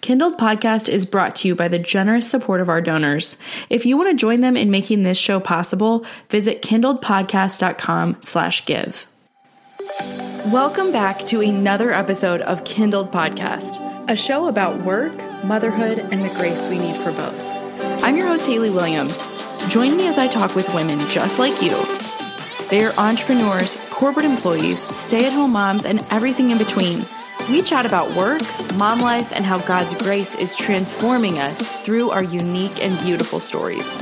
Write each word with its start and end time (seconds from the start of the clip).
Kindled 0.00 0.38
Podcast 0.38 0.88
is 0.88 1.04
brought 1.04 1.36
to 1.36 1.48
you 1.48 1.54
by 1.54 1.68
the 1.68 1.78
generous 1.78 2.28
support 2.28 2.62
of 2.62 2.70
our 2.70 2.80
donors. 2.80 3.36
If 3.68 3.84
you 3.84 3.98
want 3.98 4.10
to 4.10 4.16
join 4.16 4.40
them 4.40 4.56
in 4.56 4.70
making 4.70 5.02
this 5.02 5.18
show 5.18 5.40
possible, 5.40 6.06
visit 6.30 6.62
kindledpodcast.com 6.62 8.16
slash 8.22 8.64
give. 8.64 9.06
Welcome 10.46 10.90
back 10.90 11.20
to 11.26 11.42
another 11.42 11.92
episode 11.92 12.40
of 12.40 12.64
Kindled 12.64 13.12
Podcast, 13.12 14.08
a 14.08 14.16
show 14.16 14.48
about 14.48 14.82
work, 14.84 15.14
motherhood, 15.44 15.98
and 15.98 16.24
the 16.24 16.34
grace 16.34 16.66
we 16.68 16.78
need 16.78 16.96
for 16.96 17.12
both. 17.12 18.02
I'm 18.02 18.16
your 18.16 18.28
host, 18.28 18.46
Haley 18.46 18.70
Williams. 18.70 19.22
Join 19.68 19.98
me 19.98 20.06
as 20.06 20.16
I 20.16 20.28
talk 20.28 20.54
with 20.54 20.72
women 20.74 20.98
just 21.10 21.38
like 21.38 21.60
you. 21.60 21.76
They 22.70 22.84
are 22.84 22.92
entrepreneurs, 22.96 23.76
corporate 23.90 24.24
employees, 24.24 24.80
stay 24.80 25.26
at 25.26 25.32
home 25.32 25.52
moms, 25.52 25.84
and 25.84 26.06
everything 26.10 26.50
in 26.50 26.56
between– 26.56 27.02
we 27.50 27.62
chat 27.62 27.84
about 27.84 28.14
work, 28.16 28.42
mom 28.74 29.00
life, 29.00 29.32
and 29.32 29.44
how 29.44 29.58
God's 29.58 29.94
grace 30.02 30.36
is 30.36 30.54
transforming 30.54 31.38
us 31.38 31.82
through 31.82 32.10
our 32.10 32.22
unique 32.22 32.82
and 32.82 32.98
beautiful 33.00 33.40
stories. 33.40 34.00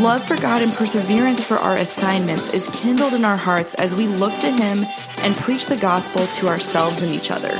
Love 0.00 0.24
for 0.24 0.36
God 0.36 0.62
and 0.62 0.72
perseverance 0.72 1.44
for 1.44 1.56
our 1.56 1.76
assignments 1.76 2.52
is 2.54 2.68
kindled 2.80 3.12
in 3.12 3.24
our 3.24 3.36
hearts 3.36 3.74
as 3.74 3.94
we 3.94 4.06
look 4.06 4.34
to 4.40 4.50
Him 4.50 4.86
and 5.18 5.36
preach 5.36 5.66
the 5.66 5.76
gospel 5.76 6.26
to 6.26 6.48
ourselves 6.48 7.02
and 7.02 7.12
each 7.12 7.30
other. 7.30 7.52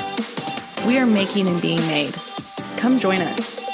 We 0.86 0.98
are 0.98 1.06
making 1.06 1.48
and 1.48 1.60
being 1.60 1.80
made. 1.80 2.14
Come 2.76 2.98
join 2.98 3.20
us. 3.20 3.67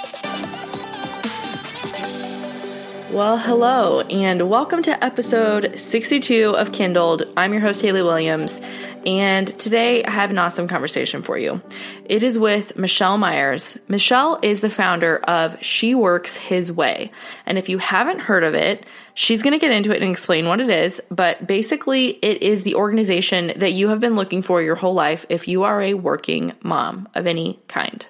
Well, 3.15 3.39
hello, 3.39 4.01
and 4.01 4.51
welcome 4.51 4.83
to 4.83 5.05
episode 5.05 5.79
62 5.79 6.57
of 6.57 6.73
Kindled. 6.73 7.23
I'm 7.37 7.53
your 7.53 7.63
host, 7.63 7.81
Haley 7.81 8.03
Williams, 8.03 8.61
and 9.07 9.47
today 9.61 10.03
I 10.03 10.11
have 10.11 10.33
an 10.33 10.39
awesome 10.39 10.67
conversation 10.67 11.23
for 11.23 11.39
you. 11.39 11.63
It 12.07 12.25
is 12.25 12.41
with 12.41 12.77
Michelle 12.77 13.17
Myers. 13.17 13.79
Michelle 13.87 14.41
is 14.43 14.63
the 14.63 14.69
founder 14.69 15.19
of 15.19 15.63
She 15.63 15.95
Works 15.95 16.37
His 16.37 16.73
Way. 16.73 17.13
And 17.47 17.57
if 17.57 17.69
you 17.69 17.79
haven't 17.79 18.21
heard 18.21 18.43
of 18.43 18.55
it, 18.55 18.85
she's 19.15 19.45
going 19.45 19.53
to 19.53 19.65
get 19.65 19.71
into 19.71 19.93
it 19.93 20.03
and 20.03 20.11
explain 20.11 20.49
what 20.49 20.61
it 20.61 20.69
is. 20.69 21.01
But 21.09 21.47
basically, 21.47 22.09
it 22.09 22.43
is 22.43 22.65
the 22.65 22.75
organization 22.75 23.53
that 23.59 23.75
you 23.75 23.91
have 23.91 24.01
been 24.01 24.17
looking 24.17 24.43
for 24.43 24.61
your 24.61 24.75
whole 24.75 24.95
life 24.95 25.25
if 25.29 25.47
you 25.47 25.63
are 25.63 25.81
a 25.81 25.95
working 25.95 26.53
mom 26.65 27.09
of 27.15 27.29
any 27.29 27.61
kind. 27.69 28.05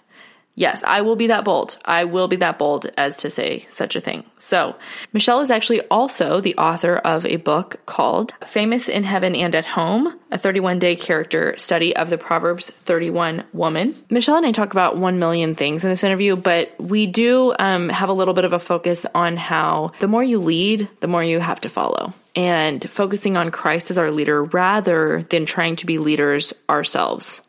Yes, 0.56 0.84
I 0.84 1.00
will 1.00 1.16
be 1.16 1.26
that 1.28 1.44
bold. 1.44 1.76
I 1.84 2.04
will 2.04 2.28
be 2.28 2.36
that 2.36 2.58
bold 2.58 2.86
as 2.96 3.16
to 3.18 3.30
say 3.30 3.66
such 3.70 3.96
a 3.96 4.00
thing. 4.00 4.24
So, 4.38 4.76
Michelle 5.12 5.40
is 5.40 5.50
actually 5.50 5.80
also 5.88 6.40
the 6.40 6.56
author 6.56 6.96
of 6.96 7.26
a 7.26 7.36
book 7.36 7.84
called 7.86 8.34
Famous 8.46 8.88
in 8.88 9.02
Heaven 9.02 9.34
and 9.34 9.54
at 9.54 9.66
Home, 9.66 10.16
a 10.30 10.38
31 10.38 10.78
day 10.78 10.94
character 10.94 11.56
study 11.56 11.96
of 11.96 12.08
the 12.08 12.18
Proverbs 12.18 12.70
31 12.70 13.44
woman. 13.52 13.96
Michelle 14.10 14.36
and 14.36 14.46
I 14.46 14.52
talk 14.52 14.72
about 14.72 14.96
1 14.96 15.18
million 15.18 15.56
things 15.56 15.82
in 15.82 15.90
this 15.90 16.04
interview, 16.04 16.36
but 16.36 16.78
we 16.80 17.06
do 17.06 17.52
um, 17.58 17.88
have 17.88 18.08
a 18.08 18.14
little 18.14 18.34
bit 18.34 18.44
of 18.44 18.52
a 18.52 18.60
focus 18.60 19.06
on 19.12 19.36
how 19.36 19.92
the 19.98 20.08
more 20.08 20.22
you 20.22 20.38
lead, 20.38 20.88
the 21.00 21.08
more 21.08 21.24
you 21.24 21.40
have 21.40 21.60
to 21.62 21.68
follow. 21.68 22.12
And 22.36 22.88
focusing 22.88 23.36
on 23.36 23.50
Christ 23.50 23.90
as 23.90 23.98
our 23.98 24.10
leader 24.10 24.42
rather 24.42 25.22
than 25.30 25.46
trying 25.46 25.76
to 25.76 25.86
be 25.86 25.98
leaders 25.98 26.52
ourselves. 26.68 27.40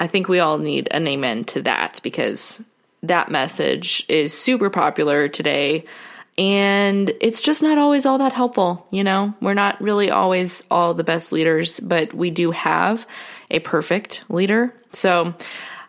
I 0.00 0.06
think 0.06 0.28
we 0.28 0.40
all 0.40 0.58
need 0.58 0.88
an 0.90 1.06
amen 1.06 1.44
to 1.44 1.62
that 1.62 2.00
because 2.02 2.64
that 3.02 3.30
message 3.30 4.04
is 4.08 4.36
super 4.36 4.70
popular 4.70 5.28
today. 5.28 5.84
And 6.38 7.12
it's 7.20 7.42
just 7.42 7.62
not 7.62 7.76
always 7.76 8.06
all 8.06 8.18
that 8.18 8.32
helpful. 8.32 8.86
You 8.90 9.04
know, 9.04 9.34
we're 9.42 9.54
not 9.54 9.80
really 9.80 10.10
always 10.10 10.64
all 10.70 10.94
the 10.94 11.04
best 11.04 11.32
leaders, 11.32 11.80
but 11.80 12.14
we 12.14 12.30
do 12.30 12.50
have 12.50 13.06
a 13.50 13.58
perfect 13.58 14.24
leader. 14.30 14.74
So 14.92 15.34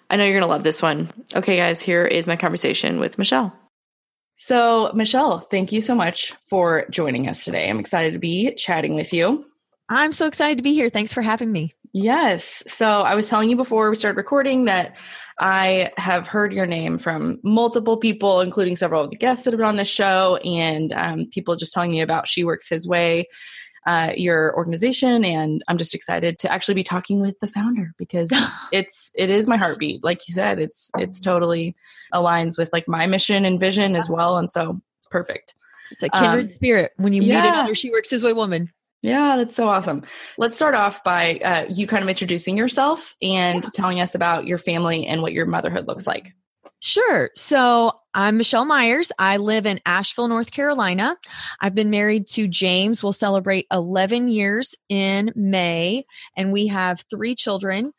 I 0.09 0.17
know 0.17 0.25
you're 0.25 0.33
going 0.33 0.43
to 0.43 0.47
love 0.47 0.63
this 0.63 0.81
one. 0.81 1.09
Okay, 1.33 1.55
guys, 1.55 1.81
here 1.81 2.05
is 2.05 2.27
my 2.27 2.35
conversation 2.35 2.99
with 2.99 3.17
Michelle. 3.17 3.55
So, 4.35 4.91
Michelle, 4.93 5.37
thank 5.37 5.71
you 5.71 5.81
so 5.81 5.95
much 5.95 6.33
for 6.49 6.85
joining 6.89 7.29
us 7.29 7.45
today. 7.45 7.69
I'm 7.69 7.79
excited 7.79 8.13
to 8.13 8.19
be 8.19 8.53
chatting 8.55 8.95
with 8.95 9.13
you. 9.13 9.45
I'm 9.87 10.11
so 10.11 10.27
excited 10.27 10.57
to 10.57 10.63
be 10.63 10.73
here. 10.73 10.89
Thanks 10.89 11.13
for 11.13 11.21
having 11.21 11.51
me. 11.51 11.75
Yes. 11.93 12.63
So 12.67 13.01
I 13.01 13.15
was 13.15 13.27
telling 13.27 13.49
you 13.49 13.55
before 13.55 13.89
we 13.89 13.95
started 13.95 14.17
recording 14.17 14.65
that 14.65 14.95
I 15.39 15.91
have 15.97 16.27
heard 16.27 16.53
your 16.53 16.65
name 16.65 16.97
from 16.97 17.39
multiple 17.43 17.97
people, 17.97 18.41
including 18.41 18.75
several 18.75 19.03
of 19.03 19.09
the 19.09 19.17
guests 19.17 19.43
that 19.43 19.51
have 19.51 19.57
been 19.57 19.67
on 19.67 19.75
this 19.75 19.87
show, 19.87 20.37
and 20.37 20.93
um, 20.93 21.25
people 21.31 21.55
just 21.55 21.73
telling 21.73 21.91
me 21.91 22.01
about 22.01 22.27
She 22.27 22.43
Works 22.43 22.69
His 22.69 22.87
Way, 22.87 23.27
uh, 23.87 24.11
your 24.15 24.55
organization, 24.55 25.25
and 25.25 25.63
I'm 25.67 25.77
just 25.77 25.95
excited 25.95 26.37
to 26.39 26.51
actually 26.51 26.75
be 26.75 26.83
talking 26.83 27.19
with 27.19 27.39
the 27.39 27.47
founder 27.47 27.93
because 27.97 28.31
it's 28.71 29.11
it 29.15 29.29
is 29.29 29.47
my 29.47 29.57
heartbeat. 29.57 30.03
Like 30.03 30.27
you 30.27 30.35
said, 30.35 30.59
it's 30.59 30.91
it's 30.97 31.19
totally 31.19 31.75
aligns 32.13 32.57
with 32.57 32.69
like 32.71 32.87
my 32.87 33.07
mission 33.07 33.43
and 33.43 33.59
vision 33.59 33.95
as 33.95 34.07
well, 34.07 34.37
and 34.37 34.49
so 34.49 34.79
it's 34.99 35.07
perfect. 35.07 35.55
It's 35.89 36.03
a 36.03 36.09
kindred 36.09 36.45
um, 36.45 36.51
spirit 36.51 36.93
when 36.97 37.13
you 37.13 37.23
yeah. 37.23 37.41
meet 37.41 37.49
another 37.49 37.75
She 37.75 37.89
Works 37.89 38.11
His 38.11 38.23
Way 38.23 38.33
woman. 38.33 38.71
Yeah, 39.01 39.35
that's 39.37 39.55
so 39.55 39.67
awesome. 39.67 40.03
Let's 40.37 40.55
start 40.55 40.75
off 40.75 41.03
by 41.03 41.37
uh, 41.37 41.65
you 41.69 41.87
kind 41.87 42.03
of 42.03 42.09
introducing 42.09 42.55
yourself 42.55 43.15
and 43.21 43.63
yeah. 43.63 43.69
telling 43.73 43.99
us 43.99 44.13
about 44.13 44.45
your 44.45 44.59
family 44.59 45.07
and 45.07 45.21
what 45.21 45.33
your 45.33 45.47
motherhood 45.47 45.87
looks 45.87 46.05
like. 46.05 46.33
Sure. 46.81 47.29
So 47.35 47.93
I'm 48.13 48.37
Michelle 48.37 48.65
Myers. 48.65 49.11
I 49.19 49.37
live 49.37 49.65
in 49.65 49.79
Asheville, 49.85 50.27
North 50.27 50.51
Carolina. 50.51 51.15
I've 51.59 51.75
been 51.75 51.91
married 51.91 52.27
to 52.29 52.47
James. 52.47 53.03
We'll 53.03 53.13
celebrate 53.13 53.67
11 53.71 54.29
years 54.29 54.75
in 54.89 55.31
May, 55.35 56.05
and 56.35 56.51
we 56.51 56.67
have 56.67 57.03
three 57.09 57.35
children. 57.35 57.93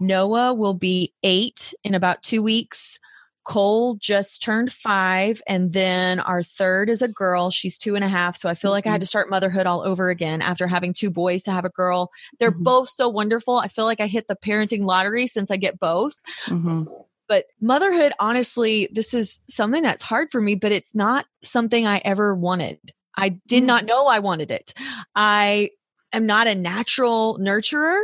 Noah 0.00 0.54
will 0.54 0.74
be 0.74 1.12
eight 1.24 1.74
in 1.82 1.94
about 1.94 2.22
two 2.22 2.42
weeks. 2.42 3.00
Cole 3.48 3.96
just 3.98 4.42
turned 4.42 4.70
five, 4.70 5.40
and 5.46 5.72
then 5.72 6.20
our 6.20 6.42
third 6.42 6.90
is 6.90 7.00
a 7.00 7.08
girl. 7.08 7.50
She's 7.50 7.78
two 7.78 7.94
and 7.94 8.04
a 8.04 8.08
half. 8.08 8.36
So 8.36 8.46
I 8.50 8.54
feel 8.54 8.70
like 8.70 8.86
I 8.86 8.90
had 8.90 8.96
mm-hmm. 8.96 9.04
to 9.04 9.06
start 9.06 9.30
motherhood 9.30 9.66
all 9.66 9.80
over 9.80 10.10
again 10.10 10.42
after 10.42 10.66
having 10.66 10.92
two 10.92 11.10
boys 11.10 11.42
to 11.44 11.50
have 11.50 11.64
a 11.64 11.70
girl. 11.70 12.10
They're 12.38 12.52
mm-hmm. 12.52 12.62
both 12.62 12.90
so 12.90 13.08
wonderful. 13.08 13.56
I 13.56 13.68
feel 13.68 13.86
like 13.86 14.00
I 14.00 14.06
hit 14.06 14.28
the 14.28 14.36
parenting 14.36 14.84
lottery 14.84 15.26
since 15.26 15.50
I 15.50 15.56
get 15.56 15.80
both. 15.80 16.20
Mm-hmm. 16.44 16.84
But 17.26 17.46
motherhood, 17.58 18.12
honestly, 18.20 18.90
this 18.92 19.14
is 19.14 19.40
something 19.48 19.82
that's 19.82 20.02
hard 20.02 20.30
for 20.30 20.42
me, 20.42 20.54
but 20.54 20.72
it's 20.72 20.94
not 20.94 21.24
something 21.42 21.86
I 21.86 22.02
ever 22.04 22.34
wanted. 22.34 22.78
I 23.16 23.30
did 23.46 23.64
not 23.64 23.84
mm. 23.84 23.88
know 23.88 24.06
I 24.06 24.18
wanted 24.18 24.50
it. 24.50 24.74
I 25.16 25.70
am 26.12 26.26
not 26.26 26.46
a 26.46 26.54
natural 26.54 27.38
nurturer. 27.38 28.00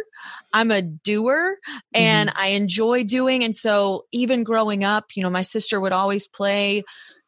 I'm 0.53 0.71
a 0.71 0.83
doer 0.83 1.59
and 1.93 2.29
mm-hmm. 2.29 2.39
I 2.39 2.49
enjoy 2.49 3.05
doing. 3.05 3.45
And 3.45 3.55
so 3.57 4.05
even 4.13 4.45
growing 4.45 4.85
up, 4.85 5.07
you 5.15 5.23
know, 5.23 5.31
my 5.31 5.43
sister 5.43 5.81
would 5.81 5.93
always 5.93 6.27
play 6.27 6.85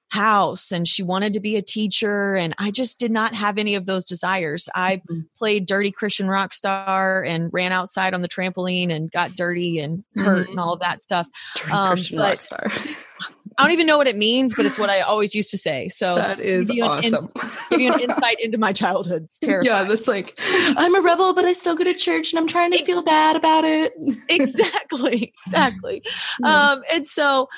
house 0.09 0.71
and 0.71 0.87
she 0.87 1.03
wanted 1.03 1.33
to 1.33 1.41
be 1.41 1.57
a 1.57 1.63
teacher 1.63 2.37
and 2.37 2.55
I 2.59 2.71
just 2.71 2.99
did 2.99 3.11
not 3.11 3.35
have 3.35 3.59
any 3.59 3.75
of 3.75 3.87
those 3.87 4.05
desires. 4.05 4.69
I 4.75 4.99
mm-hmm. 4.99 5.21
played 5.37 5.67
dirty 5.67 5.91
Christian 5.91 6.29
rock 6.29 6.55
star 6.55 7.23
and 7.23 7.51
ran 7.53 7.73
outside 7.73 8.15
on 8.15 8.23
the 8.23 8.29
trampoline 8.29 8.95
and 8.95 9.11
got 9.11 9.35
dirty 9.35 9.81
and 9.81 10.05
hurt 10.15 10.43
mm-hmm. 10.45 10.51
and 10.53 10.61
all 10.61 10.73
of 10.73 10.81
that 10.81 11.03
stuff. 11.03 11.29
Dirty 11.57 11.73
um, 11.73 11.89
Christian 11.89 12.19
rock 12.19 12.43
star. 12.43 12.67
I 13.59 13.63
don't 13.63 13.73
even 13.73 13.87
know 13.87 13.97
what 13.97 14.07
it 14.07 14.17
means, 14.17 14.55
but 14.55 14.67
it's 14.67 14.79
what 14.79 14.91
I 14.91 15.01
always 15.01 15.35
used 15.35 15.51
to 15.51 15.59
say. 15.59 15.89
So 15.89 16.17
that 16.17 16.41
is 16.41 16.71
give 16.71 16.85
awesome. 16.85 17.31
In, 17.35 17.51
give 17.71 17.81
you 17.81 17.95
an 17.95 18.01
insight 18.11 18.39
into 18.41 18.59
my 18.59 18.73
childhood. 18.73 19.25
It's 19.25 19.39
terrifying. 19.39 19.65
Yeah, 19.65 19.85
that's 19.85 20.07
like 20.07 20.39
I'm 20.43 20.95
a 20.95 21.01
rebel, 21.01 21.33
but 21.33 21.47
I 21.47 21.55
still 21.55 21.75
go 21.75 21.85
to 21.85 21.95
church, 21.95 22.33
and 22.33 22.39
I'm 22.39 22.47
trying 22.47 22.73
to 22.73 22.85
feel 22.85 23.03
bad 23.03 23.35
about 23.35 23.65
it. 23.65 23.95
exactly, 24.29 25.33
exactly. 25.47 26.03
Yeah. 26.41 26.71
Um, 26.73 26.83
and 26.93 27.09
so, 27.09 27.49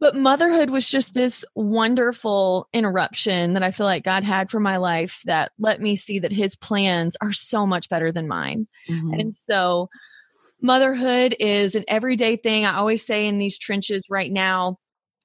but 0.00 0.16
motherhood 0.16 0.70
was 0.70 0.90
just 0.90 1.14
this 1.14 1.44
wonderful 1.54 2.68
interruption 2.72 3.52
that 3.52 3.62
I 3.62 3.70
feel 3.70 3.86
like 3.86 4.02
God 4.02 4.24
had 4.24 4.50
for 4.50 4.58
my 4.58 4.78
life 4.78 5.20
that 5.26 5.52
let 5.60 5.80
me 5.80 5.94
see 5.94 6.18
that 6.18 6.32
His 6.32 6.56
plans 6.56 7.16
are 7.20 7.32
so 7.32 7.66
much 7.66 7.88
better 7.88 8.10
than 8.10 8.26
mine, 8.26 8.66
mm-hmm. 8.88 9.14
and 9.14 9.34
so. 9.34 9.88
Motherhood 10.62 11.34
is 11.40 11.74
an 11.74 11.84
everyday 11.88 12.36
thing. 12.36 12.66
I 12.66 12.74
always 12.74 13.02
say 13.02 13.26
in 13.26 13.38
these 13.38 13.56
trenches 13.56 14.10
right 14.10 14.30
now, 14.30 14.76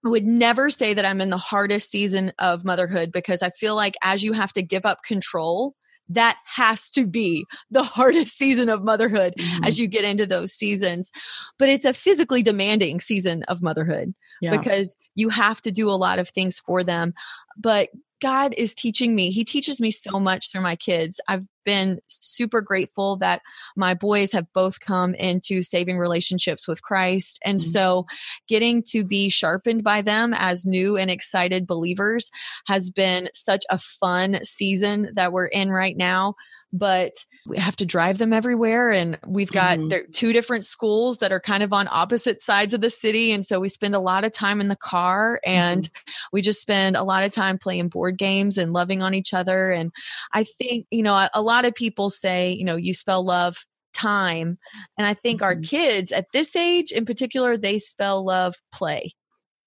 I 0.06 0.10
would 0.10 0.25
never 0.25 0.69
say 0.69 0.94
that 0.94 1.06
I'm 1.06 1.19
in 1.19 1.31
the 1.31 1.38
hardest 1.38 1.90
season 1.90 2.31
of 2.38 2.63
motherhood 2.63 3.12
because 3.12 3.42
I 3.42 3.50
feel 3.50 3.75
like 3.75 3.96
as 4.04 4.24
you 4.24 4.34
have 4.34 4.54
to 4.54 4.62
give 4.62 4.86
up 4.86 5.04
control, 5.04 5.74
that 6.10 6.38
has 6.46 6.92
to 6.92 7.07
be 7.07 7.46
the 7.72 7.84
hardest 7.84 8.38
season 8.38 8.69
of 8.69 8.84
motherhood 8.84 9.34
mm-hmm. 9.38 9.63
as 9.63 9.80
you 9.80 9.88
get 9.88 10.06
into 10.06 10.28
those 10.28 10.54
seasons. 10.54 11.12
But 11.57 11.69
it's 11.69 11.86
a 11.86 11.94
physically 11.94 12.44
demanding 12.44 13.00
season 13.00 13.44
of 13.44 13.63
motherhood 13.63 14.13
yeah. 14.42 14.56
because 14.56 14.96
you 15.16 15.30
have 15.30 15.62
to 15.62 15.72
do 15.72 15.90
a 15.90 15.94
lot 15.94 16.19
of 16.19 16.30
things 16.30 16.60
for 16.60 16.84
them. 16.84 17.13
But 17.57 17.90
God 18.25 18.56
is 18.57 18.74
teaching 18.74 19.13
me. 19.13 19.30
He 19.30 19.44
teaches 19.44 19.80
me 19.80 19.92
so 19.92 20.19
much 20.19 20.51
through 20.51 20.62
my 20.62 20.75
kids. 20.75 21.22
I've 21.27 21.45
been 21.63 22.00
super 22.07 22.60
grateful 22.60 23.18
that 23.18 23.44
my 23.75 23.94
boys 23.94 24.31
have 24.31 24.51
both 24.51 24.80
come 24.80 25.13
into 25.13 25.62
saving 25.62 26.00
relationships 26.00 26.68
with 26.68 26.81
Christ. 26.81 27.38
And 27.45 27.60
mm-hmm. 27.60 27.69
so 27.69 28.07
getting 28.48 28.81
to 28.88 29.04
be 29.04 29.30
sharpened 29.30 29.83
by 29.83 30.01
them 30.01 30.33
as 30.33 30.66
new 30.66 30.98
and 30.98 31.12
excited 31.12 31.68
believers 31.68 32.31
has 32.66 32.89
been 32.89 33.30
such 33.36 33.63
a 33.69 33.77
fun 33.77 34.39
season 34.44 35.10
that 35.13 35.31
we're 35.31 35.45
in 35.45 35.69
right 35.69 35.95
now 35.95 36.33
but 36.77 37.13
we 37.45 37.57
have 37.57 37.75
to 37.77 37.86
drive 37.86 38.18
them 38.18 38.33
everywhere. 38.33 38.92
And 38.92 39.18
we've 39.25 39.51
got 39.51 39.77
Mhm. 39.80 39.89
there 39.89 40.06
two 40.07 40.33
different 40.33 40.66
schools 40.66 41.19
that 41.19 41.31
are 41.31 41.39
kind 41.39 41.63
of 41.63 41.72
on 41.72 41.88
opposite 41.89 42.42
sides 42.42 42.74
of 42.74 42.81
the 42.81 42.89
city. 42.89 43.31
And 43.31 43.45
so 43.45 43.62
we 43.62 43.69
spend 43.69 43.95
a 43.95 44.00
lot 44.00 44.25
of 44.25 44.33
time 44.33 44.60
in 44.60 44.68
the 44.68 44.75
car 44.75 45.39
and 45.45 45.89
we 46.33 46.42
just 46.42 46.62
spend 46.62 46.98
a 46.98 47.04
lot 47.04 47.24
of 47.24 47.31
time 47.33 47.57
playing 47.57 47.88
board 47.88 48.18
games 48.18 48.57
and 48.57 48.74
loving 48.74 49.01
on 49.01 49.13
each 49.13 49.33
other. 49.33 49.72
And 49.72 49.92
I 50.33 50.44
think, 50.44 50.86
you 50.92 51.01
know, 51.01 51.16
a, 51.16 51.30
a 51.33 51.42
lot 51.42 51.63
of 51.63 51.74
people 51.74 52.10
say, 52.10 52.51
you 52.51 52.66
know, 52.66 52.75
you 52.75 52.94
spell 52.94 53.24
love 53.24 53.66
time. 53.94 54.57
And 54.98 55.07
I 55.07 55.13
think 55.13 55.42
our 55.42 55.56
Mhm. 55.56 55.66
kids 55.66 56.12
at 56.12 56.25
this 56.33 56.56
age 56.57 56.92
in 56.92 57.06
particular, 57.06 57.56
they 57.56 57.80
spell 57.80 58.25
love 58.25 58.56
play. 58.74 59.13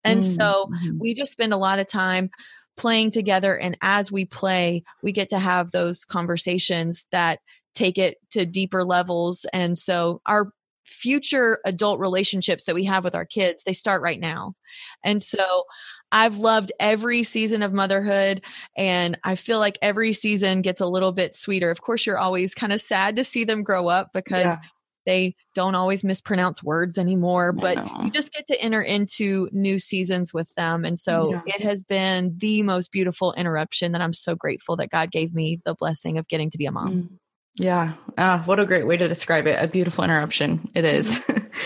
And 0.04 0.22
so 0.22 0.70
Mhm. 0.70 0.98
we 0.98 1.14
just 1.14 1.32
spend 1.32 1.54
a 1.54 1.56
lot 1.56 1.78
of 1.78 1.86
time 1.86 2.30
playing 2.78 3.10
together. 3.10 3.58
And 3.58 3.76
as 3.82 4.10
we 4.10 4.24
play, 4.24 4.84
we 5.02 5.12
get 5.12 5.28
to 5.30 5.38
have 5.38 5.70
those 5.70 6.06
conversations 6.06 7.06
that 7.12 7.40
take 7.74 7.98
it 7.98 8.16
to 8.30 8.46
deeper 8.46 8.84
levels. 8.84 9.44
And 9.52 9.78
so 9.78 10.22
our 10.24 10.52
future 10.86 11.58
adult 11.66 12.00
relationships 12.00 12.64
that 12.64 12.74
we 12.74 12.84
have 12.84 13.04
with 13.04 13.14
our 13.14 13.26
kids, 13.26 13.62
they 13.64 13.74
start 13.74 14.00
right 14.00 14.18
now. 14.18 14.54
And 15.04 15.22
so 15.22 15.64
I've 16.10 16.38
loved 16.38 16.72
every 16.80 17.22
season 17.22 17.62
of 17.62 17.74
motherhood 17.74 18.42
and 18.74 19.18
I 19.22 19.34
feel 19.34 19.58
like 19.58 19.78
every 19.82 20.14
season 20.14 20.62
gets 20.62 20.80
a 20.80 20.86
little 20.86 21.12
bit 21.12 21.34
sweeter. 21.34 21.70
Of 21.70 21.82
course, 21.82 22.06
you're 22.06 22.18
always 22.18 22.54
kind 22.54 22.72
of 22.72 22.80
sad 22.80 23.16
to 23.16 23.24
see 23.24 23.44
them 23.44 23.62
grow 23.62 23.88
up 23.88 24.10
because 24.14 24.44
Yeah. 24.44 24.56
They 25.08 25.34
don't 25.54 25.74
always 25.74 26.04
mispronounce 26.04 26.62
words 26.62 26.98
anymore, 26.98 27.54
but 27.54 27.78
you 28.04 28.10
just 28.10 28.30
get 28.30 28.46
to 28.48 28.60
enter 28.60 28.82
into 28.82 29.48
new 29.52 29.78
seasons 29.78 30.34
with 30.34 30.54
them. 30.54 30.84
And 30.84 30.98
so 30.98 31.30
Yeah. 31.32 31.40
it 31.46 31.62
has 31.62 31.80
been 31.80 32.34
the 32.36 32.62
most 32.62 32.92
beautiful 32.92 33.32
interruption 33.32 33.92
that 33.92 34.02
I'm 34.02 34.12
so 34.12 34.34
grateful 34.34 34.76
that 34.76 34.90
God 34.90 35.10
gave 35.10 35.34
me 35.34 35.62
the 35.64 35.74
blessing 35.74 36.18
of 36.18 36.28
getting 36.28 36.50
to 36.50 36.58
be 36.58 36.66
a 36.66 36.70
mom. 36.70 36.92
Mm. 36.92 37.08
Yeah. 37.54 37.94
Ah, 38.18 38.42
what 38.44 38.60
a 38.60 38.66
great 38.66 38.86
way 38.86 38.98
to 38.98 39.08
describe 39.08 39.46
it. 39.46 39.56
A 39.58 39.66
beautiful 39.66 40.04
interruption. 40.04 40.68
It 40.74 40.84
is. 40.84 41.24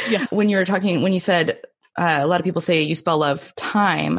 Yeah. 0.09 0.25
when 0.31 0.49
you 0.49 0.57
were 0.57 0.65
talking, 0.65 1.03
when 1.03 1.13
you 1.13 1.21
said 1.21 1.61
uh, 1.99 2.21
a 2.23 2.27
lot 2.27 2.41
of 2.41 2.45
people 2.45 2.61
say 2.61 2.83
you 2.83 2.95
spell 2.95 3.19
love 3.19 3.55
time, 3.57 4.19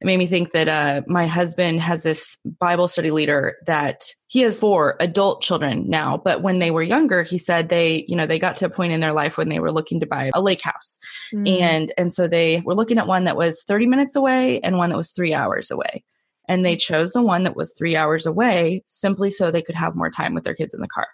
it 0.00 0.06
made 0.06 0.16
me 0.16 0.26
think 0.26 0.50
that 0.50 0.66
uh, 0.66 1.02
my 1.06 1.28
husband 1.28 1.80
has 1.80 2.02
this 2.02 2.36
Bible 2.58 2.88
study 2.88 3.12
leader 3.12 3.56
that 3.66 4.02
he 4.26 4.40
has 4.40 4.58
four 4.58 4.96
adult 4.98 5.42
children 5.42 5.88
now. 5.88 6.16
But 6.16 6.42
when 6.42 6.58
they 6.58 6.72
were 6.72 6.82
younger, 6.82 7.22
he 7.22 7.38
said 7.38 7.68
they, 7.68 8.04
you 8.08 8.16
know, 8.16 8.26
they 8.26 8.40
got 8.40 8.56
to 8.56 8.66
a 8.66 8.70
point 8.70 8.92
in 8.92 9.00
their 9.00 9.12
life 9.12 9.38
when 9.38 9.48
they 9.48 9.60
were 9.60 9.70
looking 9.70 10.00
to 10.00 10.06
buy 10.06 10.30
a 10.34 10.42
lake 10.42 10.62
house. 10.62 10.98
Mm. 11.32 11.60
and 11.60 11.94
and 11.96 12.12
so 12.12 12.26
they 12.26 12.60
were 12.64 12.74
looking 12.74 12.98
at 12.98 13.06
one 13.06 13.24
that 13.24 13.36
was 13.36 13.62
30 13.62 13.86
minutes 13.86 14.16
away 14.16 14.60
and 14.60 14.76
one 14.76 14.90
that 14.90 14.96
was 14.96 15.12
three 15.12 15.32
hours 15.32 15.70
away 15.70 16.04
and 16.48 16.64
they 16.64 16.76
chose 16.76 17.12
the 17.12 17.22
one 17.22 17.44
that 17.44 17.56
was 17.56 17.72
three 17.72 17.96
hours 17.96 18.26
away 18.26 18.82
simply 18.86 19.30
so 19.30 19.50
they 19.50 19.62
could 19.62 19.74
have 19.74 19.94
more 19.94 20.10
time 20.10 20.34
with 20.34 20.44
their 20.44 20.54
kids 20.54 20.74
in 20.74 20.80
the 20.80 20.88
car 20.88 21.06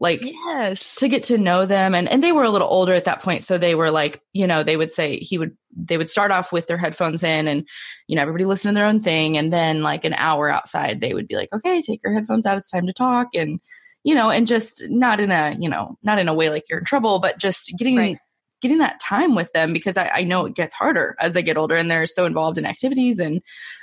like 0.00 0.20
yes. 0.22 0.94
to 0.96 1.08
get 1.08 1.22
to 1.22 1.36
know 1.38 1.66
them 1.66 1.94
and 1.94 2.08
and 2.08 2.24
they 2.24 2.32
were 2.32 2.42
a 2.42 2.50
little 2.50 2.68
older 2.68 2.94
at 2.94 3.04
that 3.04 3.22
point 3.22 3.44
so 3.44 3.58
they 3.58 3.74
were 3.74 3.90
like 3.90 4.20
you 4.32 4.46
know 4.46 4.64
they 4.64 4.76
would 4.76 4.90
say 4.90 5.18
he 5.18 5.36
would 5.38 5.54
they 5.76 5.98
would 5.98 6.08
start 6.08 6.30
off 6.30 6.52
with 6.52 6.66
their 6.66 6.78
headphones 6.78 7.22
in 7.22 7.46
and 7.46 7.68
you 8.08 8.16
know 8.16 8.22
everybody 8.22 8.46
listen 8.46 8.72
to 8.72 8.78
their 8.78 8.86
own 8.88 8.98
thing 8.98 9.36
and 9.36 9.52
then 9.52 9.82
like 9.82 10.04
an 10.04 10.14
hour 10.14 10.48
outside 10.48 11.00
they 11.00 11.14
would 11.14 11.28
be 11.28 11.36
like 11.36 11.52
okay 11.52 11.80
take 11.82 12.02
your 12.02 12.12
headphones 12.12 12.46
out 12.46 12.56
it's 12.56 12.70
time 12.70 12.86
to 12.86 12.92
talk 12.92 13.28
and 13.34 13.60
you 14.02 14.14
know 14.14 14.30
and 14.30 14.46
just 14.46 14.82
not 14.88 15.20
in 15.20 15.30
a 15.30 15.54
you 15.58 15.68
know 15.68 15.94
not 16.02 16.18
in 16.18 16.28
a 16.28 16.34
way 16.34 16.48
like 16.50 16.64
you're 16.68 16.78
in 16.78 16.84
trouble 16.84 17.18
but 17.20 17.38
just 17.38 17.72
getting 17.78 17.96
Right. 17.96 18.18
getting 18.62 18.78
that 18.78 19.00
time 19.00 19.34
with 19.34 19.52
them 19.52 19.72
because 19.74 19.98
I, 19.98 20.08
I 20.14 20.22
know 20.22 20.46
it 20.46 20.54
gets 20.54 20.74
harder 20.74 21.14
as 21.20 21.34
they 21.34 21.42
get 21.42 21.58
older 21.58 21.76
and 21.76 21.90
they're 21.90 22.06
so 22.06 22.24
involved 22.24 22.56
in 22.56 22.64
activities 22.64 23.18
and 23.18 23.42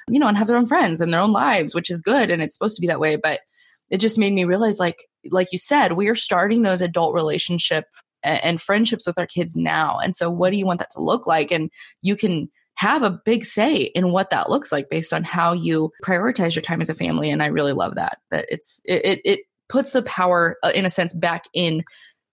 you 0.10 0.19
know 0.19 0.28
and 0.28 0.36
have 0.38 0.48
their 0.48 0.58
own 0.58 0.66
friends 0.66 1.00
and 1.00 1.14
their 1.14 1.22
own 1.22 1.31
lives 1.31 1.75
which 1.75 1.92
is 1.92 2.02
good 2.02 2.31
and 2.31 2.42
it's 2.42 2.56
supposed 2.56 2.75
to 2.75 2.81
be 2.81 2.88
that 2.88 3.00
way 3.00 3.16
but 3.16 3.42
it 3.89 3.98
just 3.98 4.18
made 4.18 4.34
me 4.34 4.45
realize 4.45 4.80
like 4.80 5.06
like 5.31 5.48
you 5.51 5.57
said 5.57 5.94
we 5.94 6.07
are 6.07 6.16
starting 6.16 6.62
those 6.62 6.81
adult 6.81 7.13
relationship 7.13 7.86
and, 8.24 8.60
friendships 8.60 9.07
with 9.07 9.18
our 9.18 9.28
kids 9.28 9.56
now 9.56 10.00
and 10.00 10.16
so 10.16 10.30
what 10.30 10.51
do 10.51 10.57
you 10.57 10.66
want 10.66 10.80
that 10.80 10.92
to 10.92 11.01
look 11.01 11.28
like? 11.28 11.51
And 11.51 11.69
you 12.01 12.16
can 12.16 12.50
have 12.78 13.04
a 13.04 13.19
big 13.25 13.44
say 13.44 13.78
in 13.95 14.12
what 14.12 14.30
that 14.30 14.50
looks 14.50 14.72
like 14.72 14.89
based 14.89 15.13
on 15.13 15.24
how 15.24 15.51
you 15.54 15.92
prioritize 16.04 16.56
your 16.56 16.62
time 16.62 16.80
as 16.80 16.89
a 16.89 16.94
family 16.94 17.30
and 17.30 17.42
i 17.42 17.48
really 17.48 17.74
love 17.74 17.95
that 17.95 18.19
that 18.30 18.45
it's 18.50 18.81
it 18.86 19.04
it, 19.04 19.22
it 19.25 19.39
puts 19.68 19.92
the 19.92 20.04
power 20.04 20.57
uh, 20.63 20.72
in 20.74 20.86
a 20.86 20.90
sense 20.90 21.13
back 21.13 21.45
in 21.54 21.83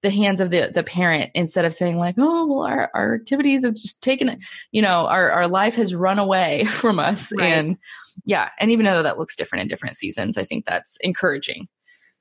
the 0.04 0.10
hands 0.10 0.40
of 0.40 0.50
the 0.50 0.70
the 0.72 0.84
parent 0.84 1.32
instead 1.34 1.64
of 1.64 1.74
saying 1.74 1.96
like 1.96 2.14
oh 2.18 2.46
well 2.46 2.60
our, 2.66 2.90
our 2.94 3.14
activities 3.16 3.64
have 3.64 3.74
just 3.74 4.00
taken 4.02 4.28
it 4.28 4.38
you 4.70 4.80
know 4.80 5.06
our, 5.06 5.30
our 5.32 5.48
life 5.48 5.74
has 5.74 5.94
run 5.94 6.18
away 6.20 6.64
from 6.70 7.00
us 7.00 7.32
Right. 7.36 7.46
and 7.46 7.76
yeah 8.24 8.50
and 8.60 8.70
even 8.70 8.84
though 8.84 9.02
that 9.02 9.18
looks 9.18 9.34
different 9.34 9.62
in 9.62 9.68
different 9.68 9.96
seasons 9.96 10.38
i 10.38 10.44
think 10.44 10.66
that's 10.66 10.96
encouraging 11.00 11.66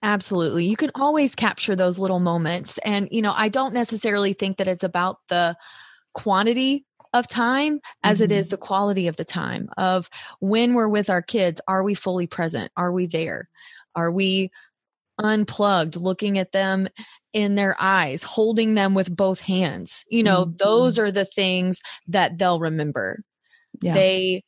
Absolutely. 0.06 0.66
You 0.66 0.76
can 0.76 0.92
always 0.96 1.34
capture 1.34 1.78
those 1.78 1.98
little 1.98 2.20
moments. 2.20 2.78
And, 2.80 3.08
you 3.10 3.22
know, 3.22 3.32
I 3.34 3.48
don't 3.48 3.74
necessarily 3.74 4.34
think 4.34 4.58
that 4.58 4.68
it's 4.68 4.84
about 4.84 5.20
the 5.30 5.56
quantity 6.14 6.86
of 7.14 7.26
time 7.28 7.80
as 8.04 8.20
it 8.20 8.30
Mhm. 8.30 8.36
is 8.36 8.50
the 8.50 8.58
quality 8.58 9.08
of 9.08 9.16
the 9.16 9.24
time 9.24 9.70
of 9.78 10.10
when 10.42 10.74
we're 10.74 10.90
with 10.90 11.10
our 11.10 11.22
kids. 11.22 11.62
Are 11.70 11.84
we 11.84 11.94
fully 11.94 12.28
present? 12.28 12.70
Are 12.76 12.92
we 12.92 13.06
there? 13.08 13.48
Are 13.96 14.12
we 14.12 14.52
unplugged, 15.20 15.96
looking 15.96 16.38
at 16.38 16.52
them 16.52 16.88
in 17.34 17.56
their 17.56 17.76
eyes, 17.80 18.24
holding 18.24 18.76
them 18.76 18.94
with 18.94 19.16
both 19.16 19.42
hands? 19.42 20.04
You 20.10 20.24
know, 20.24 20.46
Mhm. 20.46 20.58
those 20.60 21.00
are 21.00 21.12
the 21.12 21.26
things 21.26 21.82
that 22.08 22.38
they'll 22.38 22.60
remember 22.60 23.24
yeah 23.82 23.94
they 23.94 24.44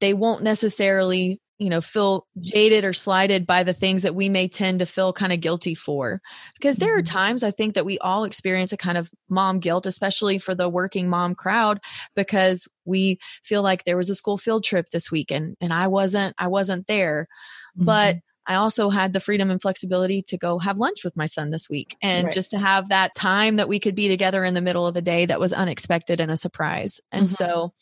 they 0.00 0.14
won't 0.14 0.42
necessarily 0.42 1.40
you 1.58 1.68
know 1.68 1.80
feel 1.80 2.26
jaded 2.40 2.84
or 2.84 2.92
slighted 2.92 3.46
by 3.46 3.62
the 3.64 3.74
things 3.74 4.02
that 4.02 4.14
we 4.14 4.28
may 4.28 4.46
tend 4.48 4.78
to 4.78 4.86
feel 4.86 5.12
kind 5.12 5.32
of 5.32 5.40
guilty 5.40 5.74
for 5.74 6.20
because 6.54 6.78
there 6.78 6.96
are 6.96 7.02
Mhm. 7.02 7.04
times 7.04 7.42
i 7.42 7.50
think 7.50 7.74
that 7.74 7.84
we 7.84 7.98
all 7.98 8.24
experience 8.24 8.72
a 8.72 8.76
kind 8.76 8.96
of 8.96 9.10
mom 9.28 9.58
guilt 9.58 9.84
especially 9.86 10.38
for 10.38 10.54
the 10.54 10.68
working 10.68 11.08
mom 11.08 11.34
crowd 11.34 11.80
because 12.14 12.68
we 12.84 13.18
feel 13.42 13.62
like 13.62 13.84
there 13.84 13.96
was 13.96 14.08
a 14.10 14.14
school 14.14 14.38
field 14.38 14.64
trip 14.64 14.90
this 14.90 15.10
week 15.10 15.30
and 15.32 15.56
and 15.60 15.72
i 15.72 15.86
wasn't 15.86 16.34
i 16.38 16.46
wasn't 16.46 16.86
there 16.86 17.26
but 17.76 18.16
Mhm. 18.16 18.22
I 18.48 18.54
also 18.54 18.88
had 18.90 19.12
the 19.12 19.20
freedom 19.20 19.50
and 19.50 19.60
flexibility 19.62 20.22
to 20.22 20.38
go 20.38 20.58
have 20.58 20.78
lunch 20.78 21.04
with 21.04 21.16
my 21.16 21.26
son 21.26 21.50
this 21.50 21.68
week 21.68 21.96
and 22.02 22.24
Right. 22.24 22.32
just 22.34 22.50
to 22.52 22.58
have 22.58 22.88
that 22.88 23.14
time 23.14 23.56
that 23.56 23.68
we 23.68 23.78
could 23.78 23.94
be 23.94 24.08
together 24.08 24.42
in 24.42 24.54
the 24.54 24.62
middle 24.62 24.86
of 24.86 24.94
the 24.94 25.02
day 25.02 25.26
that 25.26 25.38
was 25.38 25.52
unexpected 25.52 26.18
and 26.18 26.30
a 26.30 26.36
surprise. 26.36 27.00
And 27.12 27.28
Mhm. 27.28 27.34
so, 27.36 27.74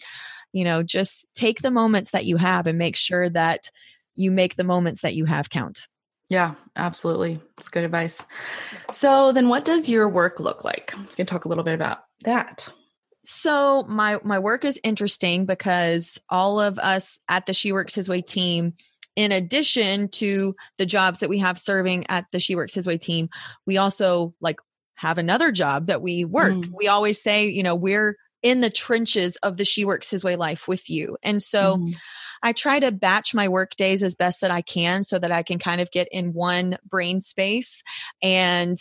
you 0.53 0.65
know, 0.65 0.83
just 0.83 1.27
take 1.35 1.63
the 1.63 1.71
moments 1.71 2.11
that 2.11 2.25
you 2.27 2.37
have 2.37 2.67
and 2.67 2.77
make 2.79 2.97
sure 2.97 3.31
that 3.31 3.71
you 4.17 4.31
make 4.33 4.57
the 4.57 4.65
moments 4.65 5.03
that 5.03 5.15
you 5.15 5.25
have 5.25 5.49
count. 5.51 5.87
yeah 6.29 6.55
absolutely 6.75 7.39
it's 7.57 7.69
good 7.69 7.85
advice 7.85 8.27
so 8.91 9.31
then 9.31 9.49
what 9.49 9.65
does 9.65 9.89
your 9.89 10.09
work 10.09 10.41
look 10.41 10.65
like 10.65 10.93
you 10.97 11.15
can 11.15 11.25
talk 11.27 11.45
a 11.45 11.49
little 11.49 11.63
bit 11.63 11.75
about 11.75 11.99
that 12.25 12.67
So 13.25 13.85
my 13.89 14.19
my 14.25 14.39
work 14.39 14.65
is 14.65 14.79
interesting 14.83 15.47
because 15.47 16.19
all 16.29 16.61
of 16.61 16.79
us 16.79 17.19
at 17.29 17.47
the 17.47 17.53
She 17.55 17.73
Works 17.73 17.95
His 17.95 18.09
Way 18.09 18.23
team, 18.23 18.75
in 19.17 19.33
addition 19.33 20.09
to 20.11 20.55
the 20.79 20.87
jobs 20.87 21.21
that 21.21 21.31
we 21.31 21.39
have 21.39 21.59
serving 21.59 22.07
at 22.09 22.27
the 22.33 22.39
She 22.39 22.55
Works 22.55 22.75
His 22.75 22.87
Way 22.87 22.99
team, 22.99 23.29
we 23.67 23.79
also 23.79 24.35
like 24.41 24.61
have 24.95 25.19
another 25.19 25.51
job 25.51 25.87
that 25.87 26.03
we 26.03 26.25
work. 26.25 26.53
Mm. 26.53 26.71
We 26.73 26.89
always 26.89 27.21
say, 27.21 27.47
you 27.49 27.63
know, 27.63 27.75
we're 27.75 28.17
in 28.43 28.61
the 28.61 28.71
trenches 28.71 29.37
of 29.37 29.57
the 29.57 29.65
She 29.65 29.85
Works 29.85 30.09
His 30.09 30.23
Way 30.23 30.37
life 30.37 30.69
with 30.69 30.89
you. 30.89 31.17
And 31.23 31.43
so 31.43 31.79
Mhm. 31.79 31.95
I 32.43 32.53
try 32.53 32.79
to 32.79 32.93
batch 32.93 33.35
my 33.35 33.49
work 33.49 33.75
days 33.77 34.03
as 34.03 34.15
best 34.15 34.43
that 34.43 34.51
I 34.51 34.63
can 34.63 35.03
so 35.03 35.19
that 35.19 35.33
I 35.33 35.43
can 35.43 35.59
kind 35.59 35.81
of 35.81 35.91
get 35.91 36.09
in 36.13 36.33
one 36.33 36.77
brain 36.89 37.21
space 37.21 37.83
and 38.23 38.79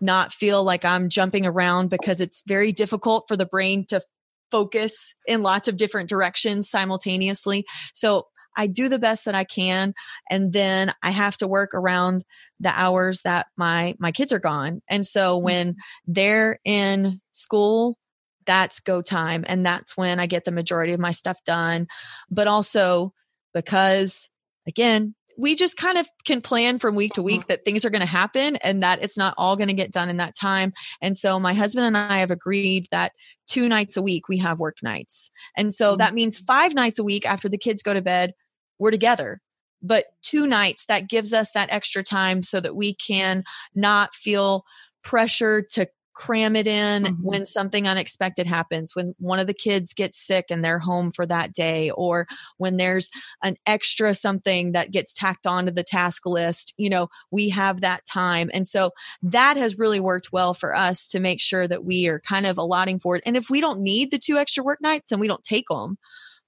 not 0.00 0.32
feel 0.32 0.64
like 0.64 0.84
I'm 0.84 1.08
jumping 1.08 1.46
around 1.46 1.90
because 1.90 2.20
it's 2.20 2.42
very 2.46 2.72
difficult 2.72 3.26
for 3.28 3.36
the 3.36 3.46
brain 3.46 3.86
to 3.86 4.02
focus 4.50 5.14
in 5.26 5.42
lots 5.42 5.68
of 5.68 5.76
different 5.76 6.08
directions 6.08 6.68
simultaneously. 6.68 7.64
So 7.94 8.26
I 8.56 8.66
do 8.66 8.88
the 8.88 8.98
best 8.98 9.24
that 9.24 9.34
I 9.34 9.44
can 9.44 9.94
and 10.30 10.52
then 10.52 10.92
I 11.02 11.10
have 11.10 11.36
to 11.38 11.48
work 11.48 11.70
around 11.74 12.24
the 12.60 12.70
hours 12.78 13.22
that 13.22 13.46
my 13.56 13.94
my 13.98 14.12
kids 14.12 14.32
are 14.32 14.38
gone. 14.38 14.82
And 14.88 15.06
so 15.06 15.36
mm-hmm. 15.36 15.44
when 15.44 15.76
they're 16.06 16.58
in 16.64 17.20
school 17.32 17.98
that's 18.46 18.80
go 18.80 19.00
time 19.00 19.44
and 19.48 19.64
that's 19.64 19.96
when 19.96 20.20
I 20.20 20.26
get 20.26 20.44
the 20.44 20.52
majority 20.52 20.92
of 20.92 21.00
my 21.00 21.12
stuff 21.12 21.42
done. 21.44 21.86
But 22.30 22.46
also 22.46 23.12
because 23.52 24.28
again, 24.66 25.14
we 25.36 25.54
just 25.54 25.76
kind 25.76 25.98
of 25.98 26.08
can 26.24 26.40
plan 26.40 26.78
from 26.78 26.94
week 26.94 27.14
to 27.14 27.20
uh-huh. 27.20 27.26
week 27.26 27.46
that 27.48 27.64
things 27.64 27.84
are 27.84 27.90
going 27.90 28.00
to 28.00 28.06
happen 28.06 28.56
and 28.56 28.82
that 28.82 29.02
it's 29.02 29.16
not 29.16 29.34
all 29.36 29.56
going 29.56 29.68
to 29.68 29.74
get 29.74 29.90
done 29.90 30.08
in 30.08 30.18
that 30.18 30.36
time. 30.36 30.72
And 31.02 31.18
so 31.18 31.40
my 31.40 31.54
husband 31.54 31.86
and 31.86 31.96
I 31.96 32.20
have 32.20 32.30
agreed 32.30 32.86
that 32.90 33.12
two 33.46 33.68
nights 33.68 33.96
a 33.96 34.02
week 34.02 34.28
we 34.28 34.38
have 34.38 34.58
work 34.58 34.76
nights. 34.82 35.30
And 35.56 35.74
so 35.74 35.90
mm-hmm. 35.90 35.98
that 35.98 36.14
means 36.14 36.38
five 36.38 36.74
nights 36.74 36.98
a 36.98 37.04
week 37.04 37.26
after 37.26 37.48
the 37.48 37.58
kids 37.58 37.82
go 37.82 37.94
to 37.94 38.02
bed, 38.02 38.32
we're 38.78 38.90
together. 38.90 39.40
But 39.82 40.06
two 40.22 40.46
nights 40.46 40.86
that 40.86 41.08
gives 41.08 41.32
us 41.32 41.52
that 41.52 41.70
extra 41.70 42.02
time 42.02 42.42
so 42.42 42.60
that 42.60 42.76
we 42.76 42.94
can 42.94 43.44
not 43.74 44.14
feel 44.14 44.64
pressure 45.02 45.62
to 45.72 45.86
cram 46.14 46.54
it 46.54 46.66
in 46.66 47.02
mm-hmm. 47.02 47.22
when 47.22 47.44
something 47.44 47.86
unexpected 47.86 48.46
happens, 48.46 48.94
when 48.94 49.14
one 49.18 49.40
of 49.40 49.46
the 49.46 49.52
kids 49.52 49.92
gets 49.92 50.18
sick 50.18 50.46
and 50.48 50.64
they're 50.64 50.78
home 50.78 51.10
for 51.10 51.26
that 51.26 51.52
day, 51.52 51.90
or 51.90 52.26
when 52.56 52.76
there's 52.76 53.10
an 53.42 53.56
extra 53.66 54.14
something 54.14 54.72
that 54.72 54.92
gets 54.92 55.12
tacked 55.12 55.46
onto 55.46 55.72
the 55.72 55.82
task 55.82 56.24
list. 56.24 56.72
You 56.78 56.88
know, 56.88 57.08
we 57.30 57.48
have 57.50 57.80
that 57.80 58.06
time. 58.06 58.48
And 58.54 58.66
so 58.66 58.92
that 59.22 59.56
has 59.56 59.76
really 59.76 60.00
worked 60.00 60.32
well 60.32 60.54
for 60.54 60.74
us 60.74 61.08
to 61.08 61.20
make 61.20 61.40
sure 61.40 61.66
that 61.68 61.84
we 61.84 62.06
are 62.06 62.20
kind 62.20 62.46
of 62.46 62.58
allotting 62.58 63.00
for 63.00 63.16
it. 63.16 63.22
And 63.26 63.36
if 63.36 63.50
we 63.50 63.60
don't 63.60 63.80
need 63.80 64.10
the 64.10 64.18
two 64.18 64.38
extra 64.38 64.62
work 64.62 64.80
nights, 64.80 65.08
then 65.08 65.18
we 65.18 65.28
don't 65.28 65.42
take 65.42 65.66
them, 65.68 65.98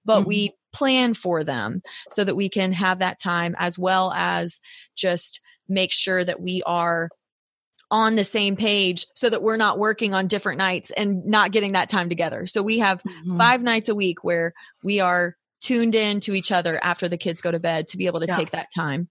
but 0.05 0.21
mm-hmm. 0.21 0.29
we 0.29 0.53
plan 0.77 1.15
for 1.15 1.43
them 1.43 1.83
so 2.11 2.23
that 2.23 2.37
we 2.37 2.49
can 2.49 2.73
have 2.73 2.99
that 2.99 3.19
time 3.19 3.57
as 3.59 3.79
well 3.79 4.13
as 4.15 4.61
just 4.95 5.41
make 5.69 5.93
sure 5.93 6.23
that 6.23 6.41
we 6.41 6.63
are 6.67 7.09
on 7.91 8.17
the 8.17 8.25
same 8.25 8.57
page 8.57 9.07
so 9.15 9.31
that 9.31 9.43
we're 9.43 9.57
not 9.57 9.79
working 9.79 10.13
on 10.13 10.27
different 10.27 10.59
nights 10.59 10.91
and 10.91 11.25
not 11.25 11.53
getting 11.53 11.73
that 11.73 11.89
time 11.89 12.09
together. 12.09 12.47
So 12.47 12.63
we 12.63 12.81
have 12.81 13.03
mm-hmm. 13.03 13.39
five 13.39 13.63
nights 13.63 13.89
a 13.89 13.95
week 13.95 14.25
where 14.25 14.53
we 14.83 15.01
are 15.01 15.37
tuned 15.61 15.95
in 15.95 16.21
to 16.21 16.35
each 16.35 16.53
other 16.53 16.79
after 16.83 17.09
the 17.09 17.17
kids 17.17 17.41
go 17.41 17.51
to 17.51 17.61
bed 17.61 17.89
to 17.89 17.97
be 17.97 18.07
able 18.07 18.21
to 18.21 18.27
yeah. 18.27 18.37
take 18.37 18.51
that 18.51 18.69
time. 18.75 19.09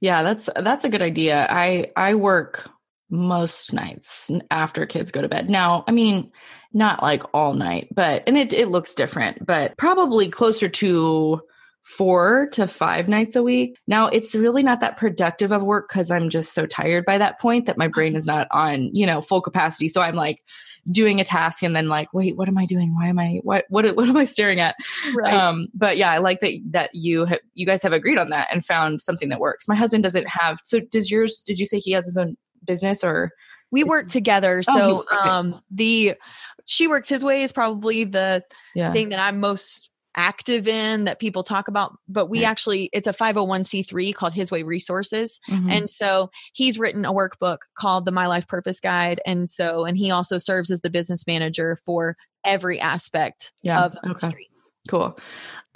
Yeah, 0.00 0.22
that's 0.22 0.48
that's 0.56 0.84
a 0.84 0.88
good 0.88 1.02
idea. 1.02 1.46
I 1.50 1.90
I 1.96 2.14
work 2.14 2.70
most 3.10 3.72
nights 3.72 4.30
after 4.50 4.86
kids 4.86 5.10
go 5.10 5.22
to 5.22 5.28
bed. 5.28 5.50
Now, 5.50 5.84
I 5.86 5.92
mean, 5.92 6.30
not 6.72 7.02
like 7.02 7.22
all 7.32 7.54
night, 7.54 7.88
but 7.94 8.22
and 8.26 8.36
it 8.36 8.52
it 8.52 8.68
looks 8.68 8.94
different, 8.94 9.44
but 9.44 9.76
probably 9.76 10.28
closer 10.28 10.68
to 10.68 11.40
four 11.88 12.48
to 12.52 12.66
five 12.66 13.08
nights 13.08 13.34
a 13.34 13.42
week. 13.42 13.78
Now 13.86 14.08
it's 14.08 14.34
really 14.34 14.62
not 14.62 14.80
that 14.82 14.98
productive 14.98 15.52
of 15.52 15.62
work 15.62 15.88
because 15.88 16.10
I'm 16.10 16.28
just 16.28 16.52
so 16.52 16.66
tired 16.66 17.06
by 17.06 17.16
that 17.16 17.40
point 17.40 17.64
that 17.64 17.78
my 17.78 17.88
brain 17.88 18.14
is 18.14 18.26
not 18.26 18.46
on, 18.50 18.90
you 18.92 19.06
know, 19.06 19.22
full 19.22 19.40
capacity. 19.40 19.88
So 19.88 20.02
I'm 20.02 20.14
like 20.14 20.44
doing 20.90 21.18
a 21.18 21.24
task 21.24 21.62
and 21.62 21.74
then 21.74 21.88
like, 21.88 22.12
wait, 22.12 22.36
what 22.36 22.46
am 22.46 22.58
I 22.58 22.66
doing? 22.66 22.94
Why 22.94 23.08
am 23.08 23.18
I 23.18 23.40
what 23.42 23.64
what 23.70 23.86
what 23.96 24.06
am 24.06 24.18
I 24.18 24.24
staring 24.24 24.60
at? 24.60 24.76
Right. 25.16 25.32
Um, 25.32 25.68
but 25.72 25.96
yeah, 25.96 26.10
I 26.10 26.18
like 26.18 26.40
that 26.40 26.54
that 26.72 26.90
you 26.92 27.24
have 27.24 27.40
you 27.54 27.64
guys 27.64 27.82
have 27.82 27.94
agreed 27.94 28.18
on 28.18 28.28
that 28.30 28.48
and 28.52 28.62
found 28.62 29.00
something 29.00 29.30
that 29.30 29.40
works. 29.40 29.66
My 29.66 29.74
husband 29.74 30.02
doesn't 30.02 30.28
have 30.28 30.58
so 30.64 30.80
does 30.80 31.10
yours 31.10 31.42
did 31.46 31.58
you 31.58 31.64
say 31.64 31.78
he 31.78 31.92
has 31.92 32.04
his 32.04 32.18
own 32.18 32.36
business 32.66 33.02
or 33.02 33.30
we 33.70 33.84
work 33.84 34.08
together. 34.08 34.62
Oh, 34.68 34.74
so 34.74 35.00
okay. 35.00 35.28
um 35.28 35.60
the 35.70 36.14
she 36.68 36.86
works 36.86 37.08
his 37.08 37.24
way 37.24 37.42
is 37.42 37.50
probably 37.50 38.04
the 38.04 38.44
yeah. 38.74 38.92
thing 38.92 39.08
that 39.08 39.18
I'm 39.18 39.40
most 39.40 39.90
active 40.14 40.68
in 40.68 41.04
that 41.04 41.20
people 41.20 41.42
talk 41.42 41.68
about 41.68 41.96
but 42.08 42.26
we 42.26 42.40
right. 42.40 42.50
actually 42.50 42.90
it's 42.92 43.06
a 43.06 43.12
501c3 43.12 44.14
called 44.14 44.32
his 44.32 44.50
way 44.50 44.62
resources 44.62 45.38
mm-hmm. 45.48 45.70
and 45.70 45.88
so 45.88 46.28
he's 46.54 46.78
written 46.78 47.04
a 47.04 47.12
workbook 47.12 47.58
called 47.78 48.04
the 48.04 48.10
my 48.10 48.26
life 48.26 48.48
purpose 48.48 48.80
guide 48.80 49.20
and 49.24 49.50
so 49.50 49.84
and 49.84 49.96
he 49.96 50.10
also 50.10 50.36
serves 50.36 50.70
as 50.70 50.80
the 50.80 50.90
business 50.90 51.24
manager 51.26 51.78
for 51.86 52.16
every 52.44 52.80
aspect 52.80 53.52
yeah. 53.62 53.84
of 53.84 53.92
okay. 53.92 54.26
Industry. 54.26 54.48
cool 54.88 55.18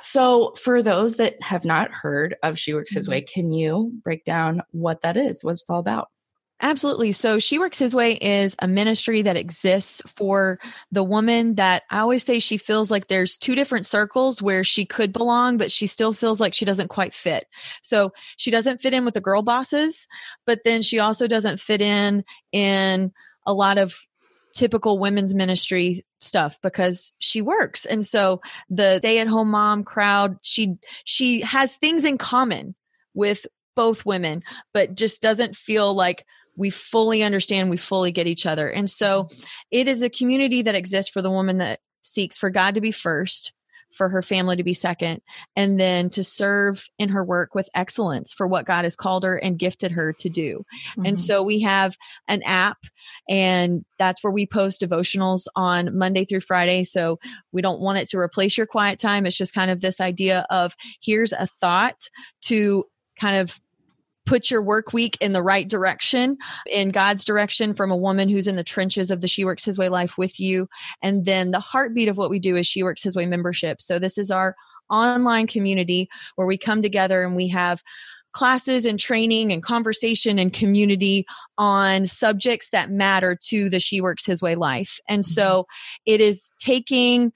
so 0.01 0.55
for 0.61 0.83
those 0.83 1.17
that 1.17 1.41
have 1.41 1.65
not 1.65 1.93
heard 1.93 2.35
of 2.43 2.59
she 2.59 2.75
works 2.75 2.93
his 2.93 3.05
mm-hmm. 3.05 3.13
way 3.13 3.21
can 3.21 3.53
you 3.53 3.93
break 4.03 4.25
down 4.25 4.61
what 4.73 5.03
that 5.03 5.17
is 5.17 5.45
what 5.45 5.53
it's 5.53 5.71
all 5.71 5.79
about 5.79 6.09
Absolutely. 6.65 7.11
So 7.11 7.41
She 7.41 7.59
Works 7.59 7.81
His 7.81 7.93
Way 7.93 8.13
is 8.15 8.55
a 8.61 8.69
ministry 8.69 9.21
that 9.23 9.37
exists 9.37 10.01
for 10.15 10.61
the 10.93 11.03
woman 11.03 11.57
that 11.57 11.83
I 11.91 11.99
always 11.99 12.23
say 12.23 12.39
she 12.39 12.57
feels 12.57 12.89
like 12.89 13.09
there's 13.09 13.37
two 13.37 13.57
different 13.57 13.85
circles 13.85 14.41
where 14.41 14.63
she 14.63 14.85
could 14.85 15.13
belong, 15.13 15.57
but 15.57 15.73
she 15.73 15.89
still 15.89 16.13
feels 16.13 16.39
like 16.39 16.55
she 16.55 16.65
doesn't 16.65 16.87
quite 16.87 17.15
fit. 17.15 17.47
So 17.83 18.13
she 18.37 18.53
doesn't 18.53 18.81
fit 18.81 18.95
in 18.95 19.05
with 19.05 19.15
the 19.15 19.21
girl 19.21 19.43
bosses, 19.43 20.07
but 20.47 20.61
then 20.65 20.83
she 20.83 21.01
also 21.01 21.27
doesn't 21.27 21.59
fit 21.59 21.83
in 21.83 22.25
in 22.53 23.13
a 23.45 23.53
lot 23.53 23.77
of 23.77 23.99
typical 24.55 25.01
women's 25.01 25.35
ministry 25.35 26.05
stuff 26.21 26.61
because 26.63 27.13
she 27.19 27.43
works. 27.43 27.85
And 27.85 28.07
so 28.07 28.41
the 28.71 28.99
stay 28.99 29.19
at 29.19 29.27
home 29.27 29.51
mom 29.51 29.83
crowd, 29.83 30.37
she 30.43 30.77
she 31.05 31.41
has 31.41 31.75
things 31.75 32.05
in 32.05 32.19
common 32.19 32.77
with 33.15 33.47
both 33.75 34.07
women, 34.07 34.45
but 34.73 34.95
just 34.95 35.23
doesn't 35.23 35.57
feel 35.57 35.93
like 35.93 36.25
we 36.57 36.71
fully 36.71 37.23
understand, 37.23 37.71
we 37.71 37.77
fully 37.77 38.11
get 38.11 38.27
each 38.27 38.47
other. 38.47 38.69
And 38.69 38.89
so 38.89 39.25
mm-hmm. 39.25 39.43
it 39.71 39.89
is 39.89 40.03
a 40.03 40.11
community 40.11 40.63
that 40.63 40.75
exists 40.75 41.11
for 41.11 41.23
the 41.23 41.31
woman 41.31 41.59
that 41.59 41.81
seeks 42.03 42.37
for 42.37 42.51
God 42.51 42.75
to 42.75 42.81
be 42.81 42.91
first, 42.91 43.53
for 43.93 44.09
her 44.09 44.23
family 44.23 44.57
to 44.57 44.65
be 44.65 44.73
second, 44.73 45.21
and 45.55 45.79
then 45.79 46.09
to 46.11 46.25
serve 46.25 46.87
in 46.99 47.11
her 47.11 47.23
work 47.23 47.55
with 47.55 47.69
excellence 47.75 48.33
for 48.33 48.47
what 48.47 48.65
God 48.65 48.85
has 48.85 48.97
called 48.97 49.23
her 49.23 49.37
and 49.37 49.59
gifted 49.59 49.93
her 49.93 50.13
to 50.15 50.29
do. 50.29 50.65
Mm-hmm. 50.93 51.07
And 51.07 51.21
so 51.21 51.43
we 51.43 51.61
have 51.61 51.97
an 52.27 52.43
app, 52.43 52.79
and 53.29 53.85
that's 53.99 54.25
where 54.25 54.31
we 54.31 54.47
post 54.47 54.81
devotionals 54.81 55.47
on 55.57 55.97
Monday 55.97 56.25
through 56.25 56.41
Friday. 56.41 56.85
So 56.85 57.19
we 57.53 57.63
don't 57.63 57.81
want 57.81 57.99
it 57.99 58.09
to 58.09 58.19
replace 58.19 58.57
your 58.57 58.67
quiet 58.67 58.99
time. 58.99 59.27
It's 59.27 59.37
just 59.37 59.55
kind 59.55 59.71
of 59.71 59.81
this 59.81 60.01
idea 60.01 60.47
of 60.51 60.75
here's 61.03 61.33
a 61.33 61.47
thought 61.47 62.09
to 62.43 62.85
kind 63.21 63.37
of 63.37 63.61
put 64.27 64.51
your 64.51 64.63
work 64.63 64.93
week 64.93 65.19
in 65.21 65.33
the 65.33 65.43
right 65.43 65.69
direction, 65.69 66.37
in 66.67 66.91
God's 66.91 67.25
direction 67.25 67.75
from 67.75 67.91
a 67.91 67.97
woman 67.97 68.29
who's 68.29 68.47
in 68.47 68.57
the 68.57 68.65
trenches 68.65 69.11
of 69.11 69.21
the 69.21 69.29
She 69.29 69.45
Works 69.45 69.65
His 69.65 69.79
Way 69.79 69.89
life 69.89 70.17
with 70.17 70.39
you. 70.39 70.69
And 71.03 71.25
then 71.25 71.51
the 71.51 71.61
heartbeat 71.61 72.09
of 72.09 72.19
what 72.19 72.31
we 72.31 72.39
do 72.39 72.57
is 72.57 72.67
She 72.67 72.83
Works 72.83 73.03
His 73.03 73.17
Way 73.17 73.27
membership. 73.27 73.83
So 73.83 73.99
this 73.99 74.19
is 74.19 74.31
our 74.31 74.55
online 74.91 75.47
community 75.47 76.09
where 76.37 76.47
we 76.47 76.59
come 76.59 76.83
together 76.83 77.23
and 77.23 77.35
we 77.35 77.49
have 77.49 77.83
classes 78.33 78.87
and 78.87 78.99
training 78.99 79.53
and 79.53 79.63
conversation 79.63 80.39
and 80.39 80.53
community 80.53 81.27
on 81.59 82.07
subjects 82.07 82.71
that 82.71 82.91
matter 82.91 83.37
to 83.49 83.69
the 83.69 83.81
She 83.81 84.01
Works 84.01 84.25
His 84.25 84.41
Way 84.41 84.55
life. 84.55 84.99
And 85.09 85.25
so 85.25 85.63
mm-hmm. 85.63 86.13
it 86.15 86.21
is 86.21 86.53
taking 86.59 87.33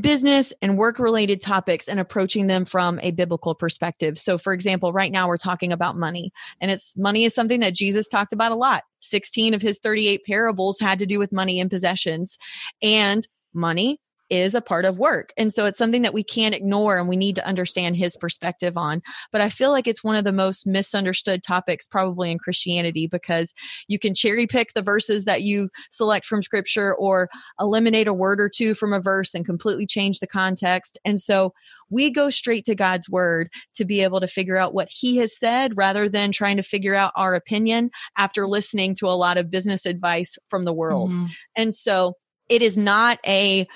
business 0.00 0.52
and 0.62 0.78
work 0.78 0.98
related 0.98 1.40
topics 1.40 1.88
and 1.88 2.00
approaching 2.00 2.46
them 2.46 2.64
from 2.64 2.98
a 3.02 3.10
biblical 3.10 3.54
perspective. 3.54 4.18
So, 4.18 4.38
for 4.38 4.52
example, 4.52 4.92
right 4.92 5.12
now 5.12 5.28
we're 5.28 5.38
talking 5.38 5.72
about 5.72 5.96
money, 5.96 6.32
and 6.60 6.70
it's 6.70 6.96
money 6.96 7.24
is 7.24 7.34
something 7.34 7.60
that 7.60 7.74
Jesus 7.74 8.08
talked 8.08 8.32
about 8.32 8.52
a 8.52 8.56
lot. 8.56 8.84
16 9.00 9.54
of 9.54 9.62
his 9.62 9.78
38 9.78 10.24
parables 10.24 10.80
had 10.80 10.98
to 10.98 11.06
do 11.06 11.18
with 11.18 11.32
money 11.32 11.60
and 11.60 11.70
possessions, 11.70 12.38
and 12.82 13.26
money 13.54 14.00
is 14.30 14.54
a 14.54 14.60
part 14.60 14.84
of 14.84 14.98
work. 14.98 15.32
And 15.36 15.52
so 15.52 15.66
it's 15.66 15.78
something 15.78 16.02
that 16.02 16.14
we 16.14 16.22
can't 16.22 16.54
ignore 16.54 16.98
and 16.98 17.08
we 17.08 17.16
need 17.16 17.36
to 17.36 17.46
understand 17.46 17.96
his 17.96 18.16
perspective 18.16 18.76
on. 18.76 19.02
But 19.32 19.40
I 19.40 19.48
feel 19.48 19.70
like 19.70 19.86
it's 19.86 20.04
one 20.04 20.16
of 20.16 20.24
the 20.24 20.32
most 20.32 20.66
misunderstood 20.66 21.42
topics 21.42 21.86
probably 21.86 22.30
in 22.30 22.38
Christianity 22.38 23.06
because 23.06 23.54
you 23.86 23.98
can 23.98 24.14
cherry 24.14 24.46
pick 24.46 24.74
the 24.74 24.82
verses 24.82 25.24
that 25.24 25.42
you 25.42 25.70
select 25.90 26.26
from 26.26 26.42
scripture 26.42 26.94
or 26.94 27.28
eliminate 27.58 28.08
a 28.08 28.14
word 28.14 28.40
or 28.40 28.48
two 28.48 28.74
from 28.74 28.92
a 28.92 29.00
verse 29.00 29.34
and 29.34 29.46
completely 29.46 29.86
change 29.86 30.20
the 30.20 30.26
context. 30.26 30.98
And 31.04 31.20
so 31.20 31.54
we 31.90 32.10
go 32.10 32.30
straight 32.30 32.64
to 32.66 32.74
God's 32.74 33.08
word 33.08 33.48
to 33.74 33.84
be 33.84 34.02
able 34.02 34.20
to 34.20 34.28
figure 34.28 34.56
out 34.56 34.74
what 34.74 34.88
he 34.90 35.16
has 35.18 35.36
said 35.36 35.76
rather 35.76 36.08
than 36.08 36.32
trying 36.32 36.58
to 36.58 36.62
figure 36.62 36.94
out 36.94 37.12
our 37.16 37.34
opinion 37.34 37.90
after 38.16 38.46
listening 38.46 38.94
to 38.96 39.06
a 39.06 39.16
lot 39.16 39.38
of 39.38 39.50
business 39.50 39.86
advice 39.86 40.38
from 40.48 40.64
the 40.64 40.72
world. 40.72 41.12
Mm-hmm. 41.12 41.26
And 41.56 41.74
so 41.74 42.14
it 42.48 42.62
is 42.62 42.76
not 42.76 43.18
a 43.26 43.66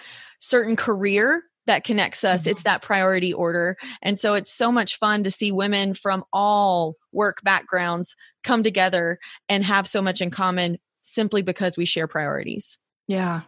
certain 0.43 0.77
career 0.77 1.43
that 1.67 1.85
connects 1.85 2.25
us. 2.25 2.43
Mm-hmm. 2.43 2.51
It's 2.51 2.63
that 2.65 2.83
priority 2.83 3.33
order. 3.33 3.77
And 4.03 4.19
so 4.19 4.35
it's 4.35 4.53
so 4.53 4.73
much 4.73 4.99
fun 4.99 5.25
to 5.25 5.31
see 5.31 5.53
women 5.53 5.95
from 5.95 6.25
all 6.33 6.97
work 7.13 7.39
backgrounds 7.43 8.17
come 8.43 8.63
together 8.63 9.19
and 9.49 9.65
have 9.65 9.87
so 9.87 10.03
much 10.03 10.21
in 10.21 10.31
common 10.31 10.79
simply 11.03 11.43
because 11.43 11.77
we 11.77 11.85
share 11.85 12.09
priorities. 12.09 12.79
Yeah. 13.07 13.43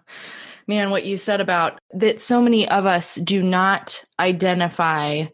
Man, 0.66 0.90
what 0.90 1.04
you 1.04 1.16
said 1.16 1.40
about 1.40 1.78
that 1.92 2.20
so 2.20 2.40
many 2.40 2.68
of 2.68 2.86
us 2.86 3.16
do 3.16 3.42
not 3.42 4.02
identify 4.18 5.26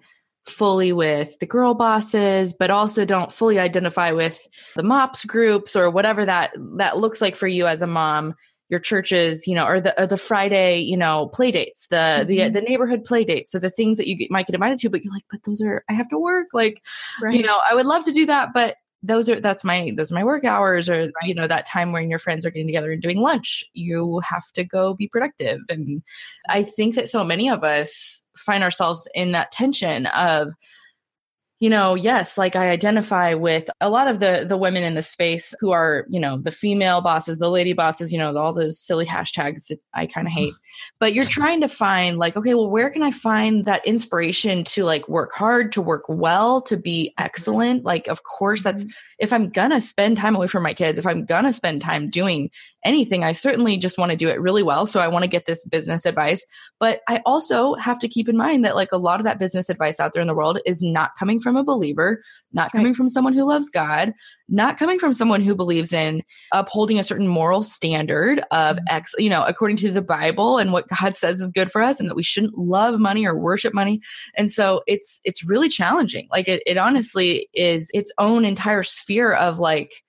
fully 0.46 0.92
with 0.92 1.38
the 1.38 1.46
girl 1.46 1.74
bosses 1.74 2.54
but 2.54 2.70
also 2.70 3.04
don't 3.04 3.30
fully 3.30 3.58
identify 3.58 4.10
with 4.10 4.48
the 4.74 4.82
mops 4.82 5.24
groups 5.24 5.76
or 5.76 5.90
whatever 5.90 6.24
that 6.24 6.50
that 6.76 6.96
looks 6.96 7.20
like 7.20 7.36
for 7.36 7.46
you 7.46 7.66
as 7.66 7.82
a 7.82 7.86
mom 7.86 8.34
your 8.70 8.80
churches, 8.80 9.46
you 9.46 9.54
know, 9.54 9.66
or 9.66 9.80
the 9.80 10.00
or 10.00 10.06
the 10.06 10.16
Friday, 10.16 10.78
you 10.78 10.96
know, 10.96 11.26
play 11.28 11.50
dates, 11.50 11.88
the 11.88 11.96
mm-hmm. 11.96 12.26
the 12.28 12.48
the 12.48 12.60
neighborhood 12.60 13.04
play 13.04 13.24
dates, 13.24 13.50
so 13.50 13.58
the 13.58 13.68
things 13.68 13.98
that 13.98 14.06
you 14.06 14.16
get, 14.16 14.30
might 14.30 14.46
get 14.46 14.54
invited 14.54 14.78
to, 14.78 14.88
but 14.88 15.02
you're 15.02 15.12
like, 15.12 15.24
but 15.30 15.42
those 15.44 15.60
are 15.60 15.84
I 15.90 15.92
have 15.92 16.08
to 16.10 16.18
work. 16.18 16.48
Like, 16.52 16.82
right. 17.20 17.34
you 17.34 17.42
know, 17.42 17.58
I 17.68 17.74
would 17.74 17.86
love 17.86 18.04
to 18.04 18.12
do 18.12 18.26
that, 18.26 18.50
but 18.54 18.76
those 19.02 19.28
are 19.28 19.40
that's 19.40 19.64
my 19.64 19.92
those 19.96 20.12
are 20.12 20.14
my 20.14 20.24
work 20.24 20.44
hours, 20.44 20.88
or 20.88 21.00
right. 21.00 21.12
you 21.24 21.34
know, 21.34 21.48
that 21.48 21.66
time 21.66 21.90
when 21.90 22.08
your 22.08 22.18
friends 22.20 22.46
are 22.46 22.50
getting 22.50 22.68
together 22.68 22.92
and 22.92 23.02
doing 23.02 23.18
lunch. 23.18 23.64
You 23.72 24.20
have 24.20 24.46
to 24.52 24.64
go 24.64 24.94
be 24.94 25.08
productive, 25.08 25.60
and 25.68 26.02
I 26.48 26.62
think 26.62 26.94
that 26.94 27.08
so 27.08 27.24
many 27.24 27.48
of 27.48 27.64
us 27.64 28.24
find 28.36 28.62
ourselves 28.62 29.08
in 29.14 29.32
that 29.32 29.50
tension 29.50 30.06
of 30.06 30.52
you 31.60 31.68
know, 31.68 31.94
yes, 31.94 32.38
like 32.38 32.56
I 32.56 32.70
identify 32.70 33.34
with 33.34 33.68
a 33.82 33.90
lot 33.90 34.08
of 34.08 34.18
the 34.18 34.46
the 34.48 34.56
women 34.56 34.82
in 34.82 34.94
the 34.94 35.02
space 35.02 35.54
who 35.60 35.72
are, 35.72 36.06
you 36.08 36.18
know, 36.18 36.38
the 36.38 36.50
female 36.50 37.02
bosses, 37.02 37.38
the 37.38 37.50
lady 37.50 37.74
bosses, 37.74 38.14
you 38.14 38.18
know, 38.18 38.34
all 38.34 38.54
those 38.54 38.80
silly 38.80 39.04
hashtags 39.04 39.66
that 39.68 39.78
I 39.92 40.06
kind 40.06 40.26
of 40.26 40.32
hate. 40.32 40.54
But 40.98 41.12
you're 41.12 41.26
trying 41.26 41.60
to 41.60 41.68
find 41.68 42.16
like, 42.16 42.34
okay, 42.34 42.54
well, 42.54 42.70
where 42.70 42.88
can 42.88 43.02
I 43.02 43.10
find 43.10 43.66
that 43.66 43.86
inspiration 43.86 44.64
to 44.64 44.84
like 44.84 45.06
work 45.06 45.32
hard, 45.34 45.72
to 45.72 45.82
work 45.82 46.04
well, 46.08 46.62
to 46.62 46.78
be 46.78 47.12
excellent? 47.18 47.84
Like, 47.84 48.08
of 48.08 48.22
course, 48.22 48.62
that's 48.62 48.82
mm-hmm. 48.82 48.92
if 49.18 49.30
I'm 49.30 49.50
gonna 49.50 49.82
spend 49.82 50.16
time 50.16 50.34
away 50.34 50.46
from 50.46 50.62
my 50.62 50.72
kids, 50.72 50.96
if 50.96 51.06
I'm 51.06 51.26
gonna 51.26 51.52
spend 51.52 51.82
time 51.82 52.08
doing 52.08 52.48
anything. 52.84 53.24
I 53.24 53.32
certainly 53.32 53.76
just 53.76 53.98
want 53.98 54.10
to 54.10 54.16
do 54.16 54.28
it 54.28 54.40
really 54.40 54.62
well. 54.62 54.86
So 54.86 55.00
I 55.00 55.08
want 55.08 55.22
to 55.24 55.28
get 55.28 55.46
this 55.46 55.64
business 55.66 56.06
advice. 56.06 56.44
But 56.78 57.00
I 57.08 57.20
also 57.26 57.74
have 57.74 57.98
to 58.00 58.08
keep 58.08 58.28
in 58.28 58.36
mind 58.36 58.64
that 58.64 58.76
like 58.76 58.92
a 58.92 58.98
lot 58.98 59.20
of 59.20 59.24
that 59.24 59.38
business 59.38 59.68
advice 59.68 60.00
out 60.00 60.12
there 60.12 60.22
in 60.22 60.28
the 60.28 60.34
world 60.34 60.60
is 60.64 60.82
not 60.82 61.10
coming 61.18 61.38
from 61.38 61.49
a 61.56 61.64
believer, 61.64 62.22
not 62.52 62.72
coming 62.72 62.88
right. 62.88 62.96
from 62.96 63.08
someone 63.08 63.32
who 63.32 63.44
loves 63.44 63.68
God, 63.68 64.12
not 64.48 64.78
coming 64.78 64.98
from 64.98 65.12
someone 65.12 65.42
who 65.42 65.54
believes 65.54 65.92
in 65.92 66.22
upholding 66.52 66.98
a 66.98 67.02
certain 67.02 67.28
moral 67.28 67.62
standard 67.62 68.40
of 68.50 68.76
mm-hmm. 68.76 68.84
X, 68.88 69.14
you 69.18 69.30
know, 69.30 69.44
according 69.44 69.76
to 69.78 69.90
the 69.90 70.02
Bible 70.02 70.58
and 70.58 70.72
what 70.72 70.88
God 70.88 71.16
says 71.16 71.40
is 71.40 71.50
good 71.50 71.70
for 71.70 71.82
us 71.82 72.00
and 72.00 72.08
that 72.08 72.16
we 72.16 72.22
shouldn't 72.22 72.58
love 72.58 72.98
money 72.98 73.26
or 73.26 73.36
worship 73.36 73.74
money. 73.74 74.00
And 74.36 74.50
so 74.50 74.82
it's 74.86 75.20
it's 75.24 75.44
really 75.44 75.68
challenging. 75.68 76.28
Like 76.30 76.48
it, 76.48 76.62
it 76.66 76.76
honestly 76.76 77.48
is 77.54 77.90
its 77.94 78.12
own 78.18 78.44
entire 78.44 78.82
sphere 78.82 79.32
of 79.32 79.58
like 79.58 80.02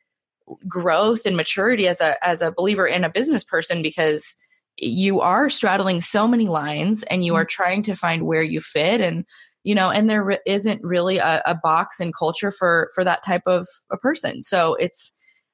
growth 0.68 1.26
and 1.26 1.38
maturity 1.38 1.88
as 1.88 2.02
a 2.02 2.24
as 2.26 2.42
a 2.42 2.52
believer 2.52 2.88
and 2.88 3.06
a 3.06 3.10
business 3.10 3.44
person 3.44 3.82
because 3.82 4.36
you 4.78 5.22
are 5.22 5.50
straddling 5.50 6.02
so 6.02 6.28
many 6.28 6.48
lines 6.48 7.04
and 7.04 7.26
you 7.26 7.36
are 7.36 7.46
mm-hmm. 7.46 7.64
trying 7.64 7.84
to 7.84 7.96
find 7.96 8.26
where 8.26 8.44
you 8.44 8.60
fit 8.60 9.02
and 9.02 9.26
you 9.64 9.76
know 9.76 9.90
and 9.90 10.10
there 10.10 10.40
isn't 10.46 10.84
really 10.84 11.18
a, 11.18 11.42
a 11.46 11.56
box 11.56 12.00
in 12.00 12.12
culture 12.12 12.52
for 12.52 12.90
for 12.94 13.04
that 13.04 13.24
type 13.24 13.44
of 13.46 13.68
a 13.92 13.98
person 13.98 14.42
so 14.42 14.76
it's 14.76 15.12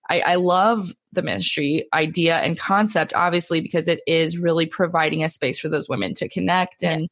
I, 0.10 0.22
I 0.22 0.36
love 0.36 0.92
the 1.12 1.22
ministry 1.22 1.88
idea 1.94 2.38
and 2.38 2.58
concept 2.58 3.14
obviously 3.14 3.60
because 3.60 3.88
it 3.88 4.00
is 4.08 4.38
really 4.38 4.66
providing 4.66 5.24
a 5.24 5.30
space 5.30 5.60
for 5.60 5.70
those 5.70 5.90
women 5.90 6.14
to 6.16 6.30
connect 6.30 6.84
and 6.84 7.02
yeah 7.02 7.08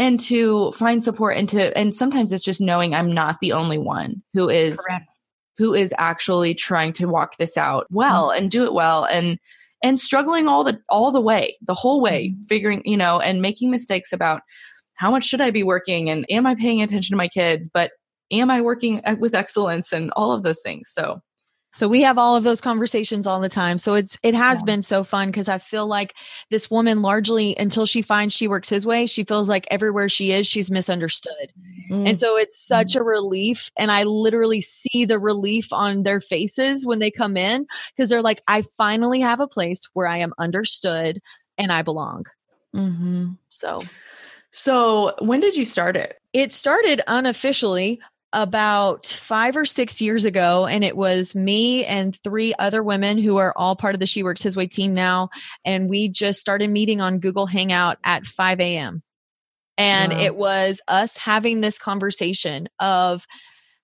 and 0.00 0.20
to 0.20 0.70
find 0.72 1.02
support 1.02 1.36
and 1.36 1.48
to 1.48 1.76
and 1.76 1.92
sometimes 1.92 2.32
it's 2.32 2.44
just 2.44 2.60
knowing 2.60 2.94
i'm 2.94 3.12
not 3.12 3.36
the 3.40 3.52
only 3.52 3.78
one 3.78 4.22
who 4.32 4.48
is 4.48 4.78
Correct 4.78 5.10
who 5.58 5.74
is 5.74 5.92
actually 5.98 6.54
trying 6.54 6.92
to 6.94 7.06
walk 7.06 7.36
this 7.36 7.56
out 7.56 7.86
well 7.90 8.28
mm-hmm. 8.28 8.42
and 8.42 8.50
do 8.50 8.64
it 8.64 8.72
well 8.72 9.04
and 9.04 9.38
and 9.82 9.98
struggling 9.98 10.48
all 10.48 10.64
the 10.64 10.80
all 10.88 11.12
the 11.12 11.20
way 11.20 11.56
the 11.60 11.74
whole 11.74 12.00
way 12.00 12.28
mm-hmm. 12.28 12.44
figuring 12.44 12.82
you 12.84 12.96
know 12.96 13.20
and 13.20 13.42
making 13.42 13.70
mistakes 13.70 14.12
about 14.12 14.40
how 14.98 15.10
much 15.10 15.24
should 15.24 15.40
i 15.40 15.50
be 15.50 15.62
working 15.62 16.10
and 16.10 16.26
am 16.30 16.46
i 16.46 16.54
paying 16.54 16.82
attention 16.82 17.12
to 17.12 17.16
my 17.16 17.28
kids 17.28 17.68
but 17.68 17.92
am 18.30 18.50
i 18.50 18.60
working 18.60 19.00
with 19.18 19.34
excellence 19.34 19.92
and 19.92 20.10
all 20.16 20.32
of 20.32 20.42
those 20.42 20.60
things 20.62 20.88
so 20.88 21.20
so 21.70 21.86
we 21.86 22.02
have 22.02 22.16
all 22.16 22.34
of 22.34 22.44
those 22.44 22.60
conversations 22.60 23.26
all 23.26 23.40
the 23.40 23.48
time. 23.48 23.78
So 23.78 23.94
it's 23.94 24.16
it 24.22 24.34
has 24.34 24.60
yeah. 24.60 24.64
been 24.64 24.82
so 24.82 25.04
fun 25.04 25.28
because 25.28 25.48
I 25.48 25.58
feel 25.58 25.86
like 25.86 26.14
this 26.50 26.70
woman 26.70 27.02
largely 27.02 27.56
until 27.58 27.84
she 27.84 28.00
finds 28.00 28.34
she 28.34 28.48
works 28.48 28.68
his 28.68 28.86
way, 28.86 29.06
she 29.06 29.22
feels 29.22 29.48
like 29.48 29.66
everywhere 29.70 30.08
she 30.08 30.32
is, 30.32 30.46
she's 30.46 30.70
misunderstood. 30.70 31.52
Mm. 31.90 32.08
And 32.08 32.18
so 32.18 32.36
it's 32.38 32.58
such 32.58 32.92
mm. 32.92 33.00
a 33.00 33.02
relief. 33.02 33.70
And 33.76 33.92
I 33.92 34.04
literally 34.04 34.62
see 34.62 35.04
the 35.04 35.18
relief 35.18 35.72
on 35.72 36.04
their 36.04 36.20
faces 36.20 36.86
when 36.86 37.00
they 37.00 37.10
come 37.10 37.36
in 37.36 37.66
because 37.94 38.08
they're 38.08 38.22
like, 38.22 38.42
I 38.48 38.62
finally 38.62 39.20
have 39.20 39.40
a 39.40 39.48
place 39.48 39.82
where 39.92 40.08
I 40.08 40.18
am 40.18 40.32
understood 40.38 41.20
and 41.58 41.70
I 41.70 41.82
belong. 41.82 42.24
Mm-hmm. 42.74 43.32
So 43.50 43.82
so 44.52 45.14
when 45.20 45.40
did 45.40 45.56
you 45.56 45.64
start 45.64 45.96
it? 45.96 46.18
It 46.32 46.52
started 46.52 47.00
unofficially 47.06 48.00
about 48.32 49.06
five 49.06 49.56
or 49.56 49.64
six 49.64 50.00
years 50.00 50.24
ago, 50.24 50.66
and 50.66 50.84
it 50.84 50.96
was 50.96 51.34
me 51.34 51.84
and 51.86 52.18
three 52.22 52.54
other 52.58 52.82
women 52.82 53.18
who 53.18 53.38
are 53.38 53.54
all 53.56 53.74
part 53.74 53.94
of 53.94 54.00
the 54.00 54.06
She 54.06 54.22
Works 54.22 54.42
His 54.42 54.56
Way 54.56 54.66
team 54.66 54.92
now. 54.92 55.30
And 55.64 55.88
we 55.88 56.08
just 56.08 56.40
started 56.40 56.70
meeting 56.70 57.00
on 57.00 57.20
Google 57.20 57.46
Hangout 57.46 57.98
at 58.04 58.26
5 58.26 58.60
a.m. 58.60 59.02
And 59.78 60.12
wow. 60.12 60.20
it 60.20 60.36
was 60.36 60.80
us 60.88 61.16
having 61.16 61.60
this 61.60 61.78
conversation 61.78 62.68
of 62.80 63.24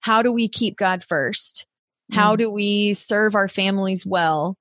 how 0.00 0.22
do 0.22 0.32
we 0.32 0.48
keep 0.48 0.76
God 0.76 1.02
first? 1.02 1.66
How 2.12 2.34
mm. 2.34 2.38
do 2.38 2.50
we 2.50 2.92
serve 2.94 3.34
our 3.34 3.48
families 3.48 4.04
well? 4.04 4.58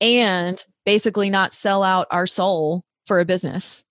And 0.00 0.62
basically 0.86 1.28
not 1.28 1.52
sell 1.52 1.82
out 1.82 2.06
our 2.10 2.26
soul 2.26 2.84
for 3.06 3.20
a 3.20 3.24
business. 3.24 3.84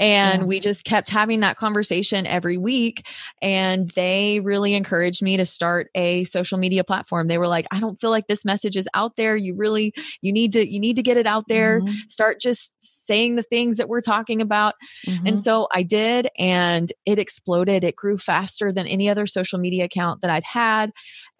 And 0.00 0.40
yeah. 0.42 0.46
we 0.46 0.58
just 0.58 0.84
kept 0.84 1.10
having 1.10 1.40
that 1.40 1.58
conversation 1.58 2.26
every 2.26 2.56
week. 2.56 3.06
And 3.42 3.90
they 3.90 4.40
really 4.40 4.74
encouraged 4.74 5.22
me 5.22 5.36
to 5.36 5.44
start 5.44 5.90
a 5.94 6.24
social 6.24 6.58
media 6.58 6.82
platform. 6.82 7.28
They 7.28 7.38
were 7.38 7.46
like, 7.46 7.66
I 7.70 7.78
don't 7.78 8.00
feel 8.00 8.10
like 8.10 8.26
this 8.26 8.44
message 8.44 8.78
is 8.78 8.88
out 8.94 9.16
there. 9.16 9.36
You 9.36 9.54
really, 9.54 9.92
you 10.22 10.32
need 10.32 10.54
to, 10.54 10.66
you 10.66 10.80
need 10.80 10.96
to 10.96 11.02
get 11.02 11.18
it 11.18 11.26
out 11.26 11.46
there. 11.48 11.80
Mm-hmm. 11.80 11.94
Start 12.08 12.40
just 12.40 12.74
saying 12.80 13.36
the 13.36 13.42
things 13.42 13.76
that 13.76 13.88
we're 13.88 14.00
talking 14.00 14.40
about. 14.40 14.74
Mm-hmm. 15.06 15.26
And 15.26 15.40
so 15.40 15.68
I 15.72 15.82
did, 15.82 16.28
and 16.38 16.90
it 17.04 17.18
exploded. 17.18 17.84
It 17.84 17.94
grew 17.94 18.16
faster 18.16 18.72
than 18.72 18.86
any 18.86 19.10
other 19.10 19.26
social 19.26 19.58
media 19.58 19.84
account 19.84 20.22
that 20.22 20.30
I'd 20.30 20.44
had. 20.44 20.92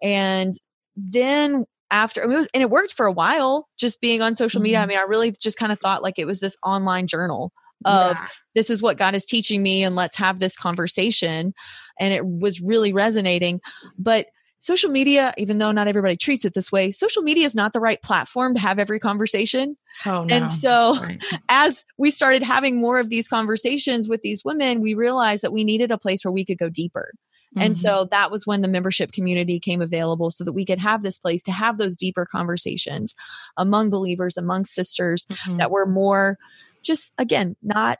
And 0.03 0.53
then 0.95 1.65
after 1.89 2.21
I 2.21 2.25
mean, 2.25 2.33
it 2.33 2.37
was, 2.37 2.47
and 2.53 2.61
it 2.61 2.69
worked 2.69 2.93
for 2.93 3.07
a 3.07 3.11
while 3.11 3.67
just 3.77 3.99
being 4.01 4.21
on 4.21 4.35
social 4.35 4.61
media. 4.61 4.77
I 4.77 4.81
mm-hmm. 4.81 4.89
mean, 4.89 4.97
I 4.99 5.01
really 5.01 5.31
just 5.31 5.57
kind 5.57 5.71
of 5.71 5.79
thought 5.79 6.03
like 6.03 6.19
it 6.19 6.27
was 6.27 6.39
this 6.39 6.57
online 6.63 7.07
journal 7.07 7.51
of 7.85 8.17
yeah. 8.17 8.27
this 8.55 8.69
is 8.69 8.81
what 8.81 8.97
God 8.97 9.15
is 9.15 9.25
teaching 9.25 9.61
me 9.61 9.83
and 9.83 9.95
let's 9.95 10.17
have 10.17 10.39
this 10.39 10.55
conversation. 10.55 11.53
And 11.99 12.13
it 12.13 12.25
was 12.25 12.61
really 12.61 12.93
resonating. 12.93 13.61
But 13.97 14.27
social 14.59 14.91
media, 14.91 15.33
even 15.37 15.57
though 15.57 15.71
not 15.71 15.87
everybody 15.87 16.15
treats 16.15 16.45
it 16.45 16.53
this 16.53 16.71
way, 16.71 16.91
social 16.91 17.23
media 17.23 17.45
is 17.45 17.55
not 17.55 17.73
the 17.73 17.79
right 17.79 18.01
platform 18.01 18.53
to 18.53 18.59
have 18.59 18.79
every 18.79 18.99
conversation. 18.99 19.75
Oh, 20.05 20.23
no. 20.23 20.35
And 20.35 20.49
so, 20.49 20.95
right. 21.01 21.21
as 21.49 21.83
we 21.97 22.11
started 22.11 22.43
having 22.43 22.79
more 22.79 22.99
of 22.99 23.09
these 23.09 23.27
conversations 23.27 24.07
with 24.07 24.21
these 24.21 24.45
women, 24.45 24.81
we 24.81 24.93
realized 24.93 25.43
that 25.43 25.51
we 25.51 25.63
needed 25.63 25.91
a 25.91 25.97
place 25.97 26.23
where 26.23 26.31
we 26.31 26.45
could 26.45 26.57
go 26.57 26.69
deeper. 26.69 27.11
Mm-hmm. 27.55 27.65
And 27.65 27.77
so 27.77 28.07
that 28.11 28.31
was 28.31 28.47
when 28.47 28.61
the 28.61 28.69
membership 28.69 29.11
community 29.11 29.59
came 29.59 29.81
available 29.81 30.31
so 30.31 30.45
that 30.45 30.53
we 30.53 30.65
could 30.65 30.79
have 30.79 31.03
this 31.03 31.17
place 31.17 31.43
to 31.43 31.51
have 31.51 31.77
those 31.77 31.97
deeper 31.97 32.25
conversations 32.25 33.13
among 33.57 33.89
believers, 33.89 34.37
among 34.37 34.63
sisters 34.65 35.25
mm-hmm. 35.25 35.57
that 35.57 35.71
were 35.71 35.85
more 35.85 36.37
just 36.81 37.13
again 37.17 37.55
not 37.61 37.99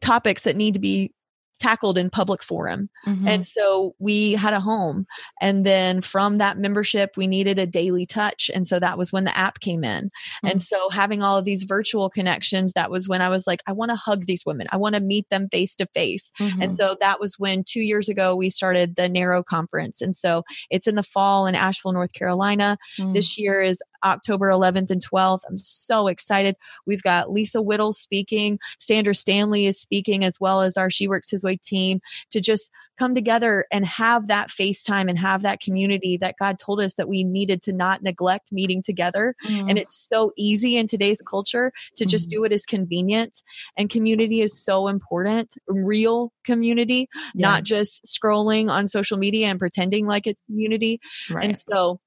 topics 0.00 0.42
that 0.42 0.56
need 0.56 0.74
to 0.74 0.80
be 0.80 1.12
tackled 1.60 1.98
in 1.98 2.08
public 2.08 2.42
forum. 2.42 2.88
Mm-hmm. 3.06 3.28
And 3.28 3.46
so 3.46 3.94
we 3.98 4.32
had 4.32 4.54
a 4.54 4.60
home. 4.60 5.06
And 5.40 5.64
then 5.64 6.00
from 6.00 6.36
that 6.36 6.56
membership, 6.56 7.10
we 7.16 7.26
needed 7.26 7.58
a 7.58 7.66
daily 7.66 8.06
touch. 8.06 8.50
And 8.52 8.66
so 8.66 8.80
that 8.80 8.96
was 8.96 9.12
when 9.12 9.24
the 9.24 9.36
app 9.36 9.60
came 9.60 9.84
in. 9.84 10.06
Mm-hmm. 10.06 10.46
And 10.46 10.62
so 10.62 10.88
having 10.88 11.22
all 11.22 11.36
of 11.36 11.44
these 11.44 11.64
virtual 11.64 12.08
connections, 12.08 12.72
that 12.72 12.90
was 12.90 13.08
when 13.08 13.20
I 13.20 13.28
was 13.28 13.46
like, 13.46 13.62
I 13.66 13.72
want 13.72 13.90
to 13.90 13.96
hug 13.96 14.24
these 14.24 14.46
women. 14.46 14.68
I 14.72 14.78
want 14.78 14.94
to 14.94 15.02
meet 15.02 15.28
them 15.28 15.48
face 15.50 15.76
to 15.76 15.86
face. 15.92 16.32
And 16.38 16.74
so 16.74 16.96
that 17.00 17.20
was 17.20 17.38
when 17.38 17.62
two 17.62 17.80
years 17.80 18.08
ago 18.08 18.34
we 18.34 18.48
started 18.48 18.96
the 18.96 19.08
Narrow 19.08 19.42
Conference. 19.42 20.00
And 20.00 20.16
so 20.16 20.42
it's 20.70 20.86
in 20.86 20.94
the 20.94 21.02
fall 21.02 21.46
in 21.46 21.54
Asheville, 21.54 21.92
North 21.92 22.14
Carolina. 22.14 22.78
Mm-hmm. 22.98 23.12
This 23.12 23.38
year 23.38 23.60
is 23.60 23.82
October 24.04 24.48
11th 24.48 24.90
and 24.90 25.04
12th. 25.04 25.40
I'm 25.48 25.58
so 25.58 26.06
excited. 26.06 26.56
We've 26.86 27.02
got 27.02 27.30
Lisa 27.30 27.62
Whittle 27.62 27.92
speaking, 27.92 28.58
Sandra 28.78 29.14
Stanley 29.14 29.66
is 29.66 29.80
speaking, 29.80 30.24
as 30.24 30.38
well 30.40 30.60
as 30.62 30.76
our 30.76 30.90
She 30.90 31.08
Works 31.08 31.30
His 31.30 31.44
Way 31.44 31.56
team 31.56 32.00
to 32.30 32.40
just 32.40 32.70
come 33.00 33.14
together 33.14 33.64
and 33.72 33.86
have 33.86 34.26
that 34.26 34.50
FaceTime 34.50 35.08
and 35.08 35.18
have 35.18 35.40
that 35.40 35.60
community 35.60 36.18
that 36.18 36.34
God 36.38 36.58
told 36.58 36.82
us 36.82 36.96
that 36.96 37.08
we 37.08 37.24
needed 37.24 37.62
to 37.62 37.72
not 37.72 38.02
neglect 38.02 38.52
meeting 38.52 38.82
together. 38.82 39.34
Mm. 39.46 39.70
And 39.70 39.78
it's 39.78 39.96
so 39.96 40.32
easy 40.36 40.76
in 40.76 40.86
today's 40.86 41.22
culture 41.22 41.72
to 41.96 42.04
just 42.04 42.28
mm. 42.28 42.32
do 42.32 42.44
it 42.44 42.52
as 42.52 42.66
convenient. 42.66 43.42
And 43.78 43.88
community 43.88 44.42
is 44.42 44.62
so 44.62 44.86
important, 44.86 45.54
real 45.66 46.30
community, 46.44 47.08
yeah. 47.34 47.48
not 47.48 47.64
just 47.64 48.04
scrolling 48.04 48.70
on 48.70 48.86
social 48.86 49.16
media 49.16 49.46
and 49.46 49.58
pretending 49.58 50.06
like 50.06 50.26
it's 50.26 50.42
community. 50.42 51.00
Right. 51.30 51.46
And 51.46 51.58
so 51.58 52.00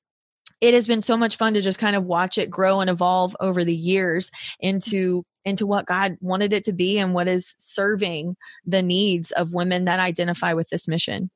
it 0.63 0.73
has 0.73 0.87
been 0.87 1.01
so 1.01 1.17
much 1.17 1.35
fun 1.35 1.53
to 1.53 1.61
just 1.61 1.77
kind 1.77 1.93
of 1.93 2.05
watch 2.05 2.37
it 2.37 2.49
grow 2.49 2.79
and 2.79 2.89
evolve 2.89 3.35
over 3.41 3.65
the 3.65 3.75
years 3.75 4.31
into 4.61 5.25
into 5.43 5.67
what 5.67 5.85
God 5.85 6.15
wanted 6.21 6.53
it 6.53 6.63
to 6.63 6.71
be 6.71 6.97
and 6.97 7.13
what 7.13 7.27
is 7.27 7.53
serving 7.59 8.37
the 8.65 8.81
needs 8.81 9.31
of 9.33 9.53
women 9.53 9.83
that 9.85 9.99
identify 9.99 10.53
with 10.53 10.69
this 10.69 10.87
mission. 10.87 11.29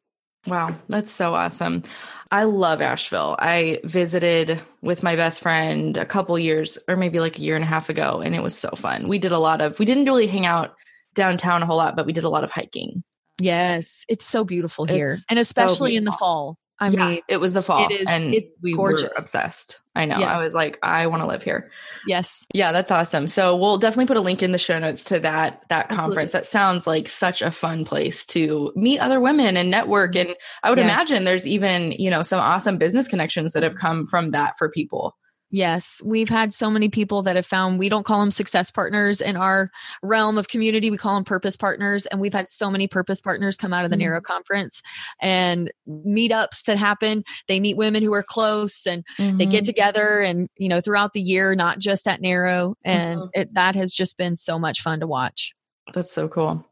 Wow, 0.47 0.73
that's 0.87 1.11
so 1.11 1.35
awesome. 1.35 1.83
I 2.31 2.43
love 2.43 2.81
Asheville. 2.81 3.35
I 3.37 3.81
visited 3.83 4.61
with 4.81 5.03
my 5.03 5.17
best 5.17 5.41
friend 5.41 5.97
a 5.97 6.05
couple 6.05 6.39
years 6.39 6.77
or 6.87 6.95
maybe 6.95 7.19
like 7.19 7.37
a 7.37 7.41
year 7.41 7.55
and 7.55 7.65
a 7.65 7.67
half 7.67 7.89
ago 7.89 8.21
and 8.21 8.33
it 8.33 8.41
was 8.41 8.57
so 8.57 8.69
fun. 8.77 9.09
We 9.09 9.19
did 9.19 9.33
a 9.33 9.39
lot 9.39 9.59
of 9.59 9.77
we 9.77 9.83
didn't 9.83 10.05
really 10.05 10.27
hang 10.27 10.45
out 10.45 10.73
downtown 11.15 11.63
a 11.63 11.65
whole 11.65 11.75
lot, 11.75 11.97
but 11.97 12.05
we 12.05 12.13
did 12.13 12.23
a 12.23 12.29
lot 12.29 12.45
of 12.45 12.51
hiking. 12.51 13.03
Yes, 13.41 14.05
it's 14.07 14.25
so 14.25 14.45
beautiful 14.45 14.85
here. 14.85 15.11
It's 15.11 15.25
and 15.29 15.37
especially 15.37 15.95
so 15.95 15.97
in 15.97 16.05
the 16.05 16.13
fall. 16.13 16.57
I 16.79 16.89
yeah, 16.89 17.07
mean, 17.07 17.21
it 17.27 17.37
was 17.37 17.53
the 17.53 17.61
fall, 17.61 17.85
it 17.85 17.91
is, 17.91 18.07
and 18.07 18.33
it's 18.33 18.49
we 18.61 18.73
gorgeous. 18.73 19.03
were 19.03 19.13
obsessed. 19.17 19.81
I 19.95 20.05
know. 20.05 20.19
Yes. 20.19 20.37
I 20.37 20.43
was 20.43 20.53
like, 20.53 20.77
I 20.83 21.07
want 21.07 21.23
to 21.23 21.27
live 21.27 21.41
here. 21.41 21.71
Yes. 22.05 22.45
Yeah, 22.53 22.71
that's 22.71 22.91
awesome. 22.91 23.25
So 23.25 23.55
we'll 23.55 23.79
definitely 23.79 24.05
put 24.05 24.17
a 24.17 24.21
link 24.21 24.43
in 24.43 24.51
the 24.51 24.59
show 24.59 24.77
notes 24.77 25.03
to 25.05 25.19
that 25.21 25.63
that 25.69 25.85
Absolutely. 25.85 25.97
conference. 25.97 26.31
That 26.33 26.45
sounds 26.45 26.85
like 26.85 27.09
such 27.09 27.41
a 27.41 27.49
fun 27.49 27.83
place 27.83 28.23
to 28.27 28.71
meet 28.75 28.99
other 28.99 29.19
women 29.19 29.57
and 29.57 29.71
network. 29.71 30.15
And 30.15 30.35
I 30.61 30.69
would 30.69 30.77
yes. 30.77 30.85
imagine 30.85 31.23
there's 31.23 31.47
even 31.47 31.93
you 31.93 32.11
know 32.11 32.21
some 32.21 32.39
awesome 32.39 32.77
business 32.77 33.07
connections 33.07 33.53
that 33.53 33.63
have 33.63 33.73
mm-hmm. 33.73 33.87
come 33.87 34.05
from 34.05 34.29
that 34.29 34.55
for 34.59 34.69
people. 34.69 35.17
Yes, 35.49 36.01
we've 36.03 36.27
had 36.27 36.53
so 36.53 36.69
many 36.69 36.89
people 36.89 37.23
that 37.23 37.37
have 37.37 37.45
found 37.45 37.79
we 37.79 37.87
don't 37.87 38.05
call 38.05 38.19
them 38.19 38.31
success 38.31 38.69
partners 38.69 39.21
in 39.21 39.37
our 39.37 39.71
realm 40.03 40.37
of 40.37 40.49
community. 40.49 40.91
We 40.91 40.97
call 40.97 41.15
them 41.15 41.23
purpose 41.23 41.55
partners. 41.55 42.05
And 42.05 42.19
we've 42.19 42.33
had 42.33 42.49
so 42.49 42.69
many 42.69 42.87
purpose 42.87 43.21
partners 43.21 43.55
come 43.55 43.71
out 43.71 43.85
of 43.85 43.89
the 43.89 43.95
mm-hmm. 43.95 44.01
Narrow 44.01 44.21
Conference 44.21 44.81
and 45.21 45.71
meetups 45.87 46.63
that 46.65 46.77
happen. 46.77 47.23
They 47.47 47.61
meet 47.61 47.77
women 47.77 48.03
who 48.03 48.13
are 48.13 48.23
close 48.23 48.85
and 48.85 49.05
mm-hmm. 49.17 49.37
they 49.37 49.45
get 49.45 49.63
mm-hmm. 49.63 49.67
together 49.67 50.19
and, 50.19 50.49
you 50.57 50.67
know, 50.67 50.81
throughout 50.81 51.13
the 51.13 51.21
year, 51.21 51.55
not 51.55 51.79
just 51.79 52.09
at 52.09 52.19
Narrow. 52.19 52.75
And 52.83 53.19
mm-hmm. 53.21 53.41
it, 53.41 53.53
that 53.53 53.75
has 53.75 53.93
just 53.93 54.17
been 54.17 54.35
so 54.35 54.59
much 54.59 54.81
fun 54.81 54.99
to 54.99 55.07
watch. 55.07 55.53
That's 55.93 56.11
so 56.11 56.27
cool. 56.27 56.69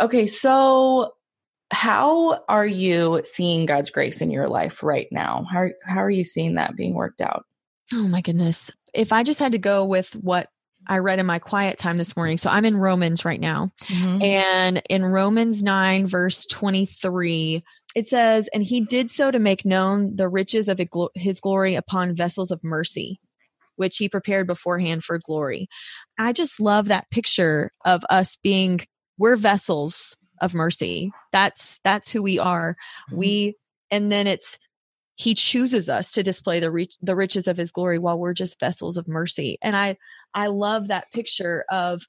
Okay. 0.00 0.26
So, 0.26 1.12
how 1.70 2.44
are 2.48 2.66
you 2.66 3.20
seeing 3.24 3.66
God's 3.66 3.90
grace 3.90 4.20
in 4.20 4.30
your 4.30 4.48
life 4.48 4.82
right 4.82 5.08
now? 5.10 5.44
How, 5.50 5.68
how 5.84 6.02
are 6.02 6.10
you 6.10 6.24
seeing 6.24 6.54
that 6.54 6.76
being 6.76 6.94
worked 6.94 7.20
out? 7.20 7.44
Oh 7.92 8.08
my 8.08 8.20
goodness. 8.20 8.70
If 8.92 9.12
I 9.12 9.22
just 9.22 9.40
had 9.40 9.52
to 9.52 9.58
go 9.58 9.84
with 9.84 10.14
what 10.14 10.48
I 10.86 10.98
read 10.98 11.18
in 11.18 11.26
my 11.26 11.38
quiet 11.38 11.78
time 11.78 11.96
this 11.96 12.16
morning. 12.16 12.38
So 12.38 12.50
I'm 12.50 12.64
in 12.64 12.76
Romans 12.76 13.24
right 13.24 13.40
now. 13.40 13.70
Mm-hmm. 13.84 14.22
And 14.22 14.82
in 14.90 15.04
Romans 15.04 15.62
9, 15.62 16.06
verse 16.06 16.44
23, 16.46 17.64
it 17.94 18.06
says, 18.06 18.48
And 18.52 18.62
he 18.62 18.84
did 18.84 19.10
so 19.10 19.30
to 19.30 19.38
make 19.38 19.64
known 19.64 20.16
the 20.16 20.28
riches 20.28 20.68
of 20.68 20.80
his 21.14 21.40
glory 21.40 21.74
upon 21.74 22.14
vessels 22.14 22.50
of 22.50 22.62
mercy, 22.62 23.20
which 23.76 23.96
he 23.96 24.08
prepared 24.08 24.46
beforehand 24.46 25.04
for 25.04 25.18
glory. 25.18 25.68
I 26.18 26.32
just 26.32 26.60
love 26.60 26.86
that 26.86 27.10
picture 27.10 27.70
of 27.84 28.04
us 28.10 28.36
being, 28.42 28.80
we're 29.18 29.36
vessels 29.36 30.16
of 30.40 30.54
mercy. 30.54 31.12
That's 31.32 31.78
that's 31.84 32.10
who 32.10 32.22
we 32.22 32.38
are. 32.38 32.76
Mm-hmm. 33.08 33.16
We 33.16 33.56
and 33.90 34.10
then 34.10 34.26
it's 34.26 34.58
he 35.16 35.34
chooses 35.34 35.88
us 35.88 36.12
to 36.12 36.22
display 36.22 36.60
the 36.60 36.88
the 37.02 37.16
riches 37.16 37.46
of 37.46 37.56
his 37.56 37.70
glory 37.70 37.98
while 37.98 38.18
we're 38.18 38.34
just 38.34 38.60
vessels 38.60 38.96
of 38.96 39.08
mercy. 39.08 39.58
And 39.62 39.76
i 39.76 39.96
i 40.34 40.46
love 40.46 40.88
that 40.88 41.12
picture 41.12 41.64
of 41.70 42.02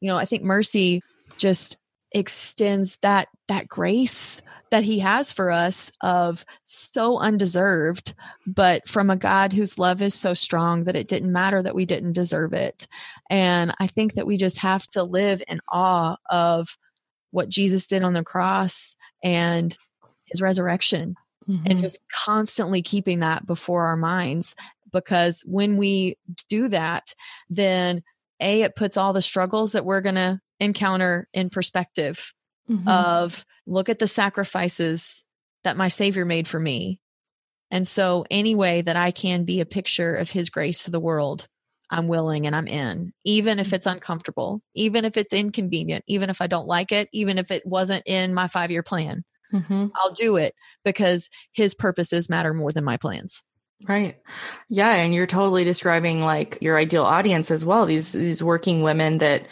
you 0.00 0.08
know 0.08 0.16
i 0.16 0.24
think 0.24 0.42
mercy 0.42 1.02
just 1.36 1.78
extends 2.12 2.98
that 3.02 3.28
that 3.48 3.66
grace 3.68 4.42
that 4.70 4.84
he 4.84 4.98
has 4.98 5.32
for 5.32 5.50
us 5.50 5.90
of 6.02 6.44
so 6.64 7.18
undeserved 7.18 8.14
but 8.46 8.86
from 8.86 9.10
a 9.10 9.16
god 9.16 9.52
whose 9.52 9.78
love 9.78 10.02
is 10.02 10.14
so 10.14 10.34
strong 10.34 10.84
that 10.84 10.96
it 10.96 11.08
didn't 11.08 11.32
matter 11.32 11.62
that 11.62 11.74
we 11.74 11.86
didn't 11.86 12.12
deserve 12.12 12.52
it. 12.52 12.86
And 13.30 13.74
i 13.80 13.86
think 13.86 14.14
that 14.14 14.26
we 14.26 14.36
just 14.36 14.58
have 14.58 14.86
to 14.88 15.02
live 15.02 15.42
in 15.48 15.60
awe 15.68 16.16
of 16.30 16.76
what 17.30 17.48
jesus 17.48 17.86
did 17.86 18.02
on 18.02 18.12
the 18.12 18.24
cross 18.24 18.94
and 19.24 19.76
his 20.26 20.42
resurrection 20.42 21.14
mm-hmm. 21.48 21.66
and 21.66 21.80
just 21.80 21.98
constantly 22.12 22.82
keeping 22.82 23.20
that 23.20 23.46
before 23.46 23.86
our 23.86 23.96
minds 23.96 24.54
because 24.92 25.42
when 25.46 25.76
we 25.76 26.16
do 26.48 26.68
that 26.68 27.14
then 27.48 28.02
a 28.40 28.62
it 28.62 28.76
puts 28.76 28.96
all 28.96 29.12
the 29.12 29.22
struggles 29.22 29.72
that 29.72 29.84
we're 29.84 30.00
going 30.00 30.14
to 30.14 30.38
encounter 30.60 31.28
in 31.32 31.50
perspective 31.50 32.32
mm-hmm. 32.70 32.86
of 32.88 33.44
look 33.66 33.88
at 33.88 33.98
the 33.98 34.06
sacrifices 34.06 35.24
that 35.64 35.76
my 35.76 35.88
savior 35.88 36.24
made 36.24 36.46
for 36.46 36.60
me 36.60 37.00
and 37.70 37.86
so 37.88 38.24
any 38.30 38.54
way 38.54 38.82
that 38.82 38.96
i 38.96 39.10
can 39.10 39.44
be 39.44 39.60
a 39.60 39.66
picture 39.66 40.14
of 40.14 40.30
his 40.30 40.50
grace 40.50 40.84
to 40.84 40.90
the 40.90 41.00
world 41.00 41.48
i'm 41.90 42.06
willing 42.06 42.46
and 42.46 42.54
i'm 42.54 42.68
in 42.68 43.12
even 43.24 43.58
if 43.58 43.72
it's 43.72 43.86
uncomfortable 43.86 44.62
even 44.74 45.04
if 45.04 45.16
it's 45.16 45.32
inconvenient 45.32 46.04
even 46.06 46.30
if 46.30 46.40
i 46.40 46.46
don't 46.46 46.66
like 46.66 46.92
it 46.92 47.08
even 47.12 47.38
if 47.38 47.50
it 47.50 47.66
wasn't 47.66 48.02
in 48.06 48.34
my 48.34 48.46
5 48.46 48.70
year 48.70 48.82
plan 48.82 49.24
Mm-hmm. 49.52 49.86
I'll 49.94 50.12
do 50.12 50.36
it 50.36 50.54
because 50.84 51.30
his 51.52 51.74
purposes 51.74 52.28
matter 52.28 52.54
more 52.54 52.72
than 52.72 52.84
my 52.84 52.96
plans. 52.96 53.42
Right. 53.88 54.16
Yeah, 54.68 54.94
and 54.94 55.12
you're 55.12 55.26
totally 55.26 55.64
describing 55.64 56.22
like 56.22 56.58
your 56.60 56.78
ideal 56.78 57.04
audience 57.04 57.50
as 57.50 57.64
well. 57.64 57.86
These 57.86 58.12
these 58.12 58.42
working 58.42 58.82
women 58.82 59.18
that 59.18 59.46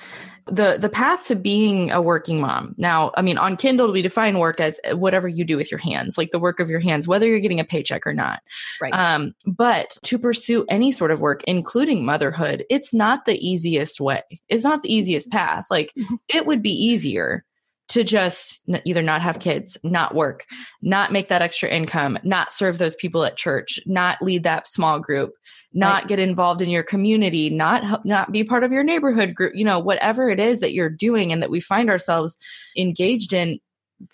the 0.47 0.79
the 0.79 0.89
path 0.89 1.27
to 1.27 1.37
being 1.37 1.91
a 1.91 2.01
working 2.01 2.41
mom. 2.41 2.75
Now, 2.77 3.13
I 3.17 3.23
mean, 3.23 3.39
on 3.39 3.57
Kindled 3.57 3.93
we 3.93 4.03
define 4.03 4.39
work 4.39 4.61
as 4.61 4.81
whatever 4.93 5.29
you 5.29 5.45
do 5.45 5.57
with 5.57 5.71
your 5.71 5.79
hands, 5.79 6.19
like 6.19 6.31
the 6.31 6.39
work 6.39 6.61
of 6.61 6.71
your 6.71 6.81
hands, 6.81 7.07
whether 7.09 7.27
you're 7.27 7.41
getting 7.41 7.61
a 7.61 7.65
paycheck 7.65 8.07
or 8.07 8.15
not. 8.15 8.41
Right. 8.81 8.93
Um, 8.93 9.35
but 9.47 9.97
to 10.05 10.19
pursue 10.19 10.65
any 10.69 10.93
sort 10.93 11.11
of 11.11 11.21
work, 11.21 11.43
including 11.45 12.05
motherhood, 12.05 12.65
it's 12.71 12.95
not 12.95 13.25
the 13.25 13.39
easiest 13.39 14.01
way. 14.01 14.23
It's 14.49 14.65
not 14.65 14.83
the 14.83 14.93
easiest 14.93 15.31
path. 15.31 15.67
Like 15.71 15.93
mm-hmm. 15.97 16.17
it 16.29 16.47
would 16.47 16.63
be 16.63 16.73
easier 16.73 17.45
to 17.91 18.05
just 18.05 18.61
either 18.85 19.03
not 19.03 19.21
have 19.21 19.41
kids, 19.41 19.77
not 19.83 20.15
work, 20.15 20.47
not 20.81 21.13
make 21.13 21.29
that 21.29 21.43
extra 21.43 21.69
income, 21.69 22.19
not 22.23 22.53
serve 22.53 22.79
those 22.79 22.95
people 22.95 23.25
at 23.25 23.37
church, 23.37 23.81
not 23.85 24.23
lead 24.23 24.45
that 24.45 24.69
small 24.69 24.99
group, 25.01 25.33
not 25.73 26.03
right. 26.03 26.09
get 26.09 26.19
involved 26.19 26.63
in 26.63 26.71
your 26.71 26.83
community, 26.83 27.51
not 27.51 28.05
not 28.07 28.33
be 28.33 28.45
part 28.45 28.65
of 28.65 28.73
your 28.73 28.83
neighborhood 28.83 29.35
group, 29.35 29.53
you 29.55 29.65
know, 29.65 29.79
whatever 29.79 30.31
it 30.31 30.41
is 30.41 30.61
that 30.61 30.73
you're 30.73 30.89
doing 30.89 31.33
and 31.33 31.43
that 31.43 31.51
we 31.51 31.61
find 31.61 31.91
ourselves 31.91 32.37
engaged 32.77 33.33
in, 33.33 33.59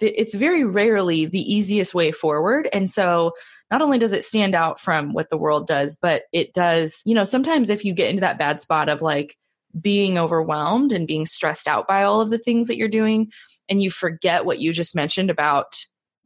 it's 0.01 0.35
very 0.35 0.65
rarely 0.65 1.27
the 1.27 1.41
easiest 1.41 1.95
way 1.95 2.11
forward. 2.13 2.69
And 2.73 2.91
so 2.91 3.33
not 3.71 3.83
only 3.83 3.99
does 3.99 4.13
it 4.13 4.25
stand 4.25 4.55
out 4.55 4.81
from 4.81 5.13
what 5.13 5.29
the 5.29 5.39
world 5.39 5.67
does, 5.67 5.97
but 5.97 6.23
it 6.33 6.55
does, 6.55 7.03
you 7.05 7.15
know, 7.15 7.25
sometimes 7.25 7.69
if 7.69 7.85
you 7.85 7.93
get 7.93 8.09
into 8.09 8.21
that 8.21 8.39
bad 8.39 8.61
spot 8.61 8.89
of 8.89 9.03
like 9.03 9.37
being 9.81 10.19
overwhelmed 10.19 10.93
and 10.93 11.07
being 11.07 11.27
stressed 11.27 11.69
out 11.69 11.87
by 11.87 12.03
all 12.03 12.21
of 12.21 12.31
the 12.31 12.39
things 12.39 12.69
that 12.69 12.77
you're 12.77 12.89
doing, 12.89 13.31
and 13.69 13.83
you 13.83 13.91
forget 13.91 14.45
what 14.45 14.59
you 14.59 14.73
just 14.73 14.95
mentioned 14.95 15.31
about 15.31 15.77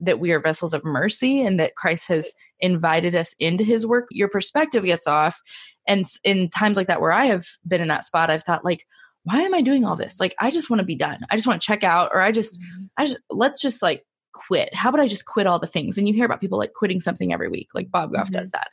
that 0.01 0.19
we 0.19 0.33
are 0.33 0.41
vessels 0.41 0.73
of 0.73 0.85
mercy 0.85 1.45
and 1.45 1.61
that 1.61 1.77
Christ 1.77 2.09
has 2.09 2.33
invited 2.59 3.15
us 3.15 3.35
into 3.39 3.65
his 3.65 3.87
work, 3.87 4.09
your 4.11 4.29
perspective 4.29 4.85
gets 4.85 5.07
off. 5.07 5.41
And 5.87 6.05
in 6.25 6.49
times 6.49 6.77
like 6.77 6.87
that, 6.87 7.01
where 7.01 7.13
I 7.13 7.27
have 7.27 7.45
been 7.67 7.81
in 7.81 7.89
that 7.89 8.05
spot, 8.05 8.31
I've 8.31 8.43
thought, 8.43 8.65
like, 8.65 8.87
why 9.25 9.43
am 9.43 9.53
I 9.53 9.61
doing 9.61 9.85
all 9.85 9.97
this? 9.97 10.19
Like, 10.19 10.35
I 10.39 10.51
just 10.51 10.71
want 10.71 10.81
to 10.81 10.87
be 10.87 10.95
done. 10.95 11.27
I 11.31 11.37
just 11.37 11.47
want 11.47 11.61
to 11.61 11.67
check 11.67 11.85
out, 11.85 12.11
or 12.15 12.23
I 12.23 12.33
just, 12.33 12.59
mm-hmm. 12.59 12.85
I 12.97 13.07
just, 13.07 13.21
let's 13.29 13.61
just 13.61 13.83
like 13.83 14.05
quit. 14.33 14.75
How 14.75 14.89
about 14.89 15.01
I 15.01 15.09
just 15.09 15.27
quit 15.27 15.47
all 15.47 15.59
the 15.59 15.67
things? 15.67 15.99
And 15.99 16.09
you 16.09 16.15
hear 16.15 16.25
about 16.25 16.41
people 16.41 16.59
like 16.59 16.73
quitting 16.73 17.01
something 17.01 17.33
every 17.33 17.49
week, 17.49 17.69
like 17.75 17.91
Bob 17.91 18.13
Goff 18.13 18.29
mm-hmm. 18.29 18.37
does 18.37 18.53
that. 18.53 18.69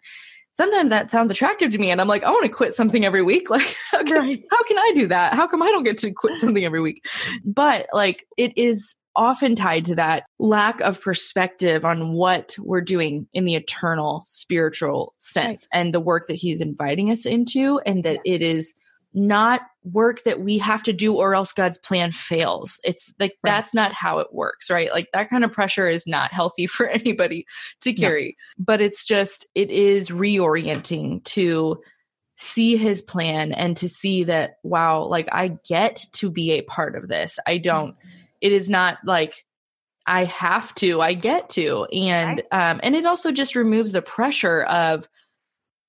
Sometimes 0.58 0.90
that 0.90 1.12
sounds 1.12 1.30
attractive 1.30 1.72
to 1.72 1.78
me, 1.78 1.92
and 1.92 2.02
I'm 2.02 2.08
like, 2.08 2.24
I 2.24 2.32
want 2.32 2.44
to 2.46 2.52
quit 2.52 2.74
something 2.74 3.06
every 3.06 3.22
week. 3.22 3.48
Like, 3.58 3.76
how 3.92 4.04
can, 4.04 4.16
right. 4.16 4.44
how 4.52 4.64
can 4.64 4.80
I 4.80 4.92
do 4.96 5.08
that? 5.08 5.36
How 5.36 5.46
come 5.48 5.62
I 5.62 5.68
don't 5.68 5.84
get 5.84 5.98
to 6.00 6.12
quit 6.12 6.38
something 6.38 6.66
every 6.66 6.82
week? 6.82 7.06
But 7.46 7.86
like, 7.94 8.26
it 8.38 8.58
is 8.58 8.96
often 9.16 9.56
tied 9.56 9.86
to 9.86 9.96
that 9.96 10.24
lack 10.40 10.80
of 10.82 11.00
perspective 11.02 11.86
on 11.86 12.14
what 12.14 12.56
we're 12.60 12.82
doing 12.82 13.28
in 13.34 13.46
the 13.46 13.56
eternal 13.56 14.24
spiritual 14.26 15.14
sense 15.20 15.68
right. 15.72 15.80
and 15.80 15.94
the 15.94 16.00
work 16.00 16.28
that 16.28 16.36
he's 16.36 16.60
inviting 16.60 17.12
us 17.12 17.26
into, 17.26 17.80
and 17.86 18.04
that 18.04 18.20
it 18.26 18.42
is 18.42 18.74
not 19.14 19.62
work 19.84 20.24
that 20.24 20.42
we 20.42 20.58
have 20.58 20.84
to 20.84 20.94
do 20.94 21.16
or 21.16 21.34
else 21.34 21.52
God's 21.52 21.78
plan 21.78 22.12
fails. 22.12 22.80
It's 22.84 23.14
like 23.20 23.36
right. 23.44 23.52
that's 23.52 23.74
not 23.74 23.94
how 23.94 24.20
it 24.20 24.34
works, 24.34 24.70
right? 24.70 24.92
Like 24.92 25.08
that 25.14 25.30
kind 25.30 25.44
of 25.44 25.52
pressure 25.52 25.90
is 25.90 26.08
not 26.08 26.34
healthy 26.34 26.68
for 26.68 26.88
anybody 26.88 27.46
to 27.82 27.94
carry. 27.94 28.36
No. 28.58 28.66
But 28.66 28.82
it's 28.82 29.06
just 29.06 29.48
it 29.56 29.70
is 29.70 30.10
reorienting 30.10 31.24
to 31.26 31.82
see 32.36 32.78
his 32.78 33.02
plan 33.02 33.52
and 33.52 33.76
to 33.78 33.90
see 33.90 34.24
that 34.26 34.58
wow, 34.64 35.04
like 35.04 35.28
I 35.32 35.58
get 35.68 36.06
to 36.14 36.30
be 36.30 36.52
a 36.52 36.62
part 36.62 36.96
of 36.96 37.08
this. 37.08 37.40
I 37.48 37.58
don't 37.58 37.96
it 38.42 38.52
is 38.52 38.70
not 38.70 39.00
like 39.04 39.46
I 40.06 40.26
have 40.26 40.74
to, 40.76 41.02
I 41.02 41.16
get 41.16 41.50
to. 41.52 41.86
And 41.86 42.42
right. 42.52 42.72
um 42.72 42.80
and 42.84 42.96
it 42.96 43.06
also 43.06 43.32
just 43.32 43.56
removes 43.56 43.94
the 43.94 44.02
pressure 44.02 44.64
of 44.64 45.08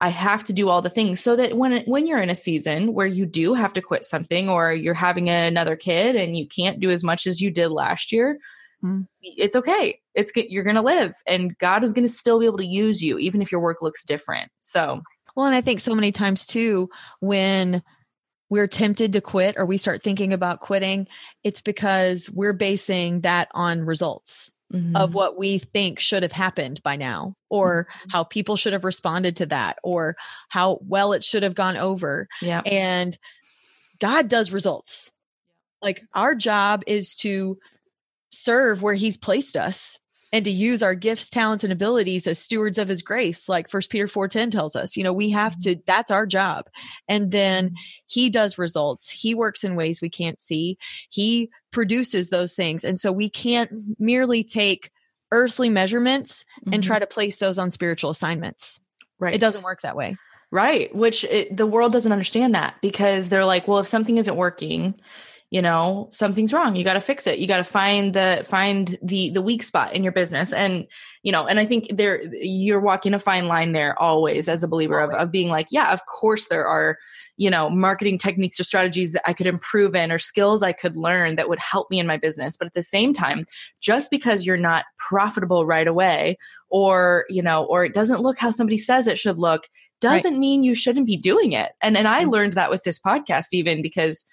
I 0.01 0.11
have 0.11 0.45
to 0.45 0.53
do 0.53 0.69
all 0.69 0.81
the 0.81 0.91
things 0.91 1.21
so 1.21 1.35
that 1.37 1.57
when 1.57 1.83
when 1.85 2.07
you're 2.07 2.23
in 2.23 2.31
a 2.31 2.35
season 2.35 2.95
where 2.95 3.07
you 3.07 3.27
do 3.27 3.55
have 3.55 3.73
to 3.73 3.83
quit 3.83 4.05
something 4.05 4.49
or 4.49 4.73
you're 4.73 4.95
having 4.95 5.29
another 5.29 5.77
kid 5.77 6.15
and 6.15 6.37
you 6.37 6.47
can't 6.47 6.79
do 6.79 6.91
as 6.91 7.03
much 7.03 7.27
as 7.27 7.41
you 7.41 7.51
did 7.51 7.69
last 7.69 8.13
year, 8.13 8.39
mm. 8.83 9.07
it's 9.23 9.57
okay. 9.57 10.01
It's 10.15 10.31
you're 10.37 10.65
going 10.65 10.77
to 10.77 10.83
live 10.83 11.15
and 11.27 11.57
God 11.59 11.83
is 11.83 11.93
going 11.93 12.07
to 12.07 12.13
still 12.13 12.39
be 12.39 12.47
able 12.47 12.59
to 12.59 12.67
use 12.67 13.03
you 13.03 13.19
even 13.19 13.43
if 13.43 13.51
your 13.51 13.61
work 13.61 13.83
looks 13.83 14.05
different. 14.05 14.53
So, 14.61 15.03
well, 15.35 15.47
and 15.47 15.55
I 15.55 15.61
think 15.61 15.81
so 15.81 15.95
many 15.95 16.13
times 16.13 16.47
too 16.47 16.89
when 17.21 17.83
we're 18.51 18.69
tempted 18.69 19.13
to 19.13 19.21
quit 19.21 19.57
or 19.59 19.67
we 19.67 19.77
start 19.77 20.03
thinking 20.03 20.33
about 20.33 20.61
quitting, 20.61 21.07
it's 21.43 21.61
because 21.61 22.31
we're 22.31 22.53
basing 22.53 23.23
that 23.23 23.49
on 23.53 23.83
results. 23.83 24.53
Mm-hmm. 24.71 24.97
of 24.97 25.15
what 25.15 25.39
we 25.39 25.57
think 25.57 25.99
should 25.99 26.23
have 26.23 26.33
happened 26.33 26.83
by 26.83 26.97
now 26.97 27.35
or 27.49 27.87
mm-hmm. 27.87 28.11
how 28.11 28.23
people 28.23 28.57
should 28.57 28.75
have 28.75 28.85
responded 28.85 29.37
to 29.37 29.47
that 29.47 29.79
or 29.83 30.15
how 30.51 30.79
well 30.83 31.15
it 31.15 31.25
should 31.25 31.43
have 31.43 31.55
gone 31.55 31.79
over. 31.79 32.29
Yeah. 32.43 32.61
And 32.67 33.17
God 33.99 34.29
does 34.29 34.53
results. 34.53 35.11
Like 35.81 36.03
our 36.15 36.35
job 36.35 36.83
is 36.87 37.15
to 37.17 37.59
serve 38.31 38.83
where 38.83 38.93
he's 38.93 39.17
placed 39.17 39.57
us 39.57 39.99
and 40.33 40.45
to 40.45 40.51
use 40.51 40.83
our 40.83 40.95
gifts 40.95 41.29
talents 41.29 41.65
and 41.65 41.73
abilities 41.73 42.27
as 42.27 42.39
stewards 42.39 42.79
of 42.79 42.89
his 42.89 43.03
grace 43.03 43.49
like 43.49 43.71
first 43.71 43.91
peter 43.91 44.07
4.10 44.07 44.51
tells 44.51 44.77
us 44.77 44.97
you 44.97 45.05
know 45.05 45.13
we 45.13 45.31
have 45.31 45.53
mm-hmm. 45.53 45.73
to 45.77 45.83
that's 45.87 46.11
our 46.11 46.27
job 46.27 46.67
and 47.09 47.31
then 47.31 47.67
mm-hmm. 47.67 47.75
he 48.07 48.29
does 48.31 48.59
results 48.59 49.11
he 49.11 49.35
works 49.35 49.65
in 49.65 49.77
ways 49.77 50.01
we 50.03 50.11
can't 50.11 50.41
see 50.41 50.77
he 51.09 51.51
produces 51.71 52.31
those 52.31 52.55
things 52.55 52.85
and 52.85 52.99
so 52.99 53.13
we 53.13 53.29
can't 53.29 53.71
merely 53.99 54.43
take 54.43 54.91
earthly 55.33 55.69
measurements 55.69 56.45
mm-hmm. 56.61 56.75
and 56.75 56.83
try 56.83 56.99
to 56.99 57.07
place 57.07 57.37
those 57.37 57.59
on 57.59 57.71
spiritual 57.71 58.11
assignments 58.11 58.81
right 59.19 59.35
it 59.35 59.41
doesn't 59.41 59.65
work 59.65 59.83
that 59.83 59.97
way 59.97 60.17
Right. 60.51 60.95
Which 60.95 61.25
it, 61.25 61.55
the 61.55 61.67
world 61.67 61.93
doesn't 61.93 62.11
understand 62.13 62.55
that 62.55 62.77
because 62.81 63.29
they're 63.29 63.45
like, 63.45 63.69
well, 63.69 63.81
if 63.81 63.87
something 63.87 64.17
isn't 64.17 64.35
working, 64.37 64.95
you 65.51 65.61
know, 65.61 66.09
something's 66.11 66.53
wrong. 66.53 66.75
You 66.77 66.85
got 66.85 66.95
to 66.95 67.01
fix 67.01 67.27
it. 67.27 67.39
You 67.39 67.47
got 67.47 67.59
to 67.59 67.65
find 67.65 68.15
the 68.15 68.45
find 68.49 68.99
the 69.03 69.31
the 69.31 69.43
weak 69.43 69.63
spot 69.63 69.95
in 69.95 70.03
your 70.03 70.13
business. 70.13 70.53
And 70.53 70.87
you 71.23 71.33
know, 71.33 71.47
and 71.47 71.59
I 71.59 71.67
think 71.67 71.89
there 71.97 72.23
you're 72.35 72.81
walking 72.81 73.15
a 73.15 73.19
fine 73.19 73.47
line 73.47 73.73
there 73.73 73.99
always 74.01 74.49
as 74.49 74.63
a 74.63 74.69
believer 74.69 75.01
of, 75.01 75.13
of 75.15 75.31
being 75.31 75.49
like, 75.49 75.69
yeah, 75.71 75.93
of 75.93 76.05
course 76.07 76.49
there 76.49 76.67
are, 76.67 76.99
you 77.38 77.48
know, 77.48 77.70
marketing 77.70 78.18
techniques 78.18 78.59
or 78.59 78.64
strategies 78.64 79.12
that 79.12 79.22
I 79.24 79.33
could 79.33 79.46
improve 79.46 79.94
in 79.94 80.11
or 80.11 80.18
skills 80.18 80.62
I 80.62 80.72
could 80.72 80.96
learn 80.96 81.37
that 81.37 81.48
would 81.48 81.61
help 81.61 81.88
me 81.88 82.01
in 82.01 82.07
my 82.07 82.16
business. 82.16 82.57
But 82.57 82.66
at 82.66 82.74
the 82.74 82.83
same 82.83 83.14
time, 83.14 83.46
just 83.81 84.11
because 84.11 84.44
you're 84.44 84.57
not 84.57 84.85
profitable 84.98 85.64
right 85.64 85.87
away 85.87 86.37
or, 86.68 87.24
you 87.29 87.40
know, 87.40 87.64
or 87.64 87.85
it 87.85 87.94
doesn't 87.94 88.20
look 88.20 88.38
how 88.38 88.51
somebody 88.51 88.77
says 88.77 89.07
it 89.07 89.18
should 89.18 89.38
look, 89.38 89.68
doesn't 90.01 90.33
right. 90.33 90.40
mean 90.40 90.64
you 90.64 90.74
shouldn't 90.74 91.07
be 91.07 91.16
doing 91.16 91.53
it. 91.53 91.72
And 91.81 91.96
and 91.96 92.09
I 92.09 92.22
mm-hmm. 92.22 92.31
learned 92.31 92.53
that 92.55 92.70
with 92.70 92.83
this 92.83 92.98
podcast 92.98 93.46
even 93.53 93.83
because 93.83 94.24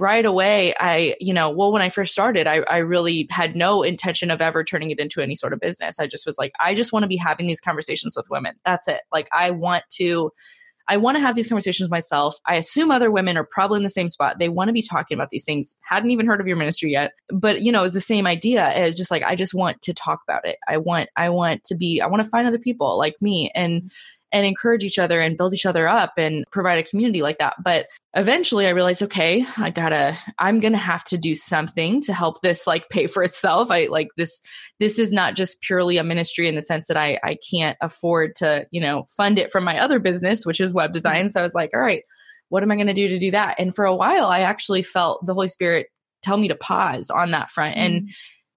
right 0.00 0.24
away 0.24 0.72
i 0.78 1.16
you 1.18 1.34
know 1.34 1.50
well 1.50 1.72
when 1.72 1.82
i 1.82 1.88
first 1.88 2.12
started 2.12 2.46
I, 2.46 2.58
I 2.70 2.76
really 2.76 3.26
had 3.30 3.56
no 3.56 3.82
intention 3.82 4.30
of 4.30 4.40
ever 4.40 4.62
turning 4.62 4.92
it 4.92 5.00
into 5.00 5.20
any 5.20 5.34
sort 5.34 5.52
of 5.52 5.58
business 5.58 5.98
i 5.98 6.06
just 6.06 6.24
was 6.24 6.38
like 6.38 6.52
i 6.60 6.72
just 6.72 6.92
want 6.92 7.02
to 7.02 7.08
be 7.08 7.16
having 7.16 7.48
these 7.48 7.60
conversations 7.60 8.14
with 8.16 8.30
women 8.30 8.54
that's 8.64 8.86
it 8.86 9.00
like 9.10 9.28
i 9.32 9.50
want 9.50 9.82
to 9.94 10.30
i 10.88 10.96
want 10.96 11.16
to 11.16 11.20
have 11.20 11.34
these 11.34 11.48
conversations 11.48 11.90
myself. 11.90 12.36
I 12.46 12.56
assume 12.56 12.90
other 12.90 13.10
women 13.10 13.36
are 13.36 13.44
probably 13.44 13.78
in 13.78 13.82
the 13.82 13.90
same 13.90 14.08
spot. 14.08 14.38
They 14.38 14.48
want 14.48 14.68
to 14.68 14.72
be 14.72 14.82
talking 14.82 15.16
about 15.16 15.30
these 15.30 15.44
things. 15.44 15.76
Hadn't 15.82 16.10
even 16.10 16.26
heard 16.26 16.40
of 16.40 16.46
your 16.46 16.56
ministry 16.56 16.92
yet. 16.92 17.12
But 17.30 17.62
you 17.62 17.72
know 17.72 17.84
it's 17.84 17.94
the 17.94 18.00
same 18.00 18.26
idea. 18.26 18.72
It's 18.74 18.96
just 18.96 19.10
like 19.10 19.22
i 19.22 19.34
just 19.34 19.54
want 19.54 19.80
to 19.82 19.94
talk 19.94 20.20
about 20.26 20.46
it. 20.46 20.56
I 20.68 20.76
want 20.78 21.10
i 21.16 21.28
want 21.28 21.64
to 21.64 21.76
be 21.76 22.00
i 22.00 22.06
want 22.06 22.22
to 22.22 22.28
find 22.28 22.46
other 22.46 22.58
people 22.58 22.98
like 22.98 23.16
me. 23.20 23.50
And 23.54 23.90
and 24.32 24.44
encourage 24.44 24.84
each 24.84 24.98
other 24.98 25.20
and 25.20 25.36
build 25.36 25.54
each 25.54 25.66
other 25.66 25.88
up 25.88 26.12
and 26.16 26.44
provide 26.50 26.78
a 26.78 26.88
community 26.88 27.22
like 27.22 27.38
that. 27.38 27.54
But 27.62 27.86
eventually 28.14 28.66
I 28.66 28.70
realized, 28.70 29.02
okay, 29.02 29.44
I 29.56 29.70
gotta, 29.70 30.16
I'm 30.38 30.58
gonna 30.58 30.76
have 30.76 31.04
to 31.04 31.18
do 31.18 31.34
something 31.34 32.02
to 32.02 32.12
help 32.12 32.40
this 32.40 32.66
like 32.66 32.88
pay 32.90 33.06
for 33.06 33.22
itself. 33.22 33.70
I 33.70 33.86
like 33.86 34.08
this, 34.16 34.42
this 34.80 34.98
is 34.98 35.12
not 35.12 35.34
just 35.34 35.62
purely 35.62 35.96
a 35.96 36.04
ministry 36.04 36.48
in 36.48 36.54
the 36.54 36.62
sense 36.62 36.88
that 36.88 36.96
I, 36.96 37.18
I 37.22 37.38
can't 37.50 37.78
afford 37.80 38.36
to, 38.36 38.66
you 38.70 38.80
know, 38.80 39.06
fund 39.16 39.38
it 39.38 39.50
from 39.50 39.64
my 39.64 39.78
other 39.78 39.98
business, 39.98 40.44
which 40.44 40.60
is 40.60 40.74
web 40.74 40.92
design. 40.92 41.30
So 41.30 41.40
I 41.40 41.44
was 41.44 41.54
like, 41.54 41.70
all 41.72 41.80
right, 41.80 42.02
what 42.50 42.62
am 42.62 42.70
I 42.70 42.76
gonna 42.76 42.94
do 42.94 43.08
to 43.08 43.18
do 43.18 43.30
that? 43.30 43.56
And 43.58 43.74
for 43.74 43.84
a 43.84 43.96
while, 43.96 44.26
I 44.26 44.40
actually 44.40 44.82
felt 44.82 45.24
the 45.24 45.34
Holy 45.34 45.48
Spirit 45.48 45.88
tell 46.22 46.36
me 46.36 46.48
to 46.48 46.54
pause 46.54 47.10
on 47.10 47.30
that 47.30 47.50
front. 47.50 47.76
Mm-hmm. 47.76 47.86
And 47.86 48.10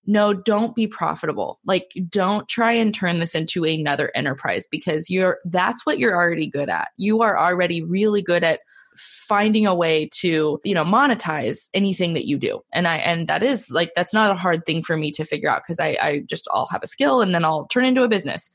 no, 0.05 0.33
don't 0.33 0.75
be 0.75 0.87
profitable. 0.87 1.59
Like 1.65 1.91
don't 2.09 2.47
try 2.47 2.71
and 2.73 2.93
turn 2.93 3.19
this 3.19 3.35
into 3.35 3.65
another 3.65 4.11
enterprise 4.15 4.67
because 4.67 5.09
you're 5.09 5.39
that's 5.45 5.85
what 5.85 5.99
you're 5.99 6.15
already 6.15 6.47
good 6.47 6.69
at. 6.69 6.89
You 6.97 7.21
are 7.21 7.37
already 7.37 7.83
really 7.83 8.21
good 8.21 8.43
at 8.43 8.61
finding 8.95 9.67
a 9.67 9.75
way 9.75 10.09
to, 10.11 10.59
you 10.63 10.73
know, 10.73 10.83
monetize 10.83 11.69
anything 11.73 12.13
that 12.13 12.25
you 12.25 12.37
do. 12.37 12.61
And 12.73 12.87
I 12.87 12.97
and 12.97 13.27
that 13.27 13.43
is 13.43 13.69
like 13.69 13.91
that's 13.95 14.13
not 14.13 14.31
a 14.31 14.35
hard 14.35 14.65
thing 14.65 14.81
for 14.81 14.97
me 14.97 15.11
to 15.11 15.25
figure 15.25 15.49
out 15.49 15.63
because 15.63 15.79
I 15.79 15.97
I 16.01 16.19
just 16.27 16.47
all 16.47 16.67
have 16.67 16.83
a 16.83 16.87
skill 16.87 17.21
and 17.21 17.33
then 17.33 17.45
I'll 17.45 17.67
turn 17.67 17.85
into 17.85 18.03
a 18.03 18.09
business. 18.09 18.51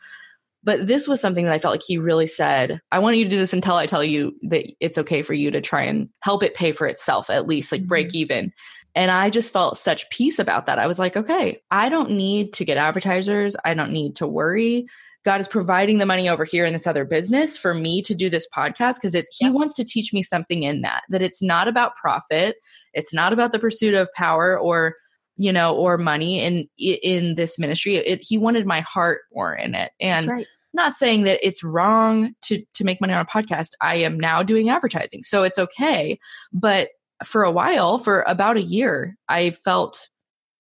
But 0.65 0.85
this 0.85 1.07
was 1.07 1.21
something 1.21 1.45
that 1.45 1.55
I 1.55 1.61
felt 1.61 1.75
like 1.75 1.85
he 1.87 1.97
really 1.97 2.27
said, 2.27 2.81
I 2.91 2.99
want 2.99 3.17
you 3.17 3.23
to 3.23 3.31
do 3.31 3.39
this 3.39 3.53
until 3.53 3.77
I 3.77 3.87
tell 3.87 4.03
you 4.03 4.35
that 4.49 4.67
it's 4.81 4.99
okay 4.99 5.23
for 5.23 5.33
you 5.33 5.53
to 5.53 5.61
try 5.61 5.85
and 5.85 6.09
help 6.23 6.43
it 6.43 6.55
pay 6.55 6.73
for 6.73 6.89
itself, 6.89 7.31
at 7.31 7.47
least 7.47 7.71
like 7.71 7.87
break 7.87 8.09
mm-hmm. 8.09 8.17
even. 8.17 8.53
And 8.97 9.11
I 9.11 9.29
just 9.29 9.53
felt 9.53 9.77
such 9.77 10.09
peace 10.09 10.39
about 10.39 10.65
that. 10.67 10.79
I 10.79 10.87
was 10.87 10.99
like, 10.99 11.17
okay, 11.17 11.61
I 11.71 11.91
don't 11.91 12.13
need 12.13 12.55
to 12.55 12.65
get 12.65 12.79
advertisers. 12.79 13.55
I 13.63 13.75
don't 13.75 13.93
need 13.93 14.17
to 14.17 14.27
worry. 14.27 14.87
God 15.23 15.39
is 15.39 15.49
providing 15.49 15.99
the 15.99 16.07
money 16.07 16.29
over 16.29 16.45
here 16.45 16.65
in 16.65 16.73
this 16.73 16.87
other 16.87 17.05
business 17.05 17.59
for 17.59 17.75
me 17.75 18.01
to 18.03 18.15
do 18.15 18.31
this 18.31 18.49
podcast 18.57 18.95
because 18.95 19.15
it's 19.15 19.37
he 19.37 19.51
wants 19.51 19.75
to 19.75 19.85
teach 19.85 20.13
me 20.15 20.23
something 20.23 20.63
in 20.63 20.81
that 20.83 21.03
that 21.11 21.21
it's 21.21 21.43
not 21.43 21.69
about 21.69 21.97
profit, 21.97 22.57
it's 22.95 23.13
not 23.13 23.33
about 23.33 23.53
the 23.53 23.59
pursuit 23.59 23.95
of 23.95 24.09
power 24.15 24.59
or 24.59 24.95
you 25.37 25.53
know 25.53 25.75
or 25.75 25.99
money 25.99 26.41
in 26.41 26.69
in 26.79 27.35
this 27.35 27.59
ministry. 27.59 27.97
It, 27.97 28.21
he 28.23 28.39
wanted 28.39 28.67
my 28.67 28.81
heart 28.81 29.23
more 29.35 29.53
in 29.53 29.75
it, 29.75 29.91
and 30.01 30.29
right. 30.29 30.47
not 30.73 30.95
saying 30.95 31.25
that 31.25 31.45
it's 31.45 31.65
wrong 31.65 32.33
to 32.43 32.63
to 32.75 32.85
make 32.85 33.01
money 33.01 33.13
on 33.13 33.21
a 33.21 33.27
podcast. 33.27 33.71
I 33.83 33.97
am 33.97 34.19
now 34.19 34.45
doing 34.45 34.71
advertising, 34.71 35.25
so 35.25 35.43
it's 35.43 35.59
okay. 35.59 36.21
But 36.53 36.91
for 37.25 37.45
a 37.45 37.51
while, 37.51 37.99
for 37.99 38.23
about 38.27 38.57
a 38.57 38.63
year, 38.63 39.17
I 39.29 39.51
felt 39.51 40.09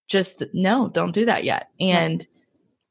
just 0.08 0.42
no, 0.52 0.88
don't 0.88 1.14
do 1.14 1.24
that 1.24 1.44
yet. 1.44 1.68
And 1.80 2.22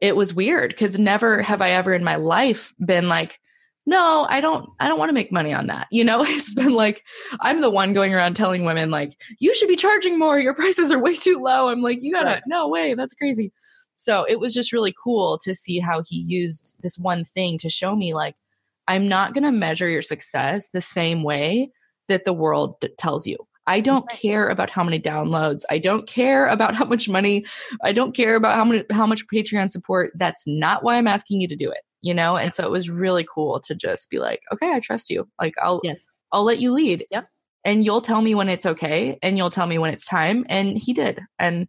yeah. 0.02 0.10
it 0.10 0.16
was 0.16 0.34
weird 0.34 0.70
because 0.70 1.00
never 1.00 1.42
have 1.42 1.62
I 1.62 1.72
ever 1.72 1.94
in 1.94 2.04
my 2.04 2.16
life 2.16 2.74
been 2.84 3.08
like, 3.08 3.40
no, 3.88 4.26
I 4.28 4.42
don't 4.42 4.70
I 4.80 4.88
don't 4.88 5.00
want 5.00 5.10
to 5.10 5.14
make 5.14 5.32
money 5.32 5.54
on 5.54 5.68
that. 5.68 5.88
You 5.92 6.04
know, 6.04 6.24
it's 6.26 6.54
been 6.54 6.74
like 6.74 7.04
I'm 7.40 7.62
the 7.62 7.70
one 7.70 7.94
going 7.94 8.14
around 8.14 8.36
telling 8.36 8.66
women 8.66 8.92
like, 8.92 9.20
you 9.40 9.54
should 9.54 9.68
be 9.70 9.76
charging 9.76 10.20
more. 10.20 10.40
Your 10.40 10.54
prices 10.54 10.92
are 10.92 11.00
way 11.00 11.16
too 11.16 11.40
low. 11.40 11.70
I'm 11.70 11.82
like, 11.82 12.00
you 12.02 12.12
gotta 12.12 12.26
right. 12.26 12.44
no 12.48 12.68
way, 12.68 12.94
that's 12.94 13.14
crazy. 13.14 13.52
So 13.98 14.26
it 14.28 14.40
was 14.40 14.54
just 14.54 14.74
really 14.74 14.94
cool 15.02 15.40
to 15.44 15.56
see 15.56 15.80
how 15.80 16.04
he 16.06 16.18
used 16.18 16.76
this 16.82 17.00
one 17.00 17.24
thing 17.24 17.58
to 17.60 17.70
show 17.70 17.96
me 17.96 18.14
like, 18.14 18.36
I'm 18.88 19.08
not 19.08 19.34
gonna 19.34 19.52
measure 19.52 19.90
your 19.90 20.02
success 20.02 20.70
the 20.70 20.82
same 20.82 21.24
way 21.24 21.72
that 22.08 22.26
the 22.26 22.34
world 22.34 22.84
tells 22.98 23.26
you. 23.26 23.38
I 23.68 23.82
don't 23.82 24.08
care 24.10 24.48
about 24.48 24.70
how 24.70 24.84
many 24.84 25.00
downloads. 25.00 25.64
I 25.70 25.80
don't 25.80 26.08
care 26.08 26.48
about 26.48 26.76
how 26.76 26.86
much 26.86 27.10
money. 27.10 27.46
I 27.84 27.94
don't 27.94 28.16
care 28.16 28.36
about 28.36 28.56
how 28.56 28.66
many 28.66 28.84
how 28.92 29.08
much 29.08 29.28
Patreon 29.28 29.72
support. 29.72 30.12
That's 30.16 30.44
not 30.46 30.84
why 30.84 30.96
I'm 30.96 31.08
asking 31.08 31.42
you 31.42 31.48
to 31.48 31.56
do 31.56 31.70
it. 31.72 31.82
You 32.02 32.14
know? 32.14 32.38
And 32.38 32.54
so 32.54 32.64
it 32.66 32.72
was 32.72 32.90
really 32.90 33.26
cool 33.26 33.60
to 33.62 33.74
just 33.74 34.10
be 34.10 34.20
like, 34.20 34.42
okay, 34.54 34.72
I 34.72 34.80
trust 34.80 35.10
you. 35.10 35.28
Like 35.40 35.56
I'll 35.62 35.82
yes. 35.84 36.06
I'll 36.32 36.44
let 36.44 36.60
you 36.60 36.74
lead. 36.74 37.06
Yep. 37.10 37.28
And 37.64 37.84
you'll 37.84 38.02
tell 38.02 38.22
me 38.22 38.36
when 38.36 38.50
it's 38.50 38.66
okay 38.66 39.18
and 39.24 39.38
you'll 39.38 39.50
tell 39.50 39.66
me 39.66 39.80
when 39.80 39.92
it's 39.92 40.06
time. 40.06 40.46
And 40.50 40.78
he 40.78 40.94
did. 40.94 41.20
And 41.40 41.68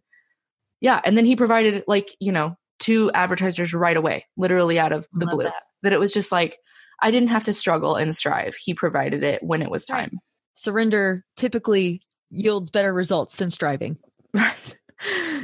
yeah. 0.79 1.01
And 1.03 1.17
then 1.17 1.25
he 1.25 1.35
provided 1.35 1.83
like, 1.87 2.15
you 2.19 2.31
know, 2.31 2.55
two 2.77 3.09
advertisers 3.13 3.73
right 3.73 3.97
away, 3.97 4.25
literally 4.37 4.77
out 4.77 4.91
of 4.91 5.07
the 5.13 5.25
blue. 5.25 5.43
That. 5.43 5.63
that 5.81 5.93
it 5.93 5.99
was 5.99 6.13
just 6.13 6.31
like 6.31 6.59
I 7.01 7.09
didn't 7.09 7.29
have 7.29 7.45
to 7.45 7.53
struggle 7.53 7.95
and 7.95 8.15
strive. 8.15 8.55
He 8.55 8.75
provided 8.75 9.23
it 9.23 9.41
when 9.41 9.63
it 9.63 9.71
was 9.71 9.85
time 9.85 10.19
surrender 10.57 11.23
typically 11.35 12.01
yields 12.29 12.69
better 12.69 12.93
results 12.93 13.37
than 13.37 13.51
striving. 13.51 13.97
Right. 14.33 14.77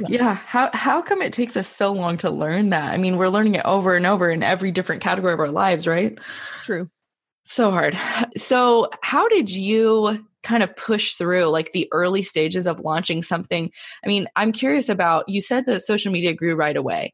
Yeah. 0.00 0.06
yeah. 0.08 0.34
How 0.34 0.70
how 0.72 1.00
come 1.00 1.22
it 1.22 1.32
takes 1.32 1.56
us 1.56 1.68
so 1.68 1.92
long 1.92 2.16
to 2.18 2.30
learn 2.30 2.70
that? 2.70 2.92
I 2.92 2.96
mean, 2.96 3.16
we're 3.16 3.28
learning 3.28 3.54
it 3.54 3.64
over 3.64 3.94
and 3.94 4.04
over 4.04 4.28
in 4.28 4.42
every 4.42 4.72
different 4.72 5.00
category 5.00 5.32
of 5.32 5.38
our 5.38 5.52
lives, 5.52 5.86
right? 5.86 6.18
True. 6.64 6.90
So 7.44 7.70
hard. 7.70 7.96
So, 8.36 8.88
how 9.02 9.28
did 9.28 9.50
you 9.50 10.26
kind 10.42 10.62
of 10.62 10.74
push 10.76 11.14
through 11.14 11.44
like 11.44 11.70
the 11.72 11.88
early 11.92 12.22
stages 12.22 12.66
of 12.66 12.80
launching 12.80 13.22
something? 13.22 13.70
I 14.04 14.08
mean, 14.08 14.26
I'm 14.34 14.50
curious 14.50 14.88
about 14.88 15.28
you 15.28 15.40
said 15.40 15.66
that 15.66 15.82
social 15.82 16.10
media 16.10 16.34
grew 16.34 16.56
right 16.56 16.76
away 16.76 17.12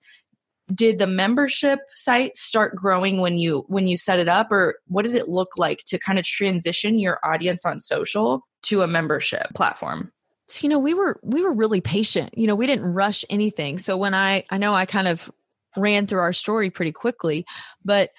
did 0.74 0.98
the 0.98 1.06
membership 1.06 1.80
site 1.94 2.36
start 2.36 2.76
growing 2.76 3.20
when 3.20 3.38
you 3.38 3.64
when 3.68 3.86
you 3.86 3.96
set 3.96 4.18
it 4.18 4.28
up 4.28 4.50
or 4.50 4.76
what 4.86 5.02
did 5.02 5.14
it 5.14 5.28
look 5.28 5.56
like 5.56 5.80
to 5.86 5.98
kind 5.98 6.18
of 6.18 6.24
transition 6.24 6.98
your 6.98 7.18
audience 7.24 7.64
on 7.64 7.80
social 7.80 8.46
to 8.62 8.82
a 8.82 8.86
membership 8.86 9.52
platform? 9.54 10.12
So 10.48 10.60
you 10.62 10.68
know 10.68 10.78
we 10.78 10.94
were 10.94 11.20
we 11.22 11.42
were 11.42 11.52
really 11.52 11.80
patient. 11.80 12.36
You 12.36 12.46
know 12.46 12.54
we 12.54 12.66
didn't 12.66 12.92
rush 12.92 13.24
anything. 13.30 13.78
So 13.78 13.96
when 13.96 14.14
i 14.14 14.44
i 14.50 14.58
know 14.58 14.74
i 14.74 14.86
kind 14.86 15.08
of 15.08 15.30
ran 15.76 16.06
through 16.06 16.18
our 16.18 16.32
story 16.32 16.68
pretty 16.68 16.90
quickly 16.90 17.46
but 17.84 18.10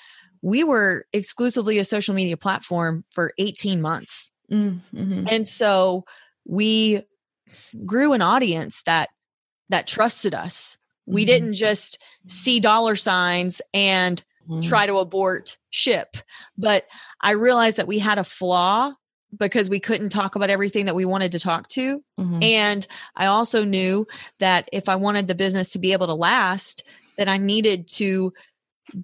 we 0.41 0.63
were 0.63 1.05
exclusively 1.13 1.77
a 1.79 1.85
social 1.85 2.15
media 2.15 2.37
platform 2.37 3.03
for 3.11 3.33
18 3.37 3.81
months. 3.81 4.31
Mm-hmm. 4.49 5.27
and 5.29 5.47
so 5.47 6.03
we 6.45 7.03
grew 7.85 8.11
an 8.11 8.21
audience 8.21 8.81
that 8.83 9.09
that 9.69 9.87
trusted 9.87 10.33
us 10.33 10.77
we 11.11 11.21
mm-hmm. 11.21 11.27
didn't 11.27 11.53
just 11.53 12.01
see 12.27 12.59
dollar 12.59 12.95
signs 12.95 13.61
and 13.73 14.23
mm-hmm. 14.49 14.61
try 14.61 14.85
to 14.85 14.97
abort 14.97 15.57
ship. 15.69 16.17
But 16.57 16.87
I 17.21 17.31
realized 17.31 17.77
that 17.77 17.87
we 17.87 17.99
had 17.99 18.17
a 18.17 18.23
flaw 18.23 18.93
because 19.37 19.69
we 19.69 19.79
couldn't 19.79 20.09
talk 20.09 20.35
about 20.35 20.49
everything 20.49 20.85
that 20.85 20.95
we 20.95 21.05
wanted 21.05 21.31
to 21.33 21.39
talk 21.39 21.67
to. 21.69 22.03
Mm-hmm. 22.19 22.43
And 22.43 22.87
I 23.15 23.27
also 23.27 23.63
knew 23.63 24.07
that 24.39 24.67
if 24.73 24.89
I 24.89 24.95
wanted 24.95 25.27
the 25.27 25.35
business 25.35 25.71
to 25.71 25.79
be 25.79 25.93
able 25.93 26.07
to 26.07 26.13
last, 26.13 26.83
that 27.17 27.29
I 27.29 27.37
needed 27.37 27.87
to 27.89 28.33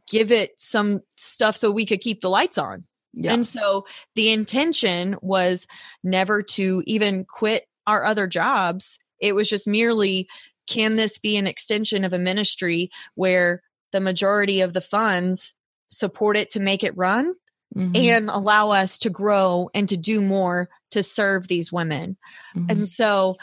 give 0.09 0.31
it 0.31 0.51
some 0.57 1.01
stuff 1.15 1.55
so 1.55 1.71
we 1.71 1.85
could 1.85 2.01
keep 2.01 2.21
the 2.21 2.29
lights 2.29 2.57
on. 2.57 2.83
Yeah. 3.13 3.33
And 3.33 3.45
so 3.45 3.85
the 4.15 4.29
intention 4.29 5.17
was 5.21 5.65
never 6.03 6.43
to 6.43 6.83
even 6.85 7.25
quit 7.25 7.67
our 7.87 8.03
other 8.03 8.27
jobs. 8.27 8.99
It 9.19 9.33
was 9.33 9.49
just 9.49 9.67
merely 9.67 10.27
can 10.67 10.95
this 10.95 11.17
be 11.19 11.37
an 11.37 11.47
extension 11.47 12.03
of 12.03 12.13
a 12.13 12.19
ministry 12.19 12.89
where 13.15 13.61
the 13.91 13.99
majority 13.99 14.61
of 14.61 14.73
the 14.73 14.81
funds 14.81 15.55
support 15.89 16.37
it 16.37 16.49
to 16.51 16.59
make 16.59 16.83
it 16.83 16.95
run 16.97 17.33
mm-hmm. 17.75 17.95
and 17.95 18.29
allow 18.29 18.71
us 18.71 18.99
to 18.99 19.09
grow 19.09 19.69
and 19.73 19.89
to 19.89 19.97
do 19.97 20.21
more 20.21 20.69
to 20.91 21.01
serve 21.01 21.47
these 21.47 21.71
women? 21.71 22.17
Mm-hmm. 22.55 22.69
And 22.69 22.87
so 22.87 23.37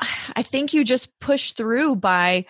I 0.36 0.42
think 0.42 0.74
you 0.74 0.84
just 0.84 1.18
push 1.20 1.52
through 1.52 1.96
by 1.96 2.46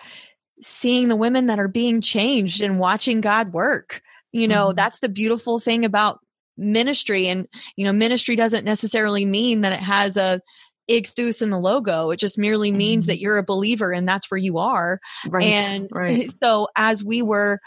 seeing 0.61 1.07
the 1.07 1.15
women 1.15 1.47
that 1.47 1.59
are 1.59 1.67
being 1.67 2.01
changed 2.01 2.61
and 2.61 2.79
watching 2.79 3.21
God 3.21 3.53
work 3.53 4.01
You 4.35 4.47
know, 4.47 4.69
Mhm. 4.69 4.75
that's 4.75 4.99
the 4.99 5.09
beautiful 5.09 5.59
thing 5.59 5.85
about 5.85 6.19
ministry. 6.57 7.27
And, 7.27 7.47
you 7.75 7.85
know, 7.85 7.93
ministry 7.93 8.35
doesn't 8.35 8.65
necessarily 8.65 9.25
mean 9.25 9.61
that 9.61 9.73
it 9.73 9.79
has 9.79 10.17
a 10.17 10.41
ichthus 10.89 11.41
in 11.41 11.49
the 11.49 11.59
logo. 11.59 12.09
It 12.11 12.17
just 12.17 12.37
merely 12.37 12.71
means 12.71 13.05
Mhm. 13.05 13.07
that 13.07 13.19
you're 13.19 13.37
a 13.37 13.43
believer 13.43 13.91
and 13.91 14.07
that's 14.07 14.29
where 14.29 14.37
you 14.37 14.57
are. 14.57 14.99
Right. 15.27 15.45
And 15.45 15.87
right. 15.91 16.31
so 16.43 16.67
as 16.75 17.03
we 17.03 17.21
were 17.21 17.59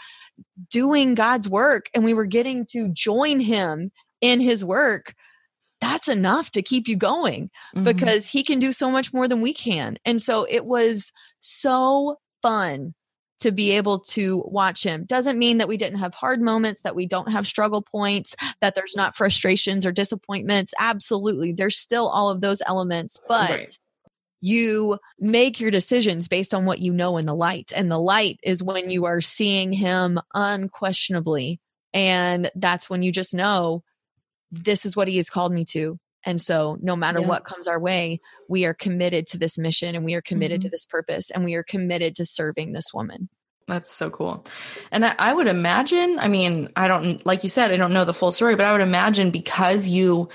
doing 0.69 1.15
God's 1.15 1.49
work 1.49 1.85
and 1.93 2.03
we 2.03 2.13
were 2.13 2.25
getting 2.25 2.65
to 2.71 2.89
join 2.93 3.39
him 3.39 3.91
in 4.21 4.39
his 4.39 4.63
work, 4.63 5.13
that's 5.81 6.07
enough 6.07 6.51
to 6.51 6.61
keep 6.61 6.87
you 6.87 6.95
going 6.95 7.49
Mhm. 7.75 7.83
because 7.83 8.27
he 8.27 8.43
can 8.43 8.59
do 8.59 8.71
so 8.73 8.89
much 8.89 9.13
more 9.13 9.27
than 9.27 9.41
we 9.41 9.53
can. 9.53 9.97
And 10.05 10.21
so 10.21 10.45
it 10.49 10.65
was 10.65 11.11
so 11.39 12.17
fun 12.41 12.93
to 13.39 13.51
be 13.51 13.71
able 13.71 13.99
to 13.99 14.43
watch 14.47 14.83
him. 14.83 15.05
Doesn't 15.05 15.37
mean 15.37 15.59
that 15.59 15.67
we 15.67 15.77
didn't 15.77 15.99
have 15.99 16.13
hard 16.13 16.41
moments, 16.41 16.81
that 16.81 16.95
we 16.95 17.05
don't 17.05 17.31
have 17.31 17.45
struggle 17.45 17.81
points, 17.81 18.35
that 18.61 18.75
there's 18.75 18.95
not 18.95 19.15
frustrations 19.15 19.85
or 19.85 19.91
disappointments. 19.91 20.73
Absolutely. 20.79 21.51
There's 21.51 21.77
still 21.77 22.07
all 22.07 22.29
of 22.29 22.41
those 22.41 22.61
elements, 22.65 23.19
but 23.27 23.49
Right. 23.49 23.79
you 24.41 24.97
make 25.19 25.59
your 25.59 25.71
decisions 25.71 26.27
based 26.27 26.53
on 26.53 26.65
what 26.65 26.79
you 26.79 26.91
know 26.93 27.17
in 27.17 27.25
the 27.25 27.35
light. 27.35 27.71
And 27.75 27.91
the 27.91 27.99
light 27.99 28.39
is 28.43 28.63
when 28.63 28.89
you 28.89 29.05
are 29.05 29.21
seeing 29.21 29.71
him 29.71 30.19
unquestionably. 30.33 31.59
And 31.93 32.51
that's 32.55 32.89
when 32.89 33.03
you 33.03 33.11
just 33.11 33.33
know 33.33 33.83
this 34.51 34.85
is 34.85 34.95
what 34.95 35.07
he 35.07 35.17
has 35.17 35.29
called 35.29 35.51
me 35.51 35.65
to. 35.65 35.99
And 36.25 36.41
so, 36.41 36.77
no 36.81 36.95
matter 36.95 37.19
Yeah. 37.19 37.27
what 37.27 37.45
comes 37.45 37.67
our 37.67 37.79
way, 37.79 38.19
we 38.49 38.65
are 38.65 38.73
committed 38.73 39.27
to 39.27 39.37
this 39.37 39.57
mission 39.57 39.95
and 39.95 40.03
we 40.03 40.13
are 40.13 40.21
committed 40.21 40.61
to 40.61 40.67
mm-hmm. 40.67 40.73
this 40.73 40.85
purpose 40.85 41.29
and 41.29 41.43
we 41.43 41.55
are 41.55 41.63
committed 41.63 42.15
to 42.17 42.25
serving 42.25 42.73
this 42.73 42.93
woman. 42.93 43.29
That's 43.67 43.91
so 43.91 44.09
cool. 44.09 44.45
And 44.91 45.05
I, 45.05 45.15
I 45.19 45.33
would 45.33 45.47
imagine, 45.47 46.19
I 46.19 46.29
mean, 46.29 46.69
I 46.75 46.87
don't, 46.87 47.25
like 47.25 47.43
you 47.43 47.49
said, 47.49 47.71
I 47.71 47.75
don't 47.75 47.91
know 47.91 48.05
the 48.05 48.13
full 48.13 48.31
story, 48.31 48.55
but 48.55 48.65
I 48.65 48.71
would 48.71 48.81
imagine 48.81 49.29
because 49.29 49.87
you 49.87 50.29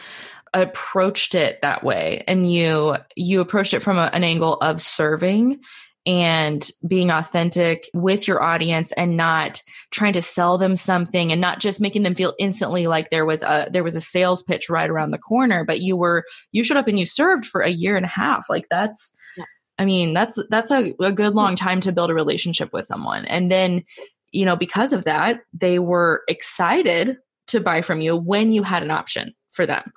approached 0.55 1.35
it 1.35 1.61
that 1.63 1.83
way 1.83 2.25
and 2.29 2.51
you, 2.51 2.97
you 3.17 3.41
approached 3.41 3.73
it 3.73 3.81
from 3.81 3.97
a, 3.97 4.11
an 4.13 4.23
angle 4.23 4.55
of 4.61 4.83
serving 4.83 5.61
and 6.05 6.69
being 6.87 7.11
authentic 7.11 7.89
with 7.95 8.27
your 8.27 8.43
audience 8.43 8.91
and 8.93 9.17
not 9.17 9.63
trying 9.91 10.13
to 10.13 10.23
sell 10.23 10.59
them 10.59 10.75
something 10.75 11.31
and 11.31 11.41
not 11.41 11.61
just 11.61 11.81
making 11.81 12.03
them 12.03 12.15
feel 12.15 12.35
instantly 12.39 12.87
like 12.89 13.11
there 13.11 13.25
was 13.25 13.43
a 13.43 13.69
there 13.73 13.85
was 13.85 13.95
a 13.95 14.01
sales 14.01 14.43
pitch 14.43 14.69
right 14.69 14.91
around 14.91 15.13
the 15.13 15.19
corner 15.19 15.65
but 15.65 15.81
you 15.81 15.97
were 15.97 16.25
you 16.51 16.65
showed 16.65 16.77
up 16.77 16.89
and 16.89 16.99
you 16.99 17.07
served 17.07 17.47
for 17.47 17.61
a 17.61 17.71
year 17.71 17.97
and 17.97 18.05
a 18.05 18.09
half 18.09 18.47
like 18.51 18.67
that's 18.69 19.13
Yeah. 19.37 19.45
I 19.79 19.85
mean, 19.85 20.13
that's 20.13 20.39
that's 20.49 20.71
a, 20.71 20.95
a 21.01 21.11
good 21.11 21.35
long 21.35 21.57
time 21.57 21.81
to 21.81 21.93
build 21.93 22.11
a 22.11 22.15
relationship 22.15 22.73
with 22.73 22.87
someone. 22.87 23.25
And 23.25 23.51
then, 23.51 23.85
you 24.31 24.45
know, 24.45 24.55
because 24.55 24.93
of 24.93 25.05
that, 25.05 25.41
they 25.53 25.79
were 25.79 26.23
excited 26.29 27.17
to 27.49 27.61
buy 27.61 27.83
from 27.83 28.01
you 28.01 28.17
when 28.17 28.53
you 28.53 28.63
had 28.63 28.83
an 28.83 28.91
option 28.91 29.35
for 29.51 29.67
them. 29.67 29.91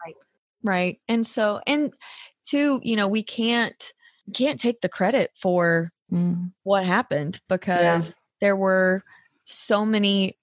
Right. 0.63 0.99
And 1.07 1.27
so, 1.27 1.61
and 1.67 1.93
two, 2.43 2.79
you 2.83 2.95
know, 2.95 3.07
we 3.07 3.21
can't, 3.21 3.91
can't 4.33 4.59
take 4.59 4.81
the 4.81 4.89
credit 4.89 5.31
for 5.39 5.91
what 6.63 6.85
happened 6.85 7.39
because 7.49 8.15
there 8.41 8.55
were 8.55 9.03
so 9.45 9.85
many 9.85 10.37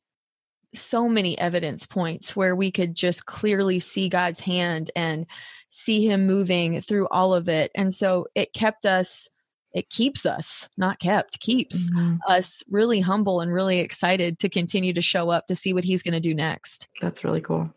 so 0.75 1.09
many 1.09 1.39
evidence 1.39 1.85
points 1.87 2.35
where 2.35 2.57
we 2.57 2.71
could 2.71 2.95
just 2.95 3.27
clearly 3.27 3.79
see 3.79 4.09
God's 4.09 4.41
hand 4.41 4.91
and 4.97 5.27
see 5.69 6.07
him 6.07 6.27
moving 6.27 6.81
through 6.81 7.07
all 7.09 7.35
of 7.35 7.49
it 7.49 7.71
and 7.75 7.93
so 7.93 8.27
it 8.35 8.53
kept 8.55 8.87
us 8.87 9.29
it 9.75 9.89
keeps 9.91 10.25
us 10.27 10.69
not 10.77 10.99
kept 10.99 11.41
keeps 11.41 11.91
Mhm. 11.91 12.19
us 12.29 12.63
really 12.71 13.01
humble 13.01 13.41
and 13.41 13.53
really 13.53 13.79
excited 13.81 14.39
to 14.39 14.49
continue 14.49 14.93
to 14.95 15.03
show 15.03 15.31
up 15.31 15.47
to 15.47 15.55
see 15.55 15.73
what 15.75 15.85
he's 15.85 16.03
going 16.03 16.15
to 16.15 16.21
do 16.21 16.35
next 16.35 16.89
That's 17.01 17.23
really 17.25 17.41
cool. 17.41 17.73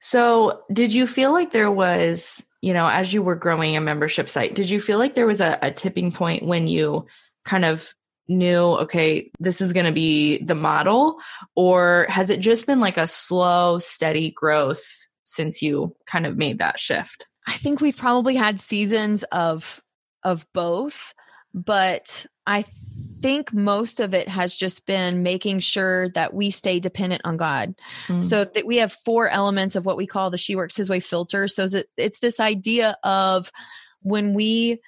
So, 0.00 0.62
did 0.72 0.94
you 0.94 1.06
feel 1.06 1.30
like 1.32 1.52
there 1.52 1.70
was, 1.70 2.46
you 2.62 2.74
know, 2.74 2.86
as 2.86 3.12
you 3.12 3.22
were 3.22 3.34
growing 3.34 3.76
a 3.76 3.80
membership 3.80 4.28
site, 4.28 4.54
did 4.54 4.68
you 4.68 4.80
feel 4.80 4.98
like 4.98 5.14
there 5.14 5.26
was 5.26 5.40
a, 5.40 5.58
a 5.62 5.70
tipping 5.70 6.12
point 6.12 6.44
when 6.44 6.66
you 6.66 7.06
kind 7.44 7.64
of 7.64 7.94
knew, 8.28 8.58
okay, 8.58 9.30
this 9.40 9.60
is 9.60 9.72
going 9.72 9.86
to 9.86 9.92
be 9.92 10.42
the 10.42 10.54
model? 10.54 11.18
Or 11.56 12.06
has 12.08 12.30
it 12.30 12.40
just 12.40 12.66
been 12.66 12.80
like 12.80 12.96
a 12.96 13.06
slow, 13.06 13.78
steady 13.78 14.30
growth 14.30 14.84
since 15.24 15.62
you 15.62 15.96
kind 16.06 16.26
of 16.26 16.36
made 16.36 16.58
that 16.58 16.78
shift? 16.78 17.26
I 17.46 17.54
think 17.54 17.80
we've 17.80 17.96
probably 17.96 18.36
had 18.36 18.60
seasons 18.60 19.22
of 19.24 19.80
of 20.22 20.46
both, 20.52 21.14
but 21.54 22.26
I 22.46 22.62
think 23.20 23.52
most 23.52 24.00
of 24.00 24.14
it 24.14 24.28
has 24.28 24.54
just 24.54 24.86
been 24.86 25.22
making 25.22 25.60
sure 25.60 26.08
that 26.10 26.34
we 26.34 26.50
stay 26.50 26.80
dependent 26.80 27.22
on 27.24 27.36
God. 27.36 27.74
Mm. 28.08 28.24
So 28.24 28.44
that 28.44 28.66
we 28.66 28.78
have 28.78 28.92
four 28.92 29.28
elements 29.28 29.76
of 29.76 29.84
what 29.84 29.96
we 29.96 30.06
call 30.06 30.30
the 30.30 30.38
She 30.38 30.56
Works 30.56 30.76
His 30.76 30.88
Way 30.88 31.00
filter. 31.00 31.48
So 31.48 31.66
it's 31.96 32.18
this 32.18 32.40
idea 32.40 32.96
of 33.04 33.50
when 34.02 34.34
we 34.34 34.80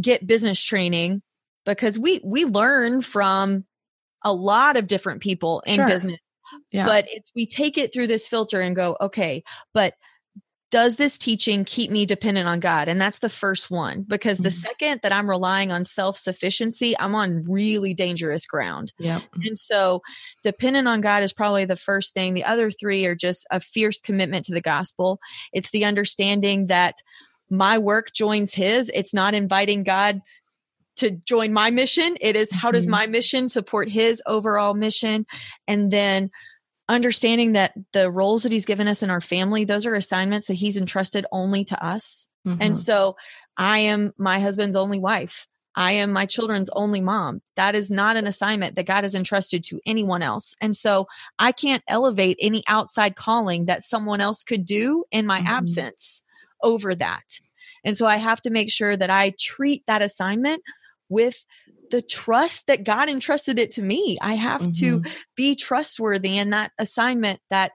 get 0.00 0.26
business 0.26 0.62
training, 0.62 1.22
because 1.64 1.98
we 1.98 2.20
we 2.24 2.44
learn 2.44 3.00
from 3.00 3.64
a 4.24 4.32
lot 4.32 4.76
of 4.76 4.86
different 4.86 5.22
people 5.22 5.62
in 5.66 5.76
Sure. 5.76 5.86
business 5.86 6.18
yeah. 6.72 6.84
but 6.84 7.06
it's 7.08 7.30
we 7.34 7.46
take 7.46 7.78
it 7.78 7.92
through 7.92 8.06
this 8.06 8.26
filter 8.26 8.60
and 8.60 8.76
go 8.76 8.96
okay 9.00 9.42
but 9.72 9.94
does 10.70 10.96
this 10.96 11.18
teaching 11.18 11.64
keep 11.64 11.90
me 11.90 12.06
dependent 12.06 12.48
on 12.48 12.60
god? 12.60 12.88
And 12.88 13.00
that's 13.00 13.18
the 13.18 13.28
first 13.28 13.70
one 13.70 14.02
because 14.06 14.38
the 14.38 14.48
Mhm. 14.50 14.52
second 14.52 15.00
that 15.02 15.12
i'm 15.12 15.28
relying 15.28 15.72
on 15.72 15.84
self-sufficiency 15.84 16.96
i'm 16.98 17.14
on 17.14 17.42
really 17.42 17.92
dangerous 17.94 18.46
ground. 18.46 18.92
Yeah. 18.98 19.20
and 19.44 19.58
so 19.58 20.00
dependent 20.42 20.86
on 20.88 21.00
god 21.00 21.22
is 21.22 21.32
probably 21.32 21.64
the 21.64 21.76
first 21.76 22.14
thing. 22.14 22.34
The 22.34 22.44
other 22.44 22.70
three 22.70 23.04
are 23.06 23.14
just 23.16 23.46
a 23.50 23.58
fierce 23.60 24.00
commitment 24.00 24.44
to 24.46 24.54
the 24.54 24.60
gospel. 24.60 25.18
It's 25.52 25.70
the 25.70 25.84
understanding 25.84 26.68
that 26.68 26.96
my 27.50 27.78
work 27.78 28.12
joins 28.12 28.54
his. 28.54 28.90
It's 28.94 29.12
not 29.12 29.34
inviting 29.34 29.82
god 29.82 30.20
to 30.96 31.10
join 31.10 31.52
my 31.52 31.70
mission. 31.70 32.16
It 32.20 32.36
is 32.36 32.50
how 32.52 32.70
does 32.70 32.86
Mhm. 32.86 32.90
my 32.90 33.06
mission 33.06 33.48
support 33.48 33.88
his 33.88 34.22
overall 34.26 34.74
mission? 34.74 35.26
And 35.66 35.90
then 35.90 36.30
understanding 36.90 37.52
that 37.52 37.72
the 37.92 38.10
roles 38.10 38.42
that 38.42 38.52
he's 38.52 38.66
given 38.66 38.88
us 38.88 39.02
in 39.02 39.10
our 39.10 39.20
family 39.20 39.64
those 39.64 39.86
are 39.86 39.94
assignments 39.94 40.46
that 40.48 40.54
he's 40.54 40.76
entrusted 40.76 41.24
only 41.32 41.64
to 41.64 41.84
us. 41.84 42.26
And 42.46 42.74
Mhm. 42.74 42.76
so 42.76 43.16
i 43.56 43.78
am 43.78 44.12
my 44.18 44.40
husband's 44.40 44.76
only 44.76 44.98
wife. 44.98 45.46
I 45.76 45.92
am 45.92 46.10
my 46.12 46.26
children's 46.26 46.68
only 46.70 47.00
mom. 47.00 47.42
That 47.56 47.74
is 47.74 47.90
not 47.90 48.16
an 48.16 48.26
assignment 48.26 48.74
that 48.76 48.86
god 48.86 49.04
has 49.04 49.14
entrusted 49.14 49.62
to 49.64 49.80
anyone 49.86 50.22
else. 50.22 50.54
And 50.60 50.76
so 50.76 51.06
i 51.38 51.52
can't 51.52 51.82
elevate 51.88 52.36
any 52.40 52.62
outside 52.66 53.14
calling 53.16 53.66
that 53.66 53.84
someone 53.84 54.20
else 54.20 54.42
could 54.42 54.64
do 54.64 55.04
in 55.10 55.26
my 55.26 55.40
Mhm. 55.40 55.46
absence 55.58 56.22
over 56.62 56.94
that. 56.96 57.40
And 57.84 57.96
so 57.96 58.06
i 58.06 58.16
have 58.16 58.40
to 58.42 58.50
make 58.50 58.70
sure 58.72 58.96
that 58.96 59.10
i 59.10 59.32
treat 59.38 59.84
that 59.86 60.02
assignment 60.02 60.62
with 61.08 61.44
the 61.90 62.02
trust 62.02 62.66
that 62.66 62.84
god 62.84 63.08
entrusted 63.08 63.58
it 63.58 63.72
to 63.72 63.82
me 63.82 64.16
i 64.22 64.34
have 64.34 64.60
to 64.72 65.00
Mhm. 65.00 65.10
be 65.36 65.54
trustworthy 65.56 66.38
in 66.38 66.50
that 66.50 66.72
assignment 66.78 67.40
that 67.50 67.72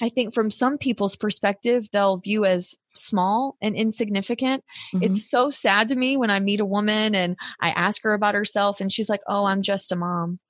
I 0.00 0.08
think 0.08 0.34
from 0.34 0.50
some 0.50 0.76
people's 0.76 1.14
perspective, 1.14 1.88
they'll 1.92 2.16
view 2.16 2.44
as 2.44 2.74
small 2.96 3.56
and 3.62 3.76
insignificant. 3.76 4.64
Mhm. 4.92 5.04
It's 5.04 5.30
so 5.30 5.50
sad 5.50 5.88
to 5.90 5.94
me 5.94 6.16
when 6.16 6.30
I 6.30 6.40
meet 6.40 6.58
a 6.58 6.64
woman 6.66 7.14
and 7.14 7.36
I 7.60 7.70
ask 7.70 8.02
her 8.02 8.12
about 8.12 8.34
herself 8.34 8.80
and 8.80 8.92
she's 8.92 9.08
like, 9.08 9.20
Oh, 9.28 9.44
I'm 9.44 9.62
just 9.62 9.92
a 9.92 9.96
mom. 9.96 10.40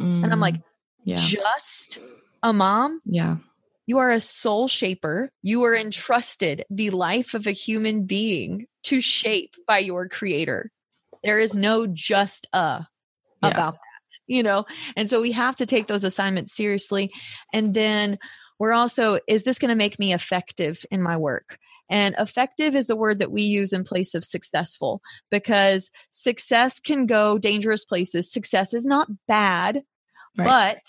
And 0.00 0.32
I'm 0.32 0.40
like, 0.40 0.56
Mm. 0.56 0.62
yeah. 1.04 1.16
Just 1.20 2.00
a 2.42 2.52
mom? 2.52 3.00
Yeah. 3.04 3.36
You 3.86 3.98
are 3.98 4.10
a 4.10 4.20
soul 4.20 4.66
shaper. 4.66 5.30
You 5.42 5.62
are 5.62 5.76
entrusted 5.76 6.64
the 6.68 6.90
life 6.90 7.34
of 7.34 7.46
a 7.46 7.52
human 7.52 8.04
being 8.04 8.66
to 8.82 9.00
shape 9.00 9.54
by 9.66 9.78
your 9.78 10.08
creator. 10.08 10.72
There 11.24 11.38
is 11.38 11.54
no 11.54 11.86
just 11.86 12.46
a 12.52 12.86
Yeah. 13.42 13.50
about 13.50 13.74
that, 13.74 14.18
you 14.26 14.42
know? 14.42 14.64
And 14.96 15.08
so 15.08 15.20
we 15.20 15.32
have 15.32 15.56
to 15.56 15.66
take 15.66 15.86
those 15.86 16.04
assignments 16.04 16.54
seriously. 16.54 17.10
And 17.52 17.74
then 17.74 18.18
we're 18.58 18.72
also, 18.72 19.20
is 19.28 19.44
this 19.44 19.58
going 19.58 19.68
to 19.70 19.76
make 19.76 19.98
me 19.98 20.12
effective 20.12 20.84
in 20.90 21.02
my 21.02 21.16
work? 21.16 21.58
And 21.90 22.14
effective 22.18 22.76
is 22.76 22.86
the 22.86 22.96
word 22.96 23.18
that 23.20 23.30
we 23.30 23.42
use 23.42 23.72
in 23.72 23.82
place 23.84 24.14
of 24.14 24.24
successful 24.24 25.00
because 25.30 25.90
success 26.10 26.80
can 26.80 27.06
go 27.06 27.38
dangerous 27.38 27.84
places. 27.84 28.30
Success 28.30 28.74
is 28.74 28.84
not 28.84 29.08
bad, 29.26 29.82
Right. 30.36 30.44
but 30.46 30.82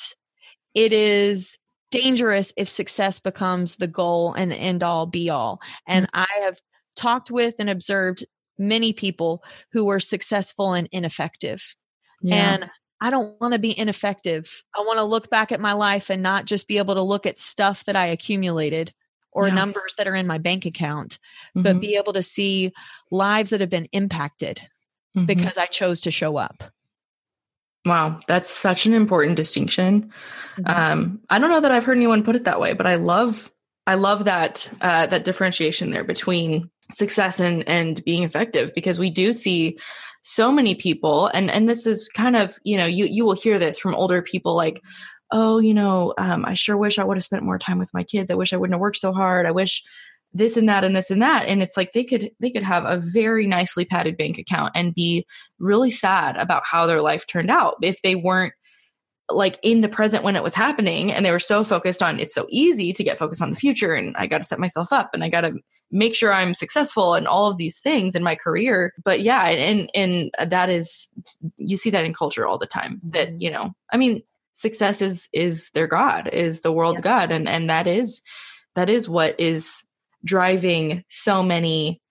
it 0.73 0.91
is 0.91 1.57
dangerous 1.91 2.53
if 2.57 2.67
success 2.69 3.19
becomes 3.19 3.77
the 3.77 3.87
goal 3.87 4.33
and 4.33 4.51
the 4.51 4.55
end 4.57 4.83
all 4.83 5.05
be 5.05 5.29
all. 5.29 5.61
And 5.87 6.05
mm. 6.07 6.09
I 6.13 6.27
have 6.41 6.57
talked 6.95 7.31
with 7.31 7.55
and 7.59 7.69
observed 7.69 8.25
many 8.59 8.93
people 8.93 9.43
who 9.71 9.85
were 9.85 9.99
successful 9.99 10.73
and 10.73 10.87
ineffective. 10.91 11.75
yeah. 12.21 12.53
And 12.53 12.69
I 13.01 13.09
don't 13.09 13.39
want 13.39 13.53
to 13.53 13.59
be 13.59 13.77
ineffective. 13.79 14.61
I 14.75 14.81
want 14.81 14.97
to 14.97 15.05
look 15.05 15.29
back 15.29 15.53
at 15.53 15.61
my 15.61 15.71
life 15.71 16.09
and 16.11 16.21
not 16.21 16.43
just 16.43 16.67
be 16.67 16.77
able 16.79 16.95
to 16.95 17.01
look 17.01 17.25
at 17.25 17.39
stuff 17.39 17.85
that 17.85 17.95
I 17.95 18.07
accumulated 18.07 18.93
or 19.31 19.47
Yeah. 19.47 19.53
numbers 19.53 19.95
that 19.97 20.05
are 20.07 20.15
in 20.15 20.27
my 20.27 20.37
bank 20.37 20.65
account, 20.65 21.17
but 21.55 21.77
Mhm. 21.77 21.81
be 21.81 21.95
able 21.95 22.11
to 22.11 22.21
see 22.21 22.73
lives 23.09 23.51
that 23.51 23.61
have 23.61 23.69
been 23.69 23.87
impacted 23.93 24.59
Mhm. 25.15 25.27
because 25.27 25.57
I 25.57 25.65
chose 25.67 26.01
to 26.01 26.11
show 26.11 26.35
up. 26.35 26.61
Wow, 27.85 28.19
that's 28.27 28.49
such 28.49 28.85
an 28.85 28.93
important 28.93 29.37
distinction. 29.37 30.11
Mm-hmm. 30.57 30.65
Um, 30.67 31.21
I 31.29 31.39
don't 31.39 31.49
know 31.49 31.61
that 31.61 31.71
I've 31.71 31.85
heard 31.85 31.95
anyone 31.95 32.23
put 32.23 32.35
it 32.35 32.43
that 32.43 32.59
way, 32.59 32.73
but 32.73 32.85
I 32.85 32.95
love 32.95 33.49
I 33.89 33.95
love 33.95 34.25
that 34.25 34.69
uh, 34.81 35.07
that 35.07 35.23
differentiation 35.23 35.89
there 35.89 36.03
between 36.03 36.69
success 36.91 37.39
and 37.39 37.67
and 37.67 38.03
being 38.05 38.21
effective 38.21 38.71
because 38.75 38.99
we 38.99 39.09
do 39.09 39.33
see 39.33 39.79
so 40.21 40.51
many 40.51 40.75
people 40.75 41.25
and 41.33 41.49
and 41.49 41.67
this 41.67 41.87
is 41.87 42.07
kind 42.07 42.35
of 42.35 42.59
you 42.63 42.77
know 42.77 42.85
you 42.85 43.05
you 43.05 43.25
will 43.25 43.33
hear 43.33 43.57
this 43.57 43.79
from 43.79 43.95
older 43.95 44.21
people 44.21 44.55
like 44.55 44.79
oh 45.31 45.57
you 45.57 45.73
know 45.73 46.13
um, 46.19 46.45
i 46.45 46.53
sure 46.53 46.77
wish 46.77 46.99
i 46.99 47.03
would 47.03 47.17
have 47.17 47.23
spent 47.23 47.41
more 47.41 47.57
time 47.57 47.79
with 47.79 47.91
my 47.91 48.03
kids. 48.03 48.29
I 48.29 48.35
wish 48.35 48.53
i 48.53 48.57
wouldn't 48.57 48.75
have 48.75 48.81
worked 48.81 48.97
so 48.97 49.11
hard. 49.11 49.47
I 49.47 49.51
wish 49.51 49.83
this 50.33 50.55
and 50.55 50.69
that 50.69 50.83
and 50.83 50.95
this 50.95 51.09
and 51.09 51.23
that. 51.23 51.47
And 51.47 51.63
it's 51.63 51.75
like 51.75 51.93
they 51.93 52.03
could 52.03 52.29
they 52.39 52.51
could 52.51 52.61
have 52.61 52.85
a 52.85 52.97
very 52.97 53.47
nicely 53.47 53.85
padded 53.85 54.17
bank 54.17 54.37
account 54.37 54.71
and 54.75 54.93
be 54.93 55.25
really 55.57 55.89
sad 55.89 56.37
about 56.37 56.61
how 56.63 56.85
their 56.85 57.01
life 57.01 57.25
turned 57.25 57.49
out 57.49 57.77
if 57.81 58.03
they 58.03 58.13
weren't 58.13 58.53
like 59.29 59.59
in 59.61 59.81
the 59.81 59.89
present 59.89 60.23
when 60.23 60.35
it 60.35 60.43
was 60.43 60.53
happening 60.53 61.11
and 61.11 61.25
they 61.25 61.31
were 61.31 61.39
so 61.39 61.63
focused 61.63 62.01
on 62.01 62.19
it's 62.19 62.33
so 62.33 62.47
easy 62.49 62.93
to 62.93 63.03
get 63.03 63.17
focused 63.17 63.41
on 63.41 63.49
the 63.49 63.55
future 63.55 63.93
and 63.93 64.15
I 64.17 64.27
got 64.27 64.39
to 64.39 64.43
set 64.43 64.59
myself 64.59 64.91
up 64.91 65.09
and 65.13 65.23
I 65.23 65.29
got 65.29 65.41
to 65.41 65.53
make 65.91 66.15
sure 66.15 66.33
I'm 66.33 66.53
successful 66.53 67.13
and 67.13 67.27
all 67.27 67.49
of 67.49 67.57
these 67.57 67.79
things 67.79 68.15
in 68.15 68.23
my 68.23 68.35
career 68.35 68.93
but 69.03 69.21
yeah 69.21 69.45
and 69.47 69.89
and 69.93 70.31
that 70.49 70.69
is 70.69 71.07
you 71.57 71.77
see 71.77 71.89
that 71.89 72.05
in 72.05 72.13
culture 72.13 72.47
all 72.47 72.57
the 72.57 72.67
time 72.67 72.99
that 73.05 73.29
mm-hmm. 73.29 73.37
you 73.39 73.51
know 73.51 73.71
I 73.91 73.97
mean 73.97 74.21
success 74.53 75.01
is 75.01 75.29
is 75.33 75.69
their 75.71 75.87
god 75.87 76.29
is 76.33 76.61
the 76.61 76.71
world's 76.71 76.99
yeah. 76.99 77.19
god 77.19 77.31
and 77.31 77.47
and 77.47 77.69
that 77.69 77.87
is 77.87 78.21
that 78.75 78.89
is 78.89 79.07
what 79.07 79.39
is 79.39 79.83
driving 80.23 81.03
so 81.09 81.41
many 81.41 82.01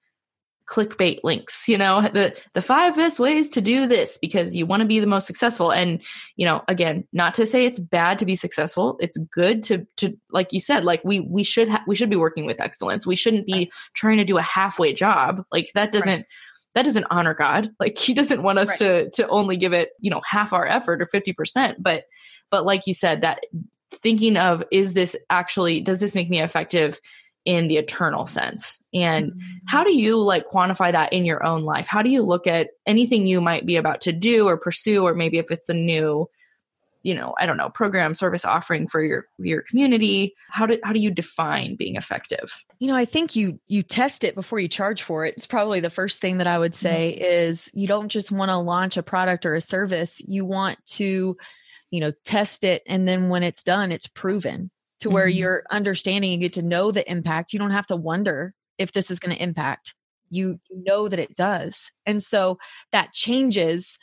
clickbait 0.69 1.21
links 1.25 1.67
you 1.67 1.79
know 1.79 2.03
the 2.03 2.39
the 2.53 2.61
five 2.61 2.95
best 2.95 3.19
ways 3.19 3.49
to 3.49 3.61
do 3.61 3.87
this 3.87 4.19
because 4.19 4.55
you 4.55 4.67
want 4.67 4.81
to 4.81 4.87
be 4.87 5.01
the 5.01 5.07
most 5.07 5.27
successful. 5.27 5.73
And 5.73 6.03
you 6.37 6.45
know 6.45 6.63
again 6.69 7.07
not 7.13 7.35
to 7.35 7.47
say 7.47 7.65
it's 7.65 7.79
bad 7.79 8.19
to 8.19 8.27
be 8.27 8.37
successful. 8.37 8.97
It's 9.01 9.17
good 9.17 9.63
to 9.65 9.87
to 9.97 10.17
like 10.31 10.53
you 10.53 10.61
said 10.61 10.85
like 10.85 11.03
we 11.05 11.21
we 11.21 11.43
should 11.43 11.69
ha- 11.69 11.85
we 11.87 11.95
should 11.95 12.11
be 12.11 12.17
working 12.17 12.45
with 12.45 12.61
excellence. 12.61 13.07
We 13.07 13.17
shouldn't 13.17 13.47
be 13.47 13.73
trying 13.95 14.19
to 14.19 14.25
do 14.25 14.39
a 14.39 14.43
halfway 14.43 14.93
job. 14.93 15.43
Like 15.51 15.71
that 15.75 15.93
doesn't 15.93 16.09
right. 16.09 16.27
that 16.75 16.85
doesn't 16.85 17.07
honor 17.11 17.35
god. 17.35 17.71
Like 17.81 17.97
he 17.97 18.13
doesn't 18.13 18.43
want 18.43 18.59
us 18.59 18.69
right. 18.69 18.79
to 18.79 19.11
to 19.11 19.29
only 19.29 19.57
give 19.57 19.73
it 19.73 19.91
you 20.01 20.11
know 20.11 20.21
half 20.25 20.53
our 20.53 20.67
effort 20.67 21.01
or 21.01 21.07
50% 21.07 21.77
but 21.79 22.05
but 22.51 22.65
like 22.65 22.87
you 22.87 22.95
said 22.95 23.23
that 23.23 23.41
thinking 23.91 24.37
of 24.37 24.63
is 24.71 24.95
this 24.95 25.17
actually 25.31 25.81
does 25.81 26.01
this 26.01 26.15
make 26.15 26.29
me 26.29 26.41
effective 26.41 27.01
in 27.49 27.67
the 27.67 27.79
eternal 27.79 28.27
sense. 28.27 28.87
And 28.93 29.33
mm-hmm. 29.33 29.41
how 29.69 29.83
do 29.83 29.97
you 29.97 30.21
like 30.21 30.51
quantify 30.51 30.93
that 30.93 31.15
in 31.15 31.25
your 31.25 31.43
own 31.43 31.63
life? 31.65 31.87
How 31.87 32.03
do 32.03 32.11
you 32.11 32.21
look 32.21 32.47
at 32.47 32.69
anything 32.85 33.27
you 33.27 33.41
might 33.41 33.65
be 33.65 33.77
about 33.77 34.03
to 34.03 34.13
do 34.13 34.47
or 34.47 34.59
pursue 34.59 35.07
or 35.07 35.15
maybe 35.15 35.39
if 35.39 35.51
it's 35.51 35.71
a 35.71 35.75
new 35.75 36.29
you 37.05 37.15
know 37.15 37.33
i 37.39 37.47
don't 37.47 37.57
know 37.57 37.71
program 37.71 38.13
service 38.13 38.45
offering 38.45 38.85
for 38.89 39.01
your 39.01 39.25
your 39.39 39.63
community 39.63 40.35
how 40.51 40.67
do 40.67 40.81
how 40.83 40.93
do 40.93 40.99
you 40.99 41.13
define 41.13 41.77
being 41.77 41.95
effective? 41.95 42.65
You 42.81 42.89
know 42.89 42.97
i 42.97 43.07
think 43.07 43.35
you 43.35 43.59
you 43.69 43.83
test 43.83 44.25
it 44.25 44.35
before 44.35 44.59
you 44.59 44.69
charge 44.69 45.03
for 45.03 45.25
it. 45.25 45.35
It's 45.37 45.47
probably 45.47 45.81
the 45.81 45.91
first 45.91 46.21
thing 46.21 46.39
that 46.39 46.49
i 46.49 46.59
would 46.59 46.75
say 46.75 47.15
mm-hmm. 47.15 47.25
is 47.25 47.71
you 47.73 47.87
don't 47.87 48.11
just 48.11 48.31
want 48.31 48.51
to 48.51 48.59
launch 48.59 48.99
a 48.99 49.03
product 49.03 49.47
or 49.47 49.55
a 49.55 49.61
service. 49.61 50.21
You 50.27 50.45
want 50.45 50.85
to 50.99 51.37
you 51.91 52.01
know 52.01 52.13
test 52.25 52.63
it 52.65 52.83
and 52.87 53.09
then 53.09 53.31
when 53.31 53.43
it's 53.43 53.63
done 53.63 53.91
it's 53.91 54.09
proven 54.09 54.71
to 55.01 55.11
where 55.11 55.27
mm-hmm. 55.27 55.39
you're 55.39 55.65
understanding 55.71 56.33
you 56.33 56.39
get 56.39 56.55
to 56.55 56.63
know 56.63 56.91
the 56.91 57.09
impact. 57.11 57.53
You 57.53 57.59
don't 57.59 57.71
have 57.71 57.87
to 57.87 57.97
wonder 57.97 58.55
if 58.79 58.93
this 58.93 59.11
is 59.11 59.21
going 59.21 59.35
to 59.37 59.43
impact. 59.43 59.95
You 60.31 60.61
know 60.71 61.09
that 61.09 61.19
it 61.19 61.37
does. 61.37 61.93
And 62.07 62.23
so 62.23 62.59
that 62.93 63.13
changes 63.13 63.99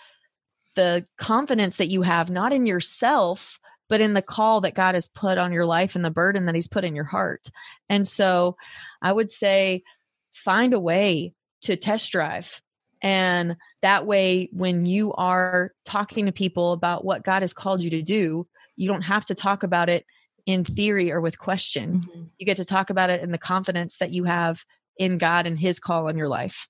the 0.75 1.05
confidence 1.17 1.77
that 1.77 1.89
you 1.89 2.01
have 2.01 2.29
not 2.29 2.53
in 2.53 2.65
yourself 2.65 3.59
but 3.87 4.01
in 4.01 4.13
the 4.13 4.21
call 4.21 4.61
that 4.61 4.73
God 4.73 4.95
has 4.95 5.07
put 5.07 5.37
on 5.37 5.53
your 5.53 5.67
life 5.67 5.95
and 5.95 6.03
the 6.03 6.09
burden 6.09 6.47
that 6.47 6.55
he's 6.55 6.67
put 6.67 6.83
in 6.83 6.95
your 6.95 7.05
heart. 7.05 7.47
And 7.87 8.07
so 8.07 8.57
i 8.99 9.11
would 9.11 9.29
say 9.29 9.83
find 10.31 10.73
a 10.73 10.79
way 10.79 11.33
to 11.61 11.75
test 11.75 12.11
drive. 12.11 12.61
And 13.01 13.57
that 13.83 14.07
way 14.07 14.49
when 14.51 14.87
you 14.87 15.13
are 15.13 15.71
talking 15.85 16.25
to 16.25 16.31
people 16.31 16.73
about 16.73 17.05
what 17.05 17.23
God 17.23 17.43
has 17.43 17.53
called 17.53 17.83
you 17.83 17.91
to 17.91 18.01
do 18.01 18.47
you 18.77 18.87
don't 18.87 19.03
have 19.03 19.25
to 19.25 19.35
talk 19.35 19.63
about 19.63 19.89
it 19.89 20.05
in 20.45 20.63
theory 20.63 21.11
or 21.11 21.21
with 21.21 21.39
question. 21.39 22.01
Mm-hmm. 22.01 22.23
You 22.37 22.45
get 22.45 22.57
to 22.57 22.65
talk 22.65 22.89
about 22.89 23.09
it 23.09 23.21
in 23.21 23.31
the 23.31 23.37
confidence 23.37 23.97
that 23.97 24.11
you 24.11 24.25
have 24.25 24.63
in 24.97 25.17
God 25.17 25.45
and 25.45 25.57
his 25.57 25.79
call 25.79 26.07
in 26.07 26.17
your 26.17 26.27
life. 26.29 26.67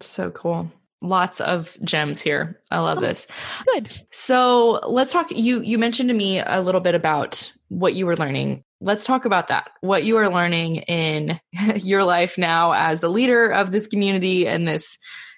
So 0.00 0.30
cool. 0.30 0.70
Lots 1.00 1.40
of 1.40 1.76
gems 1.82 2.20
here. 2.20 2.60
I 2.70 2.78
love 2.78 2.98
oh, 2.98 3.00
this. 3.00 3.26
Good. 3.66 3.90
So, 4.12 4.80
let's 4.86 5.12
talk 5.12 5.32
you 5.32 5.60
you 5.60 5.76
mentioned 5.76 6.10
to 6.10 6.14
me 6.14 6.38
a 6.38 6.60
little 6.60 6.80
bit 6.80 6.94
about 6.94 7.52
what 7.68 7.94
you 7.94 8.06
were 8.06 8.16
learning. 8.16 8.62
Let's 8.80 9.04
talk 9.04 9.24
about 9.24 9.48
that. 9.48 9.70
What 9.80 10.04
you 10.04 10.16
are 10.18 10.32
learning 10.32 10.76
in 10.76 11.40
your 11.76 12.04
life 12.04 12.38
now 12.38 12.72
as 12.72 13.00
the 13.00 13.08
leader 13.08 13.50
of 13.50 13.72
this 13.72 13.88
community 13.88 14.46
and 14.46 14.66
this, 14.68 14.96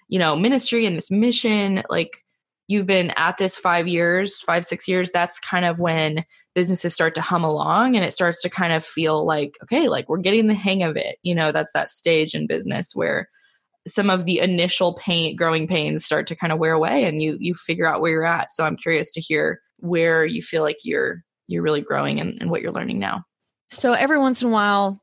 you 0.09 0.19
know, 0.19 0.37
ministry 0.37 0.85
and 0.85 0.97
this 0.97 1.11
mission. 1.11 1.83
Like 1.89 2.24
you've 2.67 2.87
been 2.87 3.12
at 3.17 3.39
this 3.39 3.57
5 3.57 3.87
years, 3.89 4.41
5 4.41 4.65
6 4.65 4.89
years, 4.89 5.11
that's 5.11 5.39
kind 5.39 5.65
of 5.65 5.81
when 5.81 6.25
businesses 6.55 6.95
start 6.95 7.15
to 7.17 7.21
hum 7.21 7.45
along 7.45 7.97
and 7.97 8.05
it 8.05 8.12
starts 8.12 8.41
to 8.43 8.49
kind 8.49 8.73
of 8.73 8.85
feel 8.85 9.27
like 9.27 9.57
okay 9.62 9.89
like 9.89 10.09
we're 10.09 10.19
getting 10.19 10.47
the 10.47 10.55
hang 10.55 10.83
of 10.83 10.97
it. 10.97 11.17
You 11.23 11.35
know 11.35 11.53
that's 11.53 11.73
that 11.73 11.91
stage 11.91 12.35
in 12.35 12.47
business 12.47 12.93
where 12.95 13.29
some 13.87 14.09
of 14.09 14.25
the 14.25 14.39
initial 14.39 14.95
pain 14.95 15.37
growing 15.37 15.67
pains 15.67 16.05
start 16.05 16.27
to 16.29 16.37
kind 16.37 16.53
of 16.53 16.59
wear 16.59 16.73
away 16.73 17.05
and 17.05 17.21
you 17.21 17.37
you 17.41 17.55
figure 17.55 17.87
out 17.87 18.01
where 18.01 18.12
you're 18.12 18.25
at. 18.25 18.53
So 18.53 18.65
i'm 18.65 18.77
curious 18.77 19.11
to 19.12 19.21
hear 19.21 19.61
where 19.79 20.25
you 20.25 20.43
feel 20.43 20.62
like 20.62 20.79
you're 20.85 21.23
you're 21.47 21.62
really 21.62 21.83
growing 21.83 22.21
and, 22.21 22.41
and 22.41 22.51
what 22.51 22.62
you're 22.62 22.73
learning 22.73 22.99
now. 22.99 23.25
So 23.71 23.93
every 23.93 24.19
once 24.19 24.41
in 24.41 24.49
a 24.49 24.53
while 24.53 25.03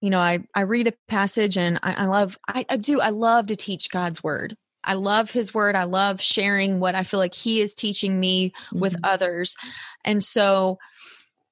you 0.00 0.10
know 0.10 0.20
i 0.20 0.38
i 0.54 0.60
read 0.60 0.86
a 0.86 0.92
passage 1.08 1.56
and 1.58 1.78
i, 1.82 1.92
I 1.92 2.06
love 2.06 2.38
I, 2.46 2.64
I 2.68 2.76
do 2.76 3.00
i 3.00 3.10
love 3.10 3.48
to 3.48 3.56
teach 3.56 3.90
god's 3.90 4.22
word 4.22 4.56
I 4.84 4.94
love 4.94 5.30
his 5.30 5.52
word. 5.52 5.76
I 5.76 5.84
love 5.84 6.20
sharing 6.20 6.80
what 6.80 6.94
I 6.94 7.02
feel 7.02 7.20
like 7.20 7.34
he 7.34 7.60
is 7.60 7.74
teaching 7.74 8.18
me 8.18 8.50
mm-hmm. 8.50 8.80
with 8.80 8.96
others. 9.02 9.56
And 10.04 10.22
so 10.22 10.78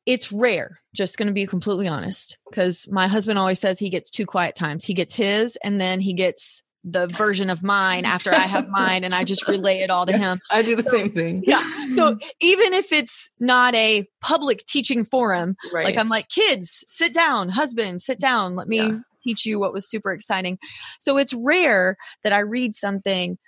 it's 0.06 0.30
rare, 0.30 0.80
just 0.94 1.18
going 1.18 1.26
to 1.26 1.32
be 1.34 1.46
completely 1.46 1.88
honest, 1.88 2.38
because 2.48 2.88
my 2.90 3.08
husband 3.08 3.38
always 3.38 3.58
says 3.58 3.78
he 3.78 3.90
gets 3.90 4.08
two 4.08 4.26
quiet 4.26 4.54
times. 4.54 4.84
He 4.84 4.94
gets 4.94 5.14
his 5.14 5.56
and 5.62 5.80
then 5.80 6.00
he 6.00 6.14
gets 6.14 6.62
the 6.88 7.08
version 7.08 7.50
of 7.50 7.64
mine 7.64 8.04
after 8.04 8.32
I 8.32 8.46
have 8.46 8.68
mine 8.68 9.02
and 9.02 9.12
I 9.12 9.24
just 9.24 9.48
relay 9.48 9.80
it 9.80 9.90
all 9.90 10.06
to 10.06 10.12
yes, 10.16 10.20
him. 10.20 10.38
I 10.50 10.62
do 10.62 10.76
the 10.76 10.84
so, 10.84 10.90
same 10.90 11.10
thing. 11.10 11.42
Yeah. 11.44 11.60
So 11.96 12.16
even 12.40 12.72
if 12.74 12.92
it's 12.92 13.34
not 13.40 13.74
a 13.74 14.06
public 14.20 14.64
teaching 14.66 15.04
forum, 15.04 15.56
right. 15.72 15.84
like 15.84 15.96
I'm 15.96 16.08
like, 16.08 16.28
kids, 16.28 16.84
sit 16.88 17.12
down, 17.12 17.48
husband, 17.48 18.02
sit 18.02 18.20
down. 18.20 18.54
Let 18.54 18.68
me 18.68 18.78
yeah 18.78 18.98
teach 19.26 19.46
you 19.46 19.58
what 19.58 19.72
was 19.72 19.88
super 19.88 20.12
exciting. 20.12 20.58
So 21.00 21.16
it's 21.16 21.34
rare 21.34 21.96
that 22.22 22.32
I 22.32 22.40
read 22.40 22.74
something 22.74 23.38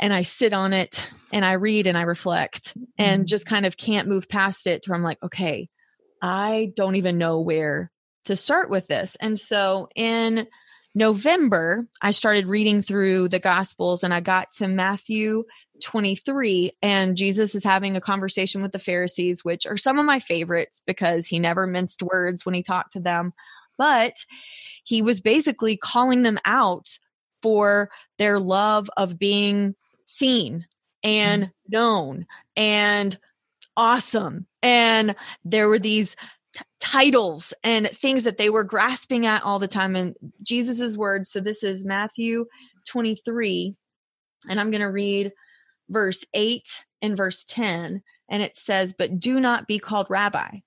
and 0.00 0.12
I 0.12 0.22
sit 0.22 0.52
on 0.52 0.72
it 0.72 1.08
and 1.32 1.44
I 1.44 1.52
read 1.52 1.86
and 1.86 1.96
I 1.96 2.02
reflect 2.02 2.76
and 2.98 3.20
mm-hmm. 3.20 3.26
just 3.26 3.46
kind 3.46 3.66
of 3.66 3.76
can't 3.76 4.08
move 4.08 4.28
past 4.28 4.66
it 4.66 4.82
to 4.82 4.90
where 4.90 4.96
I'm 4.96 5.04
like, 5.04 5.22
okay, 5.22 5.68
I 6.20 6.72
don't 6.76 6.96
even 6.96 7.18
know 7.18 7.40
where 7.40 7.90
to 8.24 8.36
start 8.36 8.68
with 8.68 8.88
this. 8.88 9.16
And 9.20 9.38
so 9.38 9.88
in 9.94 10.46
November, 10.94 11.86
I 12.00 12.10
started 12.10 12.46
reading 12.46 12.82
through 12.82 13.28
the 13.28 13.38
Gospels 13.38 14.02
and 14.02 14.12
I 14.12 14.20
got 14.20 14.50
to 14.52 14.68
Matthew 14.68 15.44
23, 15.82 16.72
and 16.80 17.16
Jesus 17.18 17.54
is 17.54 17.64
having 17.64 17.96
a 17.96 18.00
conversation 18.00 18.62
with 18.62 18.72
the 18.72 18.78
Pharisees, 18.78 19.44
which 19.44 19.66
are 19.66 19.76
some 19.76 19.98
of 19.98 20.06
my 20.06 20.20
favorites 20.20 20.80
because 20.86 21.26
he 21.26 21.38
never 21.38 21.66
minced 21.66 22.02
words 22.02 22.46
when 22.46 22.54
he 22.54 22.62
talked 22.62 22.94
to 22.94 23.00
them. 23.00 23.34
But 23.78 24.14
he 24.84 25.02
was 25.02 25.20
basically 25.20 25.76
calling 25.76 26.22
them 26.22 26.38
out 26.44 26.98
for 27.42 27.90
their 28.18 28.38
love 28.38 28.90
of 28.96 29.18
being 29.18 29.74
seen 30.04 30.66
and 31.02 31.44
mm-hmm. 31.44 31.50
known 31.68 32.26
and 32.56 33.18
awesome. 33.76 34.46
And 34.62 35.14
there 35.44 35.68
were 35.68 35.78
these 35.78 36.16
t- 36.54 36.64
titles 36.80 37.52
and 37.62 37.88
things 37.90 38.24
that 38.24 38.38
they 38.38 38.50
were 38.50 38.64
grasping 38.64 39.26
at 39.26 39.42
all 39.42 39.58
the 39.58 39.68
time. 39.68 39.94
And 39.96 40.16
Jesus's 40.42 40.96
words. 40.96 41.30
So 41.30 41.40
this 41.40 41.62
is 41.62 41.84
Matthew 41.84 42.46
23, 42.88 43.74
and 44.48 44.60
I'm 44.60 44.70
going 44.70 44.80
to 44.80 44.86
read 44.86 45.32
verse 45.88 46.24
8 46.34 46.84
and 47.02 47.16
verse 47.16 47.44
10. 47.44 48.02
And 48.28 48.42
it 48.42 48.56
says, 48.56 48.92
But 48.96 49.20
do 49.20 49.40
not 49.40 49.68
be 49.68 49.78
called 49.78 50.06
rabbi, 50.08 50.60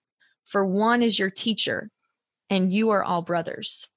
for 0.46 0.66
one 0.66 1.02
is 1.02 1.20
your 1.20 1.30
teacher, 1.30 1.90
and 2.50 2.72
you 2.72 2.90
are 2.90 3.04
all 3.04 3.22
brothers. 3.22 3.88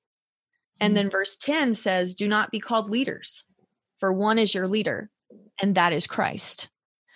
And 0.80 0.96
then 0.96 1.10
verse 1.10 1.36
10 1.36 1.74
says, 1.74 2.14
Do 2.14 2.26
not 2.26 2.50
be 2.50 2.58
called 2.58 2.90
leaders, 2.90 3.44
for 3.98 4.12
one 4.12 4.38
is 4.38 4.54
your 4.54 4.66
leader, 4.66 5.10
and 5.60 5.76
that 5.76 5.92
is 5.92 6.06
Christ. 6.06 6.68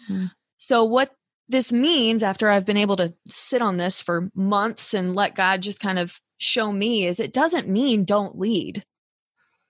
Mm. 0.09 0.30
So, 0.59 0.84
what 0.84 1.11
this 1.49 1.72
means 1.72 2.22
after 2.22 2.49
I've 2.49 2.66
been 2.66 2.76
able 2.76 2.97
to 2.97 3.14
sit 3.28 3.62
on 3.62 3.76
this 3.76 4.01
for 4.01 4.30
months 4.34 4.95
and 4.95 5.14
let 5.14 5.34
God 5.34 5.62
just 5.62 5.80
kind 5.80 5.99
of 5.99 6.20
show 6.39 6.72
me 6.72 7.07
is 7.07 7.20
it 7.20 7.32
doesn't 7.32 7.68
mean 7.68 8.05
don't 8.05 8.39
lead. 8.39 8.84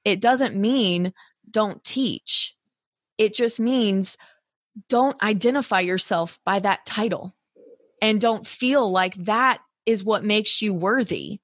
It 0.04 0.20
doesn't 0.20 0.54
mean 0.54 1.12
don't 1.50 1.82
teach. 1.84 2.54
It 3.18 3.34
just 3.34 3.58
means 3.58 4.16
don't 4.88 5.20
identify 5.22 5.80
yourself 5.80 6.38
by 6.44 6.60
that 6.60 6.84
title 6.86 7.34
and 8.02 8.20
don't 8.20 8.46
feel 8.46 8.90
like 8.90 9.14
that 9.24 9.60
is 9.86 10.04
what 10.04 10.24
makes 10.24 10.60
you 10.60 10.74
worthy. 10.74 11.40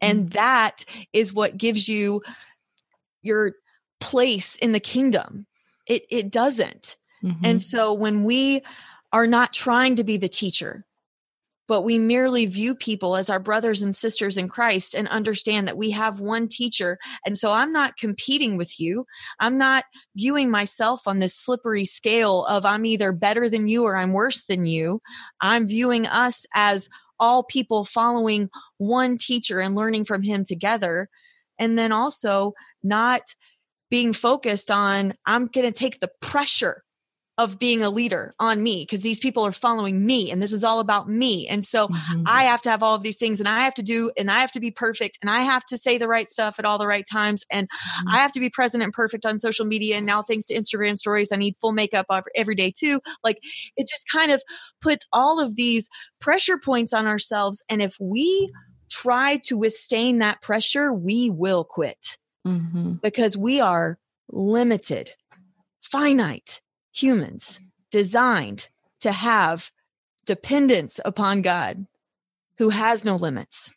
And 0.00 0.26
mm-hmm. 0.26 0.34
that 0.34 0.84
is 1.12 1.32
what 1.32 1.56
gives 1.56 1.88
you 1.88 2.22
your 3.22 3.52
place 4.00 4.56
in 4.56 4.72
the 4.72 4.80
kingdom. 4.80 5.46
It, 5.86 6.04
it 6.10 6.30
doesn't. 6.30 6.96
Mm-hmm. 7.22 7.44
And 7.44 7.62
so 7.62 7.92
when 7.92 8.24
we 8.24 8.62
are 9.12 9.26
not 9.26 9.52
trying 9.52 9.96
to 9.96 10.04
be 10.04 10.16
the 10.16 10.28
teacher, 10.28 10.84
but 11.66 11.82
we 11.82 11.98
merely 11.98 12.46
view 12.46 12.74
people 12.74 13.16
as 13.16 13.30
our 13.30 13.38
brothers 13.38 13.82
and 13.82 13.96
sisters 13.96 14.36
in 14.36 14.48
Christ 14.48 14.94
and 14.94 15.08
understand 15.08 15.66
that 15.66 15.78
we 15.78 15.92
have 15.92 16.20
one 16.20 16.48
teacher. 16.48 16.98
And 17.24 17.38
so 17.38 17.52
I'm 17.52 17.72
not 17.72 17.96
competing 17.96 18.56
with 18.56 18.78
you. 18.78 19.06
I'm 19.40 19.56
not 19.56 19.84
viewing 20.14 20.50
myself 20.50 21.06
on 21.06 21.20
this 21.20 21.34
slippery 21.34 21.86
scale 21.86 22.44
of 22.44 22.66
I'm 22.66 22.84
either 22.84 23.12
better 23.12 23.48
than 23.48 23.66
you 23.66 23.84
or 23.84 23.96
I'm 23.96 24.12
worse 24.12 24.44
than 24.44 24.66
you. 24.66 25.00
I'm 25.40 25.66
viewing 25.66 26.06
us 26.06 26.46
as 26.54 26.90
all 27.24 27.42
people 27.42 27.84
following 27.84 28.50
one 28.76 29.16
teacher 29.16 29.60
and 29.60 29.74
learning 29.74 30.04
from 30.04 30.22
him 30.22 30.44
together. 30.44 31.08
And 31.58 31.78
then 31.78 31.90
also 31.90 32.52
not 32.82 33.22
being 33.90 34.12
focused 34.12 34.70
on, 34.70 35.14
I'm 35.24 35.46
going 35.46 35.66
to 35.66 35.76
take 35.76 36.00
the 36.00 36.10
pressure 36.20 36.83
of 37.36 37.58
being 37.58 37.82
a 37.82 37.90
leader 37.90 38.32
on 38.38 38.62
me 38.62 38.82
because 38.82 39.02
these 39.02 39.18
people 39.18 39.44
are 39.44 39.52
following 39.52 40.06
me 40.06 40.30
and 40.30 40.40
this 40.40 40.52
is 40.52 40.62
all 40.62 40.78
about 40.78 41.08
me. 41.08 41.48
And 41.48 41.64
so 41.64 41.88
mm-hmm. 41.88 42.22
I 42.26 42.44
have 42.44 42.62
to 42.62 42.70
have 42.70 42.82
all 42.82 42.94
of 42.94 43.02
these 43.02 43.16
things 43.16 43.40
and 43.40 43.48
I 43.48 43.64
have 43.64 43.74
to 43.74 43.82
do 43.82 44.12
and 44.16 44.30
I 44.30 44.40
have 44.40 44.52
to 44.52 44.60
be 44.60 44.70
perfect 44.70 45.18
and 45.20 45.28
I 45.28 45.40
have 45.40 45.64
to 45.66 45.76
say 45.76 45.98
the 45.98 46.06
right 46.06 46.28
stuff 46.28 46.60
at 46.60 46.64
all 46.64 46.78
the 46.78 46.86
right 46.86 47.04
times 47.10 47.44
and 47.50 47.68
mm-hmm. 47.68 48.08
I 48.08 48.18
have 48.18 48.30
to 48.32 48.40
be 48.40 48.50
present 48.50 48.84
and 48.84 48.92
perfect 48.92 49.26
on 49.26 49.40
social 49.40 49.66
media. 49.66 49.96
And 49.96 50.06
now 50.06 50.22
thanks 50.22 50.44
to 50.46 50.54
Instagram 50.54 50.96
stories, 50.96 51.32
I 51.32 51.36
need 51.36 51.56
full 51.60 51.72
makeup 51.72 52.06
every 52.36 52.54
day 52.54 52.72
too. 52.76 53.00
Like 53.24 53.38
it 53.76 53.88
just 53.88 54.06
kind 54.12 54.30
of 54.30 54.40
puts 54.80 55.06
all 55.12 55.40
of 55.40 55.56
these 55.56 55.88
pressure 56.20 56.58
points 56.58 56.92
on 56.92 57.06
ourselves. 57.06 57.64
And 57.68 57.82
if 57.82 57.96
we 58.00 58.48
try 58.90 59.40
to 59.46 59.58
withstand 59.58 60.22
that 60.22 60.40
pressure, 60.40 60.92
we 60.92 61.30
will 61.30 61.64
quit 61.64 62.16
mm-hmm. 62.46 62.92
because 63.02 63.36
we 63.36 63.60
are 63.60 63.98
limited, 64.28 65.10
finite 65.82 66.60
humans 66.94 67.60
designed 67.90 68.68
to 69.00 69.12
have 69.12 69.70
dependence 70.24 71.00
upon 71.04 71.42
God 71.42 71.86
who 72.56 72.70
has 72.70 73.04
no 73.04 73.16
limits. 73.16 73.74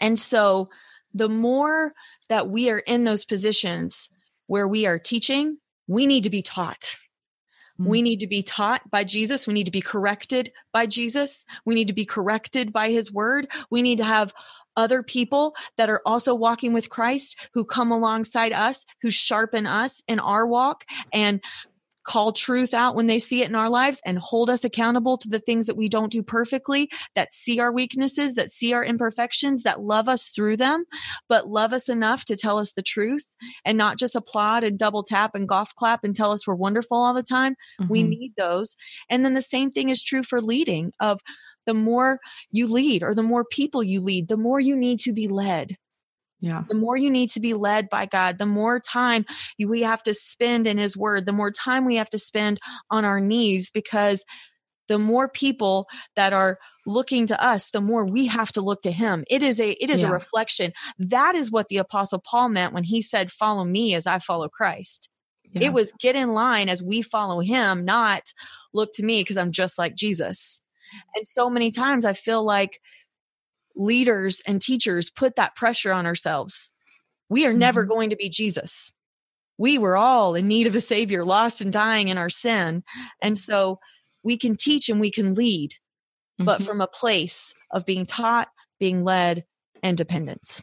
And 0.00 0.18
so 0.18 0.68
the 1.12 1.28
more 1.28 1.94
that 2.28 2.48
we 2.48 2.70
are 2.70 2.78
in 2.78 3.04
those 3.04 3.24
positions 3.24 4.10
where 4.46 4.68
we 4.68 4.86
are 4.86 4.98
teaching, 4.98 5.58
we 5.86 6.06
need 6.06 6.24
to 6.24 6.30
be 6.30 6.42
taught. 6.42 6.96
We 7.78 8.00
mm. 8.00 8.04
need 8.04 8.20
to 8.20 8.26
be 8.26 8.42
taught 8.42 8.88
by 8.90 9.04
Jesus. 9.04 9.46
We 9.46 9.54
need 9.54 9.64
to 9.64 9.72
be 9.72 9.80
corrected 9.80 10.52
by 10.72 10.86
Jesus. 10.86 11.46
We 11.64 11.74
need 11.74 11.88
to 11.88 11.94
be 11.94 12.04
corrected 12.04 12.72
by 12.72 12.90
his 12.90 13.12
word. 13.12 13.48
We 13.70 13.82
need 13.82 13.98
to 13.98 14.04
have 14.04 14.34
other 14.76 15.02
people 15.02 15.54
that 15.76 15.90
are 15.90 16.02
also 16.06 16.34
walking 16.34 16.72
with 16.72 16.88
Christ 16.88 17.48
who 17.52 17.64
come 17.64 17.90
alongside 17.90 18.52
us, 18.52 18.86
who 19.02 19.10
sharpen 19.10 19.66
us 19.66 20.02
in 20.06 20.20
our 20.20 20.46
walk 20.46 20.84
and 21.12 21.42
call 22.08 22.32
truth 22.32 22.72
out 22.72 22.96
when 22.96 23.06
they 23.06 23.18
see 23.18 23.42
it 23.42 23.50
in 23.50 23.54
our 23.54 23.68
lives 23.68 24.00
and 24.02 24.18
hold 24.18 24.48
us 24.48 24.64
accountable 24.64 25.18
to 25.18 25.28
the 25.28 25.38
things 25.38 25.66
that 25.66 25.76
we 25.76 25.90
don't 25.90 26.10
do 26.10 26.22
perfectly, 26.22 26.88
that 27.14 27.34
see 27.34 27.60
our 27.60 27.70
weaknesses, 27.70 28.34
that 28.34 28.50
see 28.50 28.72
our 28.72 28.82
imperfections, 28.82 29.62
that 29.62 29.82
love 29.82 30.08
us 30.08 30.30
through 30.30 30.56
them, 30.56 30.86
but 31.28 31.50
love 31.50 31.74
us 31.74 31.86
enough 31.86 32.24
to 32.24 32.34
tell 32.34 32.58
us 32.58 32.72
the 32.72 32.82
truth 32.82 33.26
and 33.66 33.76
not 33.76 33.98
just 33.98 34.14
applaud 34.14 34.64
and 34.64 34.78
double 34.78 35.02
tap 35.02 35.34
and 35.34 35.46
golf 35.46 35.74
clap 35.74 36.02
and 36.02 36.16
tell 36.16 36.32
us 36.32 36.46
we're 36.46 36.54
wonderful 36.54 36.96
all 36.96 37.12
the 37.12 37.22
time. 37.22 37.52
Mm-hmm. 37.78 37.92
We 37.92 38.02
need 38.02 38.32
those. 38.38 38.74
And 39.10 39.22
then 39.22 39.34
the 39.34 39.42
same 39.42 39.70
thing 39.70 39.90
is 39.90 40.02
true 40.02 40.22
for 40.22 40.40
leading 40.40 40.92
of 41.00 41.20
the 41.66 41.74
more 41.74 42.20
you 42.50 42.66
lead 42.66 43.02
or 43.02 43.14
the 43.14 43.22
more 43.22 43.44
people 43.44 43.82
you 43.82 44.00
lead, 44.00 44.28
the 44.28 44.38
more 44.38 44.58
you 44.58 44.74
need 44.74 44.98
to 45.00 45.12
be 45.12 45.28
led. 45.28 45.76
Yeah. 46.40 46.62
The 46.68 46.74
more 46.74 46.96
you 46.96 47.10
need 47.10 47.30
to 47.30 47.40
be 47.40 47.54
led 47.54 47.88
by 47.88 48.06
God, 48.06 48.38
the 48.38 48.46
more 48.46 48.78
time 48.78 49.26
we 49.58 49.82
have 49.82 50.02
to 50.04 50.14
spend 50.14 50.66
in 50.66 50.78
His 50.78 50.96
Word, 50.96 51.26
the 51.26 51.32
more 51.32 51.50
time 51.50 51.84
we 51.84 51.96
have 51.96 52.10
to 52.10 52.18
spend 52.18 52.60
on 52.90 53.04
our 53.04 53.20
knees 53.20 53.70
because 53.70 54.24
the 54.88 54.98
more 54.98 55.28
people 55.28 55.86
that 56.16 56.32
are 56.32 56.58
looking 56.86 57.26
to 57.26 57.44
us 57.44 57.70
the 57.70 57.80
more 57.80 58.04
we 58.04 58.26
have 58.26 58.50
to 58.50 58.62
look 58.62 58.82
to 58.82 58.90
him 58.90 59.22
it 59.30 59.42
is 59.42 59.60
a 59.60 59.72
it 59.72 59.90
is 59.90 60.00
yeah. 60.00 60.08
a 60.08 60.12
reflection 60.12 60.72
that 60.98 61.34
is 61.34 61.50
what 61.50 61.68
the 61.68 61.76
apostle 61.76 62.18
paul 62.18 62.48
meant 62.48 62.72
when 62.72 62.84
he 62.84 63.02
said 63.02 63.30
follow 63.30 63.64
me 63.64 63.94
as 63.94 64.06
i 64.06 64.18
follow 64.18 64.48
christ 64.48 65.10
yeah. 65.52 65.66
it 65.66 65.72
was 65.74 65.92
get 66.00 66.16
in 66.16 66.30
line 66.30 66.70
as 66.70 66.82
we 66.82 67.02
follow 67.02 67.40
him 67.40 67.84
not 67.84 68.32
look 68.72 68.90
to 68.94 69.04
me 69.04 69.20
because 69.20 69.36
i'm 69.36 69.52
just 69.52 69.78
like 69.78 69.94
jesus 69.94 70.62
mm. 70.94 71.00
and 71.16 71.28
so 71.28 71.50
many 71.50 71.70
times 71.70 72.06
i 72.06 72.14
feel 72.14 72.42
like 72.42 72.80
leaders 73.78 74.42
and 74.46 74.60
teachers 74.60 75.08
put 75.08 75.36
that 75.36 75.56
pressure 75.56 75.92
on 75.92 76.04
ourselves. 76.04 76.72
We 77.30 77.46
are 77.46 77.50
mm-hmm. 77.50 77.58
never 77.60 77.84
going 77.84 78.10
to 78.10 78.16
be 78.16 78.28
Jesus. 78.28 78.92
We 79.56 79.78
were 79.78 79.96
all 79.96 80.34
in 80.34 80.46
need 80.46 80.66
of 80.66 80.76
a 80.76 80.80
savior, 80.80 81.24
lost 81.24 81.60
and 81.60 81.72
dying 81.72 82.08
in 82.08 82.18
our 82.18 82.30
sin. 82.30 82.82
And 83.22 83.38
so 83.38 83.78
we 84.22 84.36
can 84.36 84.56
teach 84.56 84.88
and 84.88 85.00
we 85.00 85.10
can 85.10 85.34
lead, 85.34 85.72
mm-hmm. 85.72 86.44
but 86.44 86.62
from 86.62 86.80
a 86.80 86.86
place 86.86 87.54
of 87.70 87.86
being 87.86 88.04
taught, 88.04 88.48
being 88.78 89.04
led, 89.04 89.44
and 89.82 89.96
dependence. 89.96 90.62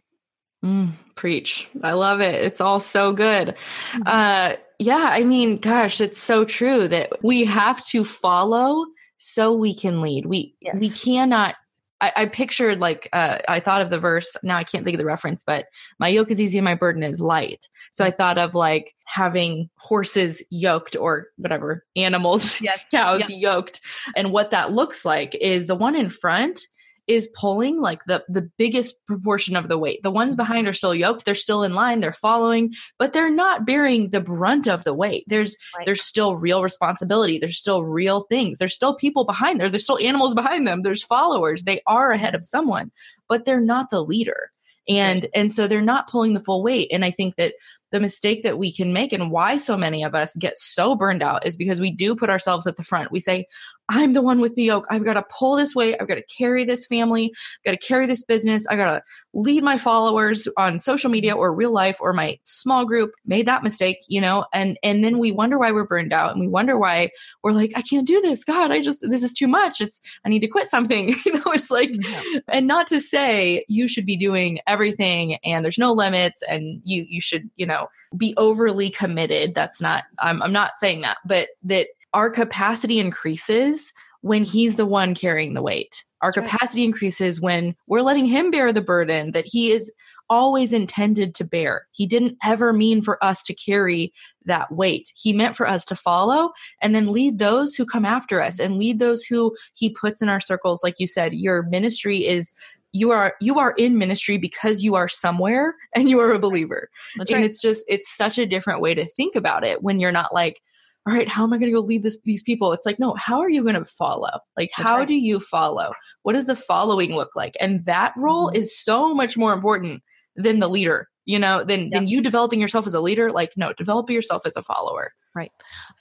Mm, 0.63 0.91
preach. 1.15 1.67
I 1.83 1.93
love 1.93 2.21
it. 2.21 2.35
It's 2.35 2.61
all 2.61 2.79
so 2.79 3.13
good. 3.13 3.55
Mm-hmm. 3.91 4.01
Uh, 4.05 4.55
yeah, 4.79 5.09
I 5.11 5.23
mean, 5.23 5.57
gosh, 5.57 6.01
it's 6.01 6.17
so 6.17 6.43
true 6.43 6.87
that 6.87 7.23
we 7.23 7.45
have 7.45 7.85
to 7.87 8.03
follow 8.03 8.85
so 9.17 9.53
we 9.53 9.73
can 9.73 10.01
lead. 10.01 10.25
We 10.25 10.55
yes. 10.59 10.81
we 10.81 10.89
cannot 10.89 11.55
I, 12.01 12.11
I 12.15 12.25
pictured 12.25 12.79
like 12.79 13.07
uh, 13.13 13.37
I 13.47 13.59
thought 13.59 13.81
of 13.81 13.89
the 13.89 13.99
verse. 13.99 14.35
Now 14.43 14.57
I 14.57 14.63
can't 14.63 14.83
think 14.83 14.95
of 14.95 14.99
the 14.99 15.05
reference, 15.05 15.43
but 15.43 15.65
my 15.99 16.07
yoke 16.07 16.29
is 16.29 16.41
easy 16.41 16.57
and 16.57 16.65
my 16.65 16.75
burden 16.75 17.03
is 17.03 17.21
light. 17.21 17.69
So 17.91 18.03
I 18.03 18.11
thought 18.11 18.37
of 18.37 18.53
like 18.53 18.93
having 19.05 19.69
horses 19.77 20.43
yoked 20.49 20.95
or 20.95 21.27
whatever 21.37 21.85
animals, 21.95 22.59
yes. 22.61 22.87
cows 22.91 23.21
yes. 23.21 23.31
yoked, 23.31 23.81
and 24.15 24.31
what 24.31 24.51
that 24.51 24.73
looks 24.73 25.05
like 25.05 25.35
is 25.35 25.67
the 25.67 25.75
one 25.75 25.95
in 25.95 26.09
front 26.09 26.59
is 27.07 27.29
pulling 27.35 27.79
like 27.79 28.03
the 28.05 28.23
the 28.27 28.49
biggest 28.57 29.05
proportion 29.05 29.55
of 29.55 29.67
the 29.67 29.77
weight. 29.77 30.01
The 30.03 30.11
ones 30.11 30.35
behind 30.35 30.67
are 30.67 30.73
still 30.73 30.95
yoked, 30.95 31.25
they're 31.25 31.35
still 31.35 31.63
in 31.63 31.73
line, 31.73 31.99
they're 31.99 32.13
following, 32.13 32.73
but 32.97 33.13
they're 33.13 33.31
not 33.31 33.65
bearing 33.65 34.09
the 34.09 34.21
brunt 34.21 34.67
of 34.67 34.83
the 34.83 34.93
weight. 34.93 35.23
There's 35.27 35.55
right. 35.77 35.85
there's 35.85 36.01
still 36.01 36.35
real 36.35 36.63
responsibility, 36.63 37.37
there's 37.37 37.57
still 37.57 37.83
real 37.83 38.21
things. 38.21 38.57
There's 38.57 38.73
still 38.73 38.95
people 38.95 39.25
behind 39.25 39.59
there, 39.59 39.69
there's 39.69 39.83
still 39.83 39.99
animals 39.99 40.33
behind 40.33 40.67
them, 40.67 40.81
there's 40.81 41.03
followers. 41.03 41.63
They 41.63 41.81
are 41.87 42.11
ahead 42.11 42.35
of 42.35 42.45
someone, 42.45 42.91
but 43.27 43.45
they're 43.45 43.59
not 43.61 43.89
the 43.89 44.03
leader. 44.03 44.51
And 44.87 45.23
right. 45.23 45.31
and 45.33 45.51
so 45.51 45.67
they're 45.67 45.81
not 45.81 46.09
pulling 46.09 46.33
the 46.33 46.43
full 46.43 46.63
weight. 46.63 46.89
And 46.91 47.03
I 47.03 47.11
think 47.11 47.35
that 47.35 47.53
the 47.91 47.99
mistake 47.99 48.43
that 48.43 48.57
we 48.57 48.73
can 48.73 48.93
make 48.93 49.13
and 49.13 49.31
why 49.31 49.57
so 49.57 49.77
many 49.77 50.03
of 50.03 50.15
us 50.15 50.35
get 50.35 50.57
so 50.57 50.95
burned 50.95 51.23
out 51.23 51.45
is 51.45 51.57
because 51.57 51.79
we 51.79 51.91
do 51.91 52.15
put 52.15 52.29
ourselves 52.29 52.67
at 52.67 52.77
the 52.77 52.83
front. 52.83 53.11
We 53.11 53.19
say, 53.19 53.47
I'm 53.87 54.13
the 54.13 54.21
one 54.21 54.41
with 54.41 54.55
the 54.55 54.63
yoke. 54.63 54.87
I've 54.89 55.03
got 55.03 55.13
to 55.13 55.23
pull 55.29 55.55
this 55.55 55.75
weight. 55.75 55.95
I've 55.99 56.07
got 56.07 56.15
to 56.15 56.23
carry 56.23 56.63
this 56.63 56.87
family. 56.87 57.31
I've 57.31 57.71
got 57.71 57.79
to 57.79 57.87
carry 57.87 58.07
this 58.07 58.23
business. 58.23 58.65
I've 58.67 58.79
got 58.79 58.93
to 58.93 59.03
lead 59.33 59.63
my 59.63 59.77
followers 59.77 60.47
on 60.57 60.79
social 60.79 61.09
media 61.09 61.35
or 61.35 61.53
real 61.53 61.71
life 61.71 61.97
or 61.99 62.11
my 62.11 62.39
small 62.43 62.85
group. 62.85 63.11
Made 63.25 63.47
that 63.47 63.63
mistake, 63.63 63.97
you 64.07 64.19
know, 64.19 64.45
and 64.53 64.77
and 64.81 65.03
then 65.03 65.19
we 65.19 65.31
wonder 65.31 65.59
why 65.59 65.71
we're 65.71 65.85
burned 65.85 66.13
out 66.13 66.31
and 66.31 66.41
we 66.41 66.47
wonder 66.47 66.79
why 66.79 67.11
we're 67.43 67.51
like, 67.51 67.73
I 67.75 67.81
can't 67.83 68.07
do 68.07 68.19
this. 68.21 68.43
God, 68.43 68.71
I 68.71 68.81
just 68.81 69.07
this 69.07 69.23
is 69.23 69.33
too 69.33 69.47
much. 69.47 69.81
It's 69.81 70.01
I 70.25 70.29
need 70.29 70.39
to 70.39 70.47
quit 70.47 70.67
something. 70.67 71.09
you 71.25 71.33
know, 71.33 71.51
it's 71.53 71.69
like 71.69 71.91
yeah. 71.93 72.39
and 72.47 72.65
not 72.65 72.87
to 72.87 72.99
say 72.99 73.65
you 73.67 73.87
should 73.87 74.05
be 74.05 74.17
doing 74.17 74.59
everything 74.65 75.35
and 75.43 75.63
there's 75.63 75.77
no 75.77 75.93
limits 75.93 76.41
and 76.49 76.81
you 76.83 77.05
you 77.07 77.21
should, 77.21 77.49
you 77.55 77.67
know, 77.67 77.74
be 78.17 78.33
overly 78.37 78.89
committed. 78.89 79.55
That's 79.55 79.81
not 79.81 80.03
I'm 80.19 80.41
I'm 80.41 80.53
not 80.53 80.75
saying 80.75 81.01
that, 81.01 81.17
but 81.25 81.49
that 81.63 81.87
our 82.13 82.29
capacity 82.29 82.99
increases 82.99 83.91
when 84.21 84.43
he's 84.43 84.75
the 84.75 84.85
one 84.85 85.13
carrying 85.13 85.53
the 85.53 85.61
weight. 85.61 86.03
Our 86.21 86.31
capacity 86.31 86.83
increases 86.83 87.39
when 87.39 87.75
we're 87.87 88.01
letting 88.01 88.25
him 88.25 88.49
bear 88.49 88.73
the 88.73 88.81
burden 88.81 89.31
that 89.33 89.45
he 89.45 89.71
is 89.71 89.91
always 90.29 90.73
intended 90.73 91.35
to 91.35 91.43
bear. 91.43 91.87
He 91.91 92.07
didn't 92.07 92.37
ever 92.43 92.73
mean 92.73 93.01
for 93.01 93.23
us 93.23 93.43
to 93.43 93.53
carry 93.53 94.11
that 94.45 94.71
weight. 94.71 95.11
He 95.15 95.33
meant 95.33 95.55
for 95.55 95.67
us 95.67 95.85
to 95.85 95.95
follow 95.95 96.51
and 96.81 96.95
then 96.95 97.11
lead 97.11 97.37
those 97.37 97.75
who 97.75 97.85
come 97.85 98.05
after 98.05 98.41
us 98.41 98.59
and 98.59 98.77
lead 98.77 98.99
those 98.99 99.23
who 99.23 99.55
he 99.75 99.89
puts 99.89 100.21
in 100.21 100.29
our 100.29 100.39
circles. 100.39 100.83
Like 100.83 100.95
you 100.99 101.07
said, 101.07 101.33
your 101.33 101.63
ministry 101.63 102.25
is 102.25 102.51
you 102.95 103.11
are 103.11 103.35
you 103.41 103.59
are 103.59 103.73
in 103.77 103.97
ministry 103.97 104.37
because 104.37 104.81
you 104.81 104.95
are 104.95 105.09
somewhere 105.09 105.75
and 105.93 106.09
you 106.09 106.19
are 106.19 106.31
a 106.31 106.39
believer. 106.39 106.89
That's 107.17 107.29
and 107.29 107.37
right. 107.37 107.45
it's 107.45 107.61
just 107.61 107.85
it's 107.89 108.15
such 108.15 108.37
a 108.37 108.45
different 108.45 108.81
way 108.81 108.93
to 108.93 109.05
think 109.05 109.35
about 109.35 109.65
it 109.65 109.83
when 109.83 109.99
you're 109.99 110.11
not 110.11 110.33
like 110.33 110.61
all 111.07 111.13
right, 111.13 111.29
how 111.29 111.43
am 111.43 111.53
I 111.53 111.59
going 111.59 111.71
to 111.71 111.77
go 111.77 111.85
lead 111.85 112.01
this, 112.01 112.17
these 112.23 112.41
people? 112.41 112.73
It's 112.73 112.85
like, 112.85 112.97
no, 112.97 113.13
how 113.13 113.39
are 113.39 113.49
you 113.49 113.61
going 113.61 113.75
to 113.75 113.85
follow? 113.85 114.31
Like, 114.57 114.71
That's 114.75 114.89
how 114.89 114.97
right. 114.97 115.07
do 115.07 115.13
you 115.13 115.39
follow? 115.39 115.93
What 116.23 116.33
does 116.33 116.47
the 116.47 116.55
following 116.55 117.13
look 117.13 117.35
like? 117.35 117.55
And 117.61 117.85
that 117.85 118.11
role 118.17 118.47
mm-hmm. 118.47 118.55
is 118.55 118.75
so 118.75 119.13
much 119.13 119.37
more 119.37 119.53
important 119.53 120.01
than 120.35 120.57
the 120.57 120.67
leader, 120.67 121.07
you 121.25 121.37
know, 121.37 121.63
than, 121.63 121.91
than 121.91 122.07
you 122.07 122.21
developing 122.21 122.59
yourself 122.59 122.87
as 122.87 122.95
a 122.95 123.01
leader. 123.01 123.29
Like, 123.29 123.51
no, 123.55 123.71
develop 123.73 124.09
yourself 124.09 124.47
as 124.47 124.57
a 124.57 124.63
follower. 124.63 125.11
Right. 125.35 125.51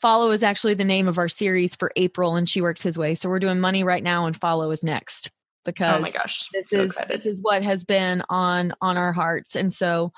Follow 0.00 0.30
is 0.30 0.42
actually 0.42 0.72
the 0.72 0.86
name 0.86 1.06
of 1.06 1.18
our 1.18 1.28
series 1.28 1.74
for 1.74 1.92
April 1.96 2.34
and 2.34 2.48
She 2.48 2.62
Works 2.62 2.80
His 2.80 2.96
Way. 2.96 3.14
So 3.14 3.28
we're 3.28 3.40
doing 3.40 3.60
money 3.60 3.84
right 3.84 4.02
now 4.02 4.24
and 4.24 4.34
follow 4.34 4.70
is 4.70 4.82
next 4.82 5.30
because 5.64 5.98
oh 5.98 6.00
my 6.00 6.10
gosh, 6.10 6.48
this 6.52 6.68
so 6.68 6.78
is 6.78 6.92
excited. 6.92 7.12
this 7.12 7.26
is 7.26 7.40
what 7.42 7.62
has 7.62 7.84
been 7.84 8.22
on 8.28 8.72
on 8.80 8.96
our 8.96 9.12
hearts. 9.12 9.56
And 9.56 9.72
so 9.72 10.12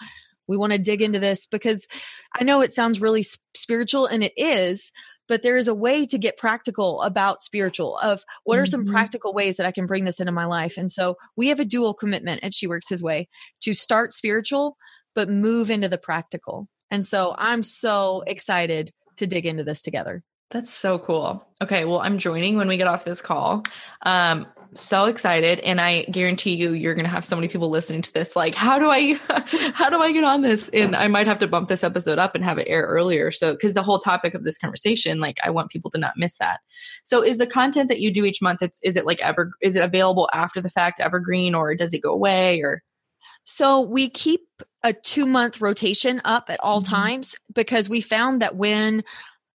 we 0.48 0.56
want 0.56 0.72
to 0.72 0.78
dig 0.78 1.02
into 1.02 1.18
this 1.18 1.46
because 1.46 1.86
I 2.34 2.44
know 2.44 2.60
it 2.60 2.72
sounds 2.72 3.00
really 3.00 3.24
spiritual 3.54 4.06
and 4.06 4.22
it 4.22 4.32
is, 4.36 4.92
but 5.28 5.42
there 5.42 5.56
is 5.56 5.68
a 5.68 5.74
way 5.74 6.06
to 6.06 6.18
get 6.18 6.36
practical 6.36 7.02
about 7.02 7.42
spiritual 7.42 7.98
of 7.98 8.22
what 8.44 8.58
are 8.58 8.66
some 8.66 8.82
mm-hmm. 8.82 8.92
practical 8.92 9.32
ways 9.32 9.56
that 9.56 9.66
I 9.66 9.72
can 9.72 9.86
bring 9.86 10.04
this 10.04 10.20
into 10.20 10.32
my 10.32 10.44
life. 10.44 10.76
And 10.76 10.90
so 10.90 11.16
we 11.36 11.48
have 11.48 11.60
a 11.60 11.64
dual 11.64 11.94
commitment 11.94 12.40
and 12.42 12.54
She 12.54 12.66
Works 12.66 12.88
His 12.88 13.02
Way 13.02 13.28
to 13.62 13.74
start 13.74 14.12
spiritual, 14.12 14.76
but 15.14 15.28
move 15.28 15.70
into 15.70 15.88
the 15.88 15.98
practical. 15.98 16.68
And 16.90 17.04
so 17.04 17.34
I'm 17.36 17.62
so 17.62 18.22
excited 18.26 18.92
to 19.16 19.26
dig 19.26 19.46
into 19.46 19.64
this 19.64 19.82
together. 19.82 20.22
That's 20.50 20.72
so 20.72 20.98
cool. 21.00 21.44
Okay, 21.60 21.84
well, 21.84 21.98
I'm 21.98 22.18
joining 22.18 22.56
when 22.56 22.68
we 22.68 22.76
get 22.76 22.86
off 22.86 23.04
this 23.04 23.20
call. 23.20 23.64
Um, 24.04 24.46
so 24.76 25.06
excited, 25.06 25.60
and 25.60 25.80
I 25.80 26.04
guarantee 26.04 26.54
you, 26.54 26.72
you're 26.72 26.94
going 26.94 27.04
to 27.04 27.10
have 27.10 27.24
so 27.24 27.36
many 27.36 27.48
people 27.48 27.68
listening 27.68 28.02
to 28.02 28.12
this. 28.12 28.36
Like, 28.36 28.54
how 28.54 28.78
do 28.78 28.90
I, 28.90 29.14
how 29.74 29.88
do 29.88 30.00
I 30.00 30.12
get 30.12 30.24
on 30.24 30.42
this? 30.42 30.68
And 30.70 30.94
I 30.94 31.08
might 31.08 31.26
have 31.26 31.38
to 31.40 31.48
bump 31.48 31.68
this 31.68 31.82
episode 31.82 32.18
up 32.18 32.34
and 32.34 32.44
have 32.44 32.58
it 32.58 32.68
air 32.68 32.82
earlier. 32.82 33.30
So, 33.30 33.52
because 33.52 33.74
the 33.74 33.82
whole 33.82 33.98
topic 33.98 34.34
of 34.34 34.44
this 34.44 34.58
conversation, 34.58 35.20
like, 35.20 35.38
I 35.42 35.50
want 35.50 35.70
people 35.70 35.90
to 35.92 35.98
not 35.98 36.14
miss 36.16 36.38
that. 36.38 36.60
So, 37.04 37.22
is 37.22 37.38
the 37.38 37.46
content 37.46 37.88
that 37.88 38.00
you 38.00 38.12
do 38.12 38.24
each 38.24 38.40
month? 38.40 38.62
It's 38.62 38.78
is 38.82 38.96
it 38.96 39.06
like 39.06 39.20
ever? 39.20 39.52
Is 39.62 39.76
it 39.76 39.82
available 39.82 40.28
after 40.32 40.60
the 40.60 40.68
fact, 40.68 41.00
evergreen, 41.00 41.54
or 41.54 41.74
does 41.74 41.92
it 41.92 42.02
go 42.02 42.12
away? 42.12 42.60
Or 42.60 42.82
so 43.44 43.80
we 43.80 44.10
keep 44.10 44.40
a 44.82 44.92
two 44.92 45.24
month 45.24 45.60
rotation 45.60 46.20
up 46.24 46.50
at 46.50 46.60
all 46.60 46.80
mm-hmm. 46.80 46.94
times 46.94 47.36
because 47.54 47.88
we 47.88 48.00
found 48.00 48.42
that 48.42 48.56
when 48.56 49.04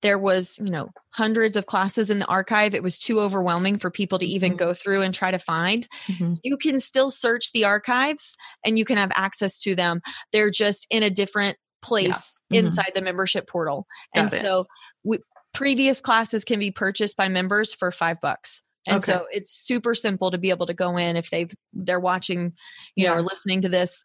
there 0.03 0.19
was 0.19 0.59
you 0.59 0.71
know 0.71 0.91
hundreds 1.11 1.57
of 1.57 1.67
classes 1.67 2.11
in 2.11 2.19
the 2.19 2.27
archive 2.27 2.75
it 2.75 2.83
was 2.83 2.99
too 2.99 3.21
overwhelming 3.21 3.79
for 3.79 3.91
people 3.91 4.19
to 4.19 4.27
even 4.27 4.51
mm-hmm. 4.51 4.59
go 4.59 4.75
through 4.75 5.03
and 5.03 5.15
try 5.15 5.31
to 5.31 5.39
find 5.39 5.89
mm-hmm. 6.07 6.35
you 6.43 6.57
can 6.57 6.79
still 6.79 7.11
search 7.11 7.53
the 7.53 7.65
archives 7.65 8.37
and 8.65 8.79
you 8.79 8.85
can 8.85 8.97
have 8.97 9.13
access 9.15 9.59
to 9.61 9.75
them 9.75 10.01
they're 10.33 10.51
just 10.51 10.87
in 10.91 11.03
a 11.03 11.11
different 11.11 11.57
place 11.83 12.39
yeah. 12.51 12.59
mm-hmm. 12.59 12.67
inside 12.67 12.93
the 12.95 13.03
membership 13.03 13.49
portal 13.49 13.87
Got 14.15 14.21
and 14.21 14.33
it. 14.33 14.37
so 14.37 14.67
we, 15.05 15.19
previous 15.53 16.01
classes 16.01 16.45
can 16.45 16.59
be 16.59 16.71
purchased 16.71 17.17
by 17.17 17.29
members 17.29 17.75
for 17.75 17.91
five 17.91 18.21
bucks 18.21 18.63
and 18.87 18.97
okay. 18.97 19.13
so 19.13 19.27
it's 19.31 19.51
super 19.51 19.95
simple 19.95 20.31
to 20.31 20.39
be 20.39 20.51
able 20.51 20.67
to 20.67 20.75
go 20.75 20.97
in 20.97 21.17
if 21.17 21.31
they've 21.31 21.53
they're 21.73 22.01
watching 22.01 22.53
you 22.95 23.05
yeah. 23.05 23.11
know 23.11 23.17
or 23.17 23.23
listening 23.23 23.63
to 23.63 23.69
this 23.69 24.05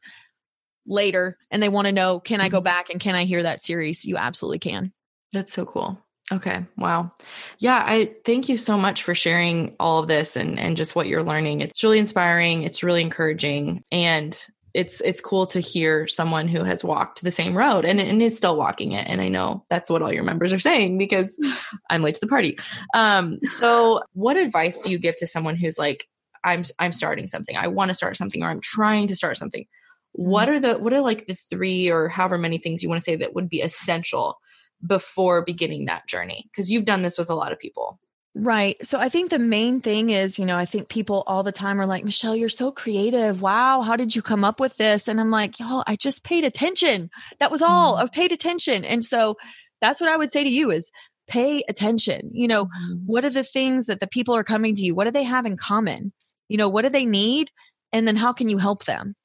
later 0.87 1.37
and 1.49 1.63
they 1.63 1.69
want 1.69 1.85
to 1.85 1.91
know 1.91 2.19
can 2.19 2.41
i 2.41 2.49
go 2.49 2.57
mm-hmm. 2.57 2.65
back 2.65 2.89
and 2.89 2.99
can 2.99 3.15
i 3.15 3.25
hear 3.25 3.43
that 3.43 3.63
series 3.63 4.05
you 4.05 4.17
absolutely 4.17 4.59
can 4.59 4.91
that's 5.35 5.53
so 5.53 5.65
cool. 5.65 5.99
Okay. 6.31 6.65
Wow. 6.75 7.11
Yeah, 7.59 7.83
I 7.85 8.15
thank 8.25 8.49
you 8.49 8.57
so 8.57 8.77
much 8.77 9.03
for 9.03 9.13
sharing 9.13 9.75
all 9.79 9.99
of 9.99 10.07
this 10.07 10.35
and 10.35 10.59
and 10.59 10.75
just 10.75 10.95
what 10.95 11.07
you're 11.07 11.23
learning. 11.23 11.61
It's 11.61 11.83
really 11.83 11.99
inspiring, 11.99 12.63
it's 12.63 12.81
really 12.81 13.01
encouraging 13.01 13.83
and 13.91 14.35
it's 14.73 15.01
it's 15.01 15.21
cool 15.21 15.45
to 15.47 15.59
hear 15.59 16.07
someone 16.07 16.47
who 16.47 16.63
has 16.63 16.83
walked 16.83 17.21
the 17.21 17.31
same 17.31 17.55
road 17.55 17.85
and, 17.85 18.01
and 18.01 18.21
is 18.21 18.35
still 18.35 18.57
walking 18.57 18.91
it 18.91 19.07
and 19.07 19.21
I 19.21 19.29
know 19.29 19.63
that's 19.69 19.89
what 19.89 20.01
all 20.01 20.11
your 20.11 20.23
members 20.23 20.51
are 20.51 20.59
saying 20.59 20.97
because 20.97 21.39
I'm 21.89 22.01
late 22.01 22.15
to 22.15 22.21
the 22.21 22.27
party. 22.27 22.57
Um 22.93 23.39
so 23.43 24.01
what 24.13 24.35
advice 24.35 24.81
do 24.81 24.91
you 24.91 24.97
give 24.97 25.15
to 25.17 25.27
someone 25.27 25.55
who's 25.55 25.77
like 25.77 26.07
I'm 26.43 26.63
I'm 26.79 26.91
starting 26.91 27.27
something. 27.27 27.55
I 27.55 27.67
want 27.67 27.89
to 27.89 27.95
start 27.95 28.17
something 28.17 28.43
or 28.43 28.49
I'm 28.49 28.61
trying 28.61 29.07
to 29.07 29.15
start 29.15 29.37
something. 29.37 29.65
What 30.11 30.47
mm-hmm. 30.47 30.55
are 30.55 30.59
the 30.59 30.79
what 30.79 30.93
are 30.93 31.01
like 31.01 31.27
the 31.27 31.35
3 31.35 31.89
or 31.91 32.09
however 32.09 32.37
many 32.37 32.57
things 32.57 32.81
you 32.81 32.89
want 32.89 32.99
to 32.99 33.05
say 33.05 33.15
that 33.17 33.35
would 33.35 33.47
be 33.47 33.61
essential 33.61 34.39
before 34.85 35.43
beginning 35.43 35.85
that 35.85 36.07
journey? 36.07 36.49
Because 36.51 36.71
you've 36.71 36.85
done 36.85 37.01
this 37.01 37.17
with 37.17 37.29
a 37.29 37.35
lot 37.35 37.51
of 37.51 37.59
people. 37.59 37.99
Right. 38.37 38.75
So 38.85 38.99
I 38.99 39.07
think 39.07 39.29
the 39.29 39.39
main 39.39 39.79
thing 39.79 40.09
is, 40.09 40.37
you 40.37 40.45
know, 40.45 40.57
I 40.57 40.65
think 40.65 40.89
people 40.89 41.23
all 41.25 41.41
the 41.41 41.53
time 41.53 41.79
are 41.79 41.85
like, 41.85 42.03
Michelle, 42.03 42.35
you're 42.35 42.49
so 42.49 42.69
creative. 42.69 43.41
Wow. 43.41 43.81
How 43.81 43.95
did 43.95 44.13
you 44.13 44.21
come 44.21 44.43
up 44.43 44.59
with 44.59 44.75
this? 44.75 45.07
And 45.07 45.21
I'm 45.21 45.31
like, 45.31 45.57
y'all, 45.57 45.85
I 45.87 45.95
just 45.95 46.25
paid 46.25 46.43
attention. 46.43 47.09
That 47.39 47.49
was 47.49 47.61
all. 47.61 47.95
Mm. 47.95 48.03
I 48.03 48.07
paid 48.07 48.33
attention. 48.33 48.83
And 48.83 49.05
so 49.05 49.37
that's 49.79 50.01
what 50.01 50.09
I 50.09 50.17
would 50.17 50.33
say 50.33 50.43
to 50.43 50.49
you 50.49 50.69
is 50.69 50.91
pay 51.27 51.63
attention. 51.69 52.29
You 52.33 52.49
know, 52.49 52.65
mm. 52.65 52.99
what 53.05 53.23
are 53.23 53.29
the 53.29 53.43
things 53.43 53.85
that 53.85 54.01
the 54.01 54.07
people 54.07 54.35
are 54.35 54.43
coming 54.43 54.75
to 54.75 54.81
you? 54.81 54.93
What 54.93 55.05
do 55.05 55.11
they 55.11 55.23
have 55.23 55.45
in 55.45 55.55
common? 55.55 56.11
You 56.49 56.57
know, 56.57 56.67
what 56.67 56.81
do 56.81 56.89
they 56.89 57.05
need? 57.05 57.51
And 57.93 58.05
then 58.05 58.17
how 58.17 58.33
can 58.33 58.49
you 58.49 58.57
help 58.57 58.83
them? 58.83 59.15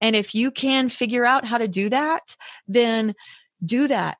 And 0.00 0.14
if 0.14 0.36
you 0.36 0.52
can 0.52 0.88
figure 0.88 1.24
out 1.24 1.44
how 1.44 1.58
to 1.58 1.66
do 1.66 1.88
that, 1.90 2.36
then 2.68 3.14
do 3.64 3.88
that 3.88 4.18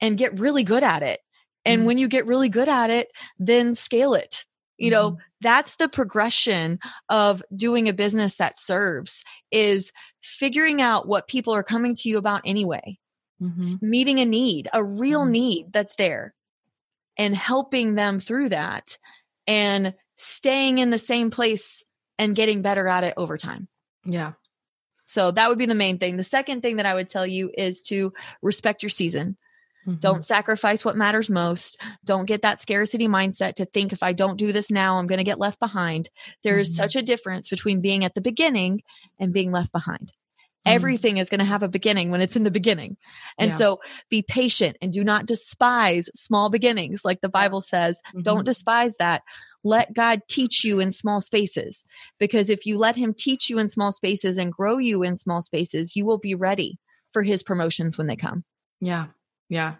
and 0.00 0.18
get 0.18 0.38
really 0.38 0.62
good 0.62 0.82
at 0.82 1.02
it. 1.02 1.20
And 1.64 1.80
mm-hmm. 1.80 1.86
when 1.86 1.98
you 1.98 2.08
get 2.08 2.26
really 2.26 2.48
good 2.48 2.68
at 2.68 2.90
it, 2.90 3.08
then 3.38 3.74
scale 3.74 4.14
it. 4.14 4.44
You 4.78 4.90
know, 4.90 5.10
mm-hmm. 5.10 5.20
that's 5.42 5.76
the 5.76 5.88
progression 5.88 6.78
of 7.10 7.42
doing 7.54 7.88
a 7.88 7.92
business 7.92 8.36
that 8.36 8.58
serves 8.58 9.24
is 9.50 9.92
figuring 10.22 10.80
out 10.80 11.06
what 11.06 11.28
people 11.28 11.54
are 11.54 11.62
coming 11.62 11.94
to 11.96 12.08
you 12.08 12.16
about 12.16 12.42
anyway. 12.46 12.98
Mm-hmm. 13.42 13.74
Meeting 13.88 14.20
a 14.20 14.24
need, 14.24 14.68
a 14.72 14.82
real 14.82 15.20
mm-hmm. 15.20 15.32
need 15.32 15.72
that's 15.72 15.96
there 15.96 16.34
and 17.18 17.36
helping 17.36 17.94
them 17.94 18.20
through 18.20 18.48
that 18.50 18.96
and 19.46 19.94
staying 20.16 20.78
in 20.78 20.90
the 20.90 20.98
same 20.98 21.30
place 21.30 21.84
and 22.18 22.36
getting 22.36 22.62
better 22.62 22.86
at 22.88 23.04
it 23.04 23.14
over 23.16 23.36
time. 23.36 23.68
Yeah. 24.04 24.32
So 25.06 25.30
that 25.30 25.48
would 25.48 25.58
be 25.58 25.66
the 25.66 25.74
main 25.74 25.98
thing. 25.98 26.16
The 26.16 26.24
second 26.24 26.62
thing 26.62 26.76
that 26.76 26.86
I 26.86 26.94
would 26.94 27.08
tell 27.08 27.26
you 27.26 27.50
is 27.56 27.82
to 27.82 28.12
respect 28.42 28.82
your 28.82 28.90
season. 28.90 29.36
Mm-hmm. 29.86 29.98
Don't 30.00 30.24
sacrifice 30.24 30.84
what 30.84 30.96
matters 30.96 31.30
most. 31.30 31.80
Don't 32.04 32.26
get 32.26 32.42
that 32.42 32.60
scarcity 32.60 33.08
mindset 33.08 33.54
to 33.54 33.64
think 33.64 33.92
if 33.92 34.02
I 34.02 34.12
don't 34.12 34.36
do 34.36 34.52
this 34.52 34.70
now, 34.70 34.98
I'm 34.98 35.06
going 35.06 35.18
to 35.18 35.24
get 35.24 35.38
left 35.38 35.58
behind. 35.58 36.10
There 36.44 36.58
is 36.58 36.70
mm-hmm. 36.70 36.82
such 36.82 36.96
a 36.96 37.02
difference 37.02 37.48
between 37.48 37.80
being 37.80 38.04
at 38.04 38.14
the 38.14 38.20
beginning 38.20 38.82
and 39.18 39.32
being 39.32 39.52
left 39.52 39.72
behind. 39.72 40.12
Mm-hmm. 40.66 40.74
Everything 40.74 41.16
is 41.16 41.30
going 41.30 41.38
to 41.38 41.46
have 41.46 41.62
a 41.62 41.68
beginning 41.68 42.10
when 42.10 42.20
it's 42.20 42.36
in 42.36 42.42
the 42.42 42.50
beginning. 42.50 42.98
And 43.38 43.50
yeah. 43.50 43.56
so 43.56 43.80
be 44.10 44.22
patient 44.22 44.76
and 44.82 44.92
do 44.92 45.02
not 45.02 45.24
despise 45.24 46.10
small 46.14 46.50
beginnings. 46.50 47.00
Like 47.02 47.22
the 47.22 47.30
Bible 47.30 47.62
says, 47.62 48.02
don't 48.22 48.38
mm-hmm. 48.38 48.44
despise 48.44 48.96
that. 48.96 49.22
Let 49.64 49.94
God 49.94 50.20
teach 50.28 50.64
you 50.64 50.80
in 50.80 50.92
small 50.92 51.20
spaces 51.20 51.84
because 52.18 52.50
if 52.50 52.66
you 52.66 52.76
let 52.76 52.96
Him 52.96 53.14
teach 53.14 53.48
you 53.48 53.58
in 53.58 53.68
small 53.68 53.92
spaces 53.92 54.36
and 54.36 54.52
grow 54.52 54.78
you 54.78 55.02
in 55.02 55.16
small 55.16 55.40
spaces, 55.40 55.96
you 55.96 56.04
will 56.04 56.18
be 56.18 56.34
ready 56.34 56.78
for 57.12 57.22
His 57.22 57.42
promotions 57.42 57.96
when 57.96 58.06
they 58.06 58.16
come. 58.16 58.44
Yeah, 58.80 59.06
yeah. 59.50 59.74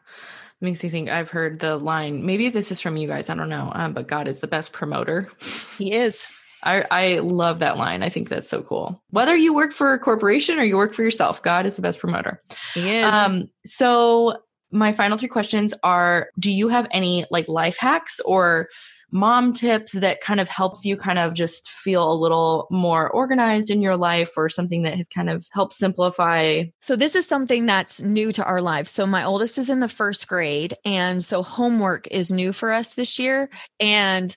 Makes 0.61 0.85
you 0.85 0.91
think 0.91 1.09
I've 1.09 1.31
heard 1.31 1.59
the 1.59 1.79
line, 1.79 2.27
maybe 2.27 2.51
this 2.51 2.71
is 2.71 2.83
from 2.83 2.99
you 2.99 3.09
guys, 3.09 3.31
I 3.31 3.35
don't 3.35 3.49
know, 3.49 3.73
um, 3.75 3.95
but 3.95 4.09
God 4.09 4.29
is 4.29 4.41
the 4.41 4.47
best 4.47 4.75
promoter. 4.75 5.31
He 5.79 5.95
is. 5.95 6.27
I, 6.63 6.85
I 6.91 7.19
love 7.21 7.61
that 7.61 7.79
line. 7.79 8.03
I 8.03 8.11
think 8.11 8.29
that's 8.29 8.49
so 8.49 8.61
cool. 8.61 9.03
Whether 9.09 9.35
you 9.35 9.55
work 9.55 9.73
for 9.73 9.95
a 9.95 9.99
corporation 9.99 10.59
or 10.59 10.65
you 10.65 10.77
work 10.77 10.93
for 10.93 11.03
yourself, 11.03 11.41
God 11.41 11.65
is 11.65 11.77
the 11.77 11.83
best 11.83 11.99
promoter. 11.99 12.43
He 12.75 12.91
is. 12.91 13.07
Um, 13.07 13.49
so 13.65 14.37
my 14.71 14.93
final 14.93 15.17
three 15.17 15.29
questions 15.29 15.73
are 15.83 16.29
do 16.39 16.51
you 16.51 16.69
have 16.69 16.87
any 16.91 17.25
like 17.31 17.49
life 17.49 17.79
hacks 17.79 18.21
or 18.21 18.69
mom 19.13 19.53
tips 19.53 19.93
that 19.93 20.21
kind 20.21 20.41
of 20.41 20.49
helps 20.49 20.85
you 20.85 20.97
kind 20.97 21.19
of 21.19 21.35
just 21.35 21.71
feel 21.71 22.11
a 22.11 22.15
little 22.15 22.67
more 22.71 23.11
organized 23.11 23.71
in 23.71 23.83
your 23.83 23.97
life 23.97 24.33
or 24.37 24.49
something 24.49 24.83
that 24.83 24.95
has 24.95 25.09
kind 25.09 25.31
of 25.31 25.47
helped 25.53 25.75
simplify? 25.75 26.65
So, 26.81 26.97
this 26.97 27.15
is 27.15 27.27
something 27.27 27.67
that's 27.67 28.03
new 28.03 28.33
to 28.33 28.45
our 28.45 28.61
lives. 28.61 28.91
So, 28.91 29.07
my 29.07 29.25
oldest 29.25 29.59
is 29.59 29.71
in 29.71 29.81
the 29.81 29.89
first 29.89 30.29
grade. 30.29 30.75
And 30.85 31.23
so, 31.23 31.43
homework 31.43 32.07
is 32.09 32.31
new 32.31 32.53
for 32.53 32.73
us 32.73 32.95
this 32.95 33.19
year. 33.19 33.51
And 33.79 34.35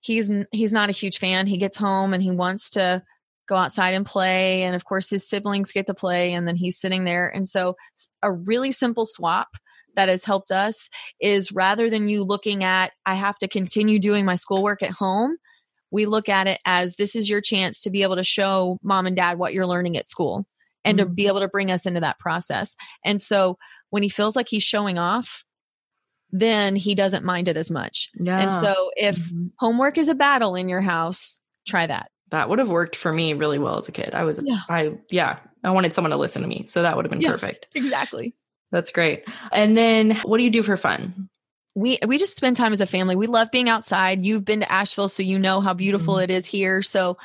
he's 0.00 0.30
he's 0.52 0.72
not 0.72 0.88
a 0.88 0.92
huge 0.92 1.18
fan. 1.18 1.46
He 1.46 1.58
gets 1.58 1.76
home 1.76 2.14
and 2.14 2.22
he 2.22 2.30
wants 2.30 2.70
to 2.70 3.02
go 3.48 3.56
outside 3.56 3.94
and 3.94 4.04
play 4.04 4.62
and 4.62 4.76
of 4.76 4.84
course 4.84 5.08
his 5.08 5.26
siblings 5.26 5.72
get 5.72 5.86
to 5.86 5.94
play 5.94 6.34
and 6.34 6.46
then 6.46 6.54
he's 6.54 6.78
sitting 6.78 7.04
there 7.04 7.28
and 7.28 7.48
so 7.48 7.74
a 8.22 8.30
really 8.30 8.70
simple 8.70 9.06
swap 9.06 9.48
that 9.94 10.08
has 10.08 10.24
helped 10.24 10.50
us 10.50 10.88
is 11.20 11.52
rather 11.52 11.90
than 11.90 12.08
you 12.08 12.24
looking 12.24 12.64
at, 12.64 12.92
I 13.06 13.14
have 13.14 13.36
to 13.38 13.48
continue 13.48 13.98
doing 13.98 14.24
my 14.24 14.36
schoolwork 14.36 14.82
at 14.82 14.92
home, 14.92 15.36
we 15.90 16.06
look 16.06 16.28
at 16.28 16.46
it 16.46 16.60
as 16.66 16.96
this 16.96 17.16
is 17.16 17.30
your 17.30 17.40
chance 17.40 17.80
to 17.82 17.90
be 17.90 18.02
able 18.02 18.16
to 18.16 18.24
show 18.24 18.78
mom 18.82 19.06
and 19.06 19.16
dad 19.16 19.38
what 19.38 19.54
you're 19.54 19.66
learning 19.66 19.96
at 19.96 20.06
school 20.06 20.46
and 20.84 20.98
mm-hmm. 20.98 21.08
to 21.08 21.14
be 21.14 21.26
able 21.26 21.40
to 21.40 21.48
bring 21.48 21.70
us 21.70 21.86
into 21.86 22.00
that 22.00 22.18
process. 22.18 22.76
And 23.04 23.20
so 23.20 23.58
when 23.90 24.02
he 24.02 24.08
feels 24.08 24.36
like 24.36 24.48
he's 24.48 24.62
showing 24.62 24.98
off, 24.98 25.44
then 26.30 26.76
he 26.76 26.94
doesn't 26.94 27.24
mind 27.24 27.48
it 27.48 27.56
as 27.56 27.70
much. 27.70 28.10
Yeah. 28.20 28.38
And 28.38 28.52
so 28.52 28.90
if 28.96 29.18
mm-hmm. 29.18 29.46
homework 29.58 29.96
is 29.96 30.08
a 30.08 30.14
battle 30.14 30.54
in 30.54 30.68
your 30.68 30.82
house, 30.82 31.40
try 31.66 31.86
that. 31.86 32.10
That 32.30 32.50
would 32.50 32.58
have 32.58 32.68
worked 32.68 32.94
for 32.94 33.10
me 33.10 33.32
really 33.32 33.58
well 33.58 33.78
as 33.78 33.88
a 33.88 33.92
kid. 33.92 34.14
I 34.14 34.24
was, 34.24 34.38
yeah. 34.44 34.60
I, 34.68 34.98
yeah, 35.10 35.38
I 35.64 35.70
wanted 35.70 35.94
someone 35.94 36.10
to 36.10 36.18
listen 36.18 36.42
to 36.42 36.48
me. 36.48 36.66
So 36.66 36.82
that 36.82 36.94
would 36.94 37.06
have 37.06 37.10
been 37.10 37.22
yes, 37.22 37.30
perfect. 37.30 37.68
Exactly. 37.74 38.34
That's 38.70 38.90
great. 38.90 39.24
And 39.52 39.76
then 39.76 40.16
what 40.24 40.38
do 40.38 40.44
you 40.44 40.50
do 40.50 40.62
for 40.62 40.76
fun? 40.76 41.28
We 41.74 41.98
we 42.06 42.18
just 42.18 42.36
spend 42.36 42.56
time 42.56 42.72
as 42.72 42.80
a 42.80 42.86
family. 42.86 43.16
We 43.16 43.26
love 43.26 43.50
being 43.50 43.68
outside. 43.68 44.24
You've 44.24 44.44
been 44.44 44.60
to 44.60 44.72
Asheville 44.72 45.08
so 45.08 45.22
you 45.22 45.38
know 45.38 45.60
how 45.60 45.74
beautiful 45.74 46.14
mm-hmm. 46.14 46.24
it 46.24 46.30
is 46.30 46.46
here. 46.46 46.82
So 46.82 47.16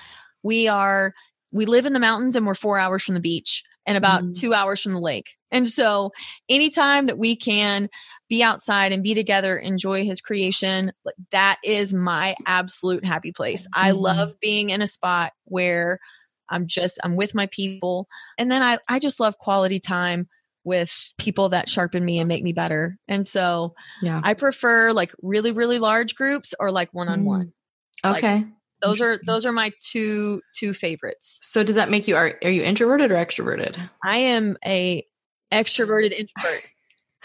we 0.43 0.67
are 0.67 1.13
we 1.51 1.65
live 1.65 1.85
in 1.85 1.93
the 1.93 1.99
mountains 1.99 2.35
and 2.35 2.45
we're 2.45 2.55
4 2.55 2.79
hours 2.79 3.03
from 3.03 3.15
the 3.15 3.19
beach 3.19 3.63
and 3.85 3.97
about 3.97 4.21
mm-hmm. 4.23 4.31
2 4.33 4.53
hours 4.53 4.81
from 4.81 4.93
the 4.93 4.99
lake. 4.99 5.35
And 5.51 5.67
so 5.67 6.11
anytime 6.49 7.07
that 7.07 7.17
we 7.17 7.35
can 7.35 7.89
be 8.29 8.41
outside 8.41 8.91
and 8.91 9.03
be 9.03 9.13
together, 9.13 9.57
enjoy 9.57 10.05
his 10.05 10.21
creation. 10.21 10.91
That 11.31 11.57
is 11.63 11.93
my 11.93 12.35
absolute 12.45 13.05
happy 13.05 13.31
place. 13.31 13.67
I 13.73 13.91
Mhm. 13.91 14.01
love 14.01 14.39
being 14.39 14.69
in 14.69 14.81
a 14.81 14.87
spot 14.87 15.33
where 15.45 15.99
I'm 16.49 16.67
just 16.67 16.99
I'm 17.03 17.15
with 17.15 17.35
my 17.35 17.47
people. 17.47 18.07
And 18.37 18.51
then 18.51 18.61
I 18.61 18.77
I 18.87 18.99
just 18.99 19.19
love 19.19 19.37
quality 19.37 19.79
time 19.79 20.27
with 20.63 21.13
people 21.17 21.49
that 21.49 21.69
sharpen 21.69 22.03
me 22.05 22.19
and 22.19 22.27
make 22.27 22.43
me 22.43 22.53
better. 22.53 22.97
And 23.07 23.25
so 23.27 23.73
Yeah. 24.01 24.21
I 24.23 24.33
prefer 24.33 24.91
like 24.93 25.13
really 25.21 25.51
really 25.51 25.79
large 25.79 26.15
groups 26.15 26.53
or 26.59 26.71
like 26.71 26.93
one 26.93 27.09
on 27.09 27.25
one. 27.25 27.53
like, 28.03 28.23
Okay. 28.23 28.45
Those 28.81 28.99
are 29.01 29.19
those 29.25 29.45
are 29.45 29.51
my 29.53 29.71
two 29.79 30.41
two 30.55 30.73
favorites. 30.73 31.39
so 31.43 31.63
does 31.63 31.75
that 31.75 31.89
make 31.89 32.07
you 32.07 32.15
are 32.17 32.33
are 32.43 32.49
you 32.49 32.63
introverted 32.63 33.11
or 33.11 33.15
extroverted? 33.15 33.77
I 34.03 34.17
am 34.17 34.57
a 34.65 35.05
extroverted 35.51 36.11
introvert. 36.11 36.63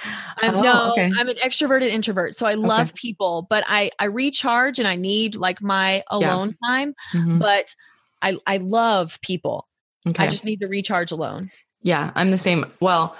I'm 0.41 0.55
Oh, 0.57 0.63
no, 0.63 0.93
okay. 0.93 1.11
I'm 1.17 1.29
an 1.29 1.37
extroverted 1.37 1.89
introvert. 1.89 2.37
So 2.37 2.47
I 2.47 2.55
love 2.55 2.95
people, 2.95 3.47
but 3.51 3.65
I 3.67 3.91
I 3.99 4.05
recharge 4.05 4.79
and 4.79 4.87
I 4.87 4.95
need 4.95 5.35
like 5.35 5.61
my 5.61 5.95
Yeah. 5.97 6.03
alone 6.11 6.55
time, 6.65 6.95
Mhm. 7.13 7.41
but 7.41 7.75
I 8.23 8.37
I 8.47 8.59
love 8.59 9.19
people. 9.23 9.67
Okay. 10.09 10.25
I 10.25 10.29
just 10.29 10.45
need 10.45 10.61
to 10.61 10.69
recharge 10.69 11.11
alone. 11.11 11.51
Yeah, 11.83 12.13
I'm 12.15 12.31
the 12.31 12.39
same. 12.39 12.65
Well, 12.81 13.17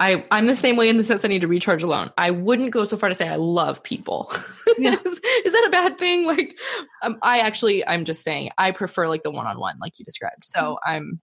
I 0.00 0.24
I'm 0.30 0.46
the 0.46 0.54
same 0.56 0.76
way 0.76 0.88
in 0.88 0.96
the 0.96 1.04
sense 1.04 1.24
I 1.24 1.28
need 1.28 1.40
to 1.40 1.48
recharge 1.48 1.82
alone. 1.82 2.10
I 2.16 2.30
wouldn't 2.30 2.70
go 2.70 2.84
so 2.84 2.96
far 2.96 3.08
to 3.08 3.14
say 3.14 3.28
I 3.28 3.36
love 3.36 3.82
people. 3.82 4.32
Yeah. 4.78 4.94
is, 5.04 5.20
is 5.44 5.52
that 5.52 5.64
a 5.66 5.70
bad 5.72 5.98
thing? 5.98 6.24
Like, 6.24 6.56
um, 7.02 7.18
I 7.22 7.40
actually 7.40 7.84
I'm 7.84 8.04
just 8.04 8.22
saying 8.22 8.50
I 8.58 8.70
prefer 8.70 9.08
like 9.08 9.24
the 9.24 9.30
one 9.32 9.48
on 9.48 9.58
one, 9.58 9.76
like 9.80 9.98
you 9.98 10.04
described. 10.04 10.44
So 10.44 10.78
I'm 10.86 11.20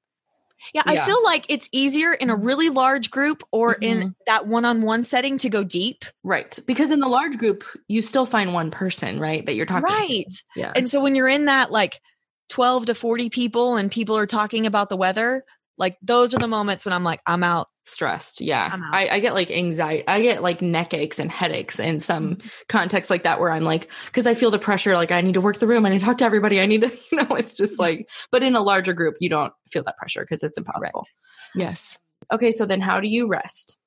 Yeah, 0.74 0.82
I 0.86 0.98
feel 1.06 1.24
like 1.24 1.46
it's 1.48 1.70
easier 1.72 2.12
in 2.12 2.30
a 2.30 2.36
really 2.36 2.68
large 2.68 3.12
group 3.12 3.44
or 3.54 3.76
in 3.76 3.98
Mm-hmm. 4.00 4.10
that 4.28 4.46
one-on-one 4.48 5.04
setting 5.04 5.38
to 5.38 5.50
go 5.50 5.64
deep. 5.64 6.04
right 6.22 6.60
because 6.68 6.92
in 6.92 7.00
the 7.00 7.08
large 7.08 7.38
group 7.38 7.64
you 7.88 8.02
still 8.02 8.26
find 8.26 8.54
one 8.54 8.72
person, 8.72 9.22
right, 9.22 9.46
that 9.46 9.54
you're 9.56 9.66
talking. 9.66 9.88
to. 9.88 9.94
Right. 9.94 10.34
Yeah. 10.58 10.74
And 10.76 10.90
so 10.90 11.02
when 11.02 11.16
you're 11.16 11.30
in 11.30 11.46
that 11.46 11.72
like 11.72 12.02
12 12.50 12.88
to 12.88 12.94
40 12.96 13.30
people 13.30 13.78
and 13.78 13.90
people 13.90 14.18
are 14.18 14.26
talking 14.28 14.66
about 14.66 14.90
the 14.90 14.98
weather, 14.98 15.46
like 15.78 15.98
those 16.02 16.34
are 16.34 16.38
the 16.38 16.48
moments 16.48 16.86
when 16.86 16.94
I'm 16.94 17.04
like, 17.04 17.22
I'm 17.26 17.44
out. 17.44 17.68
stressed. 17.84 18.40
Yeah. 18.42 18.70
Out. 18.74 18.94
I, 18.94 19.08
I 19.10 19.20
get 19.20 19.34
like 19.34 19.52
anxiety. 19.52 20.04
I 20.08 20.22
get 20.22 20.42
like 20.42 20.62
neck 20.62 20.94
aches 20.94 21.20
and 21.20 21.30
headaches 21.32 21.80
in 21.80 22.00
some 22.00 22.36
Mm-hmm. 22.36 22.48
contexts 22.70 23.10
like 23.10 23.24
that 23.24 23.40
where 23.40 23.52
I'm 23.52 23.64
like, 23.64 23.90
because 24.06 24.26
I 24.26 24.34
feel 24.36 24.52
the 24.52 24.60
pressure, 24.60 24.96
like 24.96 25.12
I 25.12 25.22
need 25.22 25.34
to 25.34 25.42
work 25.42 25.60
the 25.60 25.68
room, 25.68 25.86
and 25.86 25.88
I 25.88 25.96
need 25.96 26.00
to 26.00 26.06
talk 26.06 26.18
to 26.20 26.26
everybody. 26.26 26.60
I 26.62 26.66
need 26.66 26.82
to, 26.82 26.92
you 27.12 27.18
know, 27.18 27.36
it's 27.36 27.54
just 27.54 27.78
like, 27.78 28.10
but 28.32 28.42
in 28.44 28.56
a 28.56 28.62
larger 28.62 28.94
group, 28.94 29.16
you 29.20 29.30
don't 29.30 29.54
feel 29.70 29.84
that 29.84 29.98
pressure 29.98 30.22
because 30.22 30.44
it's 30.44 30.58
impossible. 30.58 31.06
Yes. 31.54 31.98
Okay. 32.32 32.52
So 32.52 32.66
then 32.66 32.82
how 32.82 33.00
do 33.02 33.08
you 33.08 33.28
rest? 33.28 33.78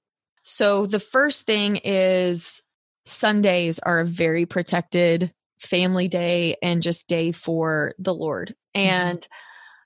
So 0.43 0.87
the 0.87 1.01
first 1.01 1.43
thing 1.43 1.77
is 1.77 2.63
Sundays 3.05 3.79
are 3.79 4.01
a 4.01 4.07
very 4.07 4.47
protected 4.47 5.33
family 5.59 6.09
day 6.09 6.57
and 6.63 6.83
just 6.83 7.09
day 7.09 7.33
for 7.33 7.95
the 7.99 8.15
Lord. 8.15 8.55
And 8.75 9.27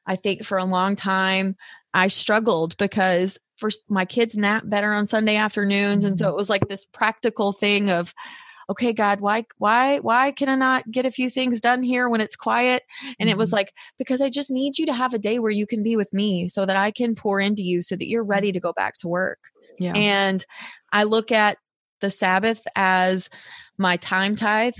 I 0.06 0.16
think 0.16 0.44
for 0.44 0.58
a 0.58 0.64
long 0.64 0.96
time 0.96 1.56
I 1.94 2.08
struggled 2.08 2.76
because 2.76 3.38
first 3.56 3.84
my 3.88 4.04
kids 4.04 4.36
nap 4.36 4.64
better 4.66 4.92
on 4.92 5.06
Sunday 5.06 5.36
afternoons 5.36 6.04
and 6.04 6.18
so 6.18 6.28
it 6.28 6.36
was 6.36 6.50
like 6.50 6.68
this 6.68 6.84
practical 6.84 7.52
thing 7.52 7.90
of 7.90 8.12
okay 8.70 8.92
God 8.92 9.20
why 9.20 9.44
why 9.58 9.98
why 9.98 10.32
can 10.32 10.48
I 10.48 10.54
not 10.54 10.90
get 10.90 11.06
a 11.06 11.10
few 11.10 11.28
things 11.28 11.60
done 11.60 11.82
here 11.82 12.08
when 12.08 12.20
it's 12.20 12.36
quiet 12.36 12.82
and 13.20 13.28
it 13.28 13.36
was 13.36 13.52
like 13.52 13.72
because 13.98 14.20
I 14.20 14.30
just 14.30 14.50
need 14.50 14.78
you 14.78 14.86
to 14.86 14.92
have 14.92 15.14
a 15.14 15.18
day 15.18 15.38
where 15.38 15.50
you 15.50 15.66
can 15.66 15.82
be 15.82 15.96
with 15.96 16.12
me 16.12 16.48
so 16.48 16.64
that 16.64 16.76
I 16.76 16.90
can 16.90 17.14
pour 17.14 17.40
into 17.40 17.62
you 17.62 17.82
so 17.82 17.94
that 17.96 18.08
you're 18.08 18.24
ready 18.24 18.52
to 18.52 18.60
go 18.60 18.72
back 18.72 18.96
to 18.98 19.08
work. 19.08 19.38
Yeah. 19.78 19.92
And 19.94 20.44
I 20.92 21.04
look 21.04 21.30
at 21.30 21.58
the 22.00 22.10
Sabbath 22.10 22.62
as 22.74 23.30
my 23.78 23.96
time 23.96 24.34
tithe. 24.36 24.74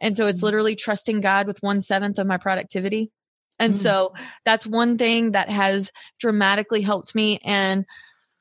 And 0.00 0.16
so 0.16 0.26
it's 0.26 0.40
Mm. 0.40 0.44
literally 0.44 0.76
trusting 0.76 1.20
God 1.20 1.46
with 1.46 1.58
one 1.60 1.80
seventh 1.80 2.18
of 2.18 2.26
my 2.26 2.36
productivity. 2.36 3.10
And 3.58 3.74
Mm. 3.74 3.76
so 3.76 4.14
that's 4.44 4.66
one 4.66 4.98
thing 4.98 5.32
that 5.32 5.48
has 5.50 5.92
dramatically 6.18 6.80
helped 6.82 7.14
me. 7.14 7.38
And 7.44 7.84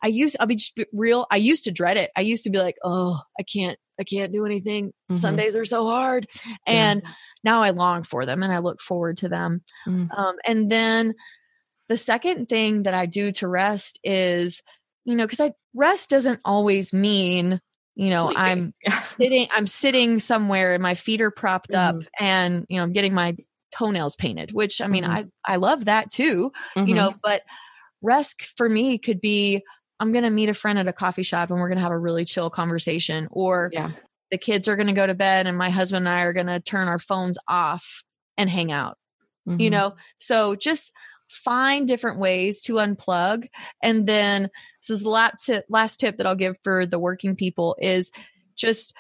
I 0.03 0.07
used, 0.07 0.36
I'll 0.39 0.47
be 0.47 0.55
just 0.55 0.80
real. 0.93 1.28
I 1.30 1.38
used 1.38 1.66
to 1.66 1.72
dread 1.72 1.97
it. 1.97 2.09
I 2.16 2.22
used 2.22 2.43
to 2.45 2.49
be 2.49 2.57
like, 2.57 2.76
oh, 2.84 3.20
I 3.39 3.43
can't, 3.43 3.78
I 3.99 4.03
can't 4.03 4.32
do 4.32 4.45
anything. 4.45 4.93
Mhm. 5.12 5.16
Sundays 5.16 5.55
are 5.55 5.66
so 5.66 5.86
hard. 5.86 6.28
Yeah. 6.45 6.55
And 6.66 7.03
now 7.43 7.62
I 7.62 7.70
long 7.70 8.01
for 8.03 8.26
them 8.26 8.41
and 8.41 8.51
I 8.51 8.59
look 8.59 8.82
forward 8.82 9.18
to 9.18 9.30
them. 9.30 9.62
Mm. 9.88 10.09
Um, 10.18 10.36
and 10.45 10.72
then 10.72 11.14
the 11.88 11.97
second 11.97 12.47
thing 12.49 12.84
that 12.84 12.93
I 12.95 13.05
do 13.05 13.32
to 13.34 13.47
rest 13.47 13.99
is, 14.03 14.64
you 15.05 15.16
know, 15.16 15.26
because 15.26 15.39
I 15.39 15.51
rest 15.76 16.09
doesn't 16.09 16.39
always 16.45 16.93
mean, 16.93 17.59
you 17.95 18.09
know, 18.09 18.26
Sleeping. 18.32 18.74
I'm 18.88 18.91
sitting, 18.93 19.47
I'm 19.51 19.68
sitting 19.68 20.18
somewhere 20.20 20.74
and 20.74 20.82
my 20.82 20.95
feet 20.95 21.22
are 21.22 21.32
propped 21.32 21.76
up 21.76 21.97
and, 22.20 22.66
you 22.70 22.78
know, 22.78 22.84
I'm 22.84 22.93
getting 22.93 23.14
my 23.14 23.36
toenails 23.78 24.15
painted, 24.15 24.51
which 24.51 24.82
I 24.82 24.88
mean, 24.88 25.03
Mhm. 25.03 25.09
I, 25.09 25.26
I 25.45 25.55
love 25.57 25.86
that 25.86 26.11
too, 26.11 26.51
you 26.76 26.93
Mhm. 26.93 26.95
know, 26.95 27.13
but 27.24 27.41
rest 28.01 28.43
for 28.57 28.67
me 28.69 28.97
could 28.97 29.22
be, 29.22 29.61
I'm 29.99 30.11
going 30.11 30.24
to 30.24 30.30
meet 30.30 30.49
a 30.49 30.53
friend 30.53 30.80
at 30.80 30.88
a 30.88 30.93
coffee 30.93 31.24
shop 31.24 31.51
and 31.51 31.59
we're 31.59 31.69
going 31.69 31.78
to 31.78 31.84
have 31.84 31.91
a 31.91 31.97
really 31.99 32.26
chill 32.26 32.49
conversation 32.49 33.28
or 33.32 33.69
yeah. 33.74 33.91
the 34.32 34.38
kids 34.38 34.67
are 34.67 34.76
going 34.76 34.88
to 34.88 34.93
go 34.93 35.05
to 35.05 35.13
bed 35.13 35.45
and 35.47 35.57
my 35.57 35.69
husband 35.69 36.07
and 36.07 36.15
I 36.15 36.22
are 36.22 36.34
going 36.34 36.47
to 36.47 36.59
turn 36.59 36.88
our 36.88 36.99
phones 36.99 37.38
off 37.47 38.03
and 38.38 38.49
hang 38.49 38.72
out 38.72 38.97
you 39.57 39.69
Mhm. 39.69 39.72
know 39.72 39.95
so 40.17 40.55
just 40.55 40.91
find 41.30 41.88
different 41.88 42.19
ways 42.19 42.61
to 42.61 42.74
unplug 42.74 43.47
and 43.84 44.07
then 44.07 44.49
this 44.82 44.89
is 44.89 45.03
the 45.03 45.09
last 45.09 45.45
tip, 45.45 45.65
last 45.69 45.99
tip 45.99 46.17
that 46.17 46.26
i'll 46.28 46.36
give 46.36 46.57
for 46.63 46.86
the 46.86 46.99
working 46.99 47.36
people 47.36 47.76
is 47.80 48.11
just 48.55 48.93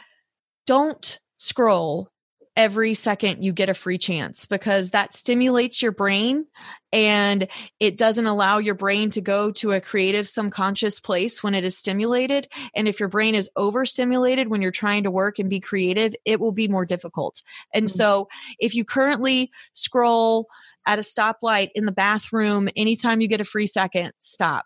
don't 0.65 1.19
scroll 1.37 2.10
every 2.57 2.93
second 2.93 3.43
you 3.43 3.53
get 3.53 3.69
a 3.69 3.73
free 3.73 3.97
chance 3.97 4.45
because 4.45 4.91
that 4.91 5.13
stimulates 5.13 5.81
your 5.81 5.91
brain 5.93 6.45
and 6.91 7.47
it 7.79 7.97
doesn't 7.97 8.25
allow 8.25 8.57
your 8.57 8.75
brain 8.75 9.09
to 9.09 9.21
go 9.21 9.51
to 9.51 9.71
a 9.71 9.79
creative 9.79 10.27
subconscious 10.27 10.99
place 10.99 11.41
when 11.41 11.55
it 11.55 11.63
is 11.63 11.77
stimulated. 11.77 12.49
And 12.75 12.87
if 12.87 12.99
your 12.99 13.07
brain 13.07 13.35
is 13.35 13.49
overstimulated 13.55 14.49
when 14.49 14.61
you're 14.61 14.71
trying 14.71 15.03
to 15.03 15.11
work 15.11 15.39
and 15.39 15.49
be 15.49 15.61
creative 15.61 16.13
it 16.25 16.39
will 16.39 16.51
be 16.51 16.67
more 16.67 16.85
difficult. 16.85 17.41
And 17.73 17.85
Mhm. 17.85 17.91
so 17.91 18.27
if 18.59 18.75
you 18.75 18.83
currently 18.83 19.49
scroll 19.73 20.47
at 20.85 20.99
a 20.99 21.03
stoplight 21.03 21.69
in 21.75 21.85
the 21.85 21.91
bathroom 21.91 22.67
anytime 22.75 23.21
you 23.21 23.27
get 23.27 23.41
a 23.41 23.45
free 23.45 23.67
second 23.67 24.11
stop. 24.19 24.65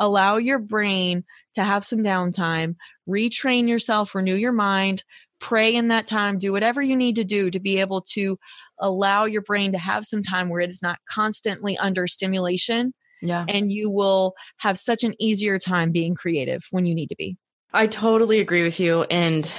Allow 0.00 0.38
your 0.38 0.58
brain 0.58 1.24
to 1.54 1.62
have 1.62 1.84
some 1.84 2.00
downtime. 2.00 2.74
Retrain 3.08 3.68
yourself 3.68 4.14
renew 4.14 4.34
your 4.34 4.52
mind 4.52 5.04
pray 5.44 5.74
in 5.74 5.88
that 5.88 6.06
time 6.06 6.38
do 6.38 6.52
whatever 6.52 6.80
you 6.80 6.96
need 6.96 7.16
to 7.16 7.22
do 7.22 7.50
to 7.50 7.60
be 7.60 7.78
able 7.78 8.00
to 8.00 8.38
allow 8.78 9.26
your 9.26 9.42
brain 9.42 9.72
to 9.72 9.78
have 9.78 10.06
some 10.06 10.22
time 10.22 10.48
where 10.48 10.60
it 10.60 10.70
is 10.70 10.80
not 10.80 10.98
constantly 11.10 11.76
under 11.76 12.06
stimulation 12.06 12.94
Yeah. 13.20 13.44
and 13.46 13.70
you 13.70 13.90
will 13.90 14.32
have 14.56 14.78
such 14.78 15.04
an 15.04 15.12
easier 15.20 15.58
time 15.58 15.92
being 15.92 16.14
creative 16.14 16.62
when 16.70 16.86
you 16.86 16.94
need 16.94 17.08
to 17.08 17.16
be 17.16 17.36
I 17.74 17.86
totally 17.88 18.40
agree 18.40 18.62
with 18.62 18.80
you 18.80 19.02
and 19.10 19.52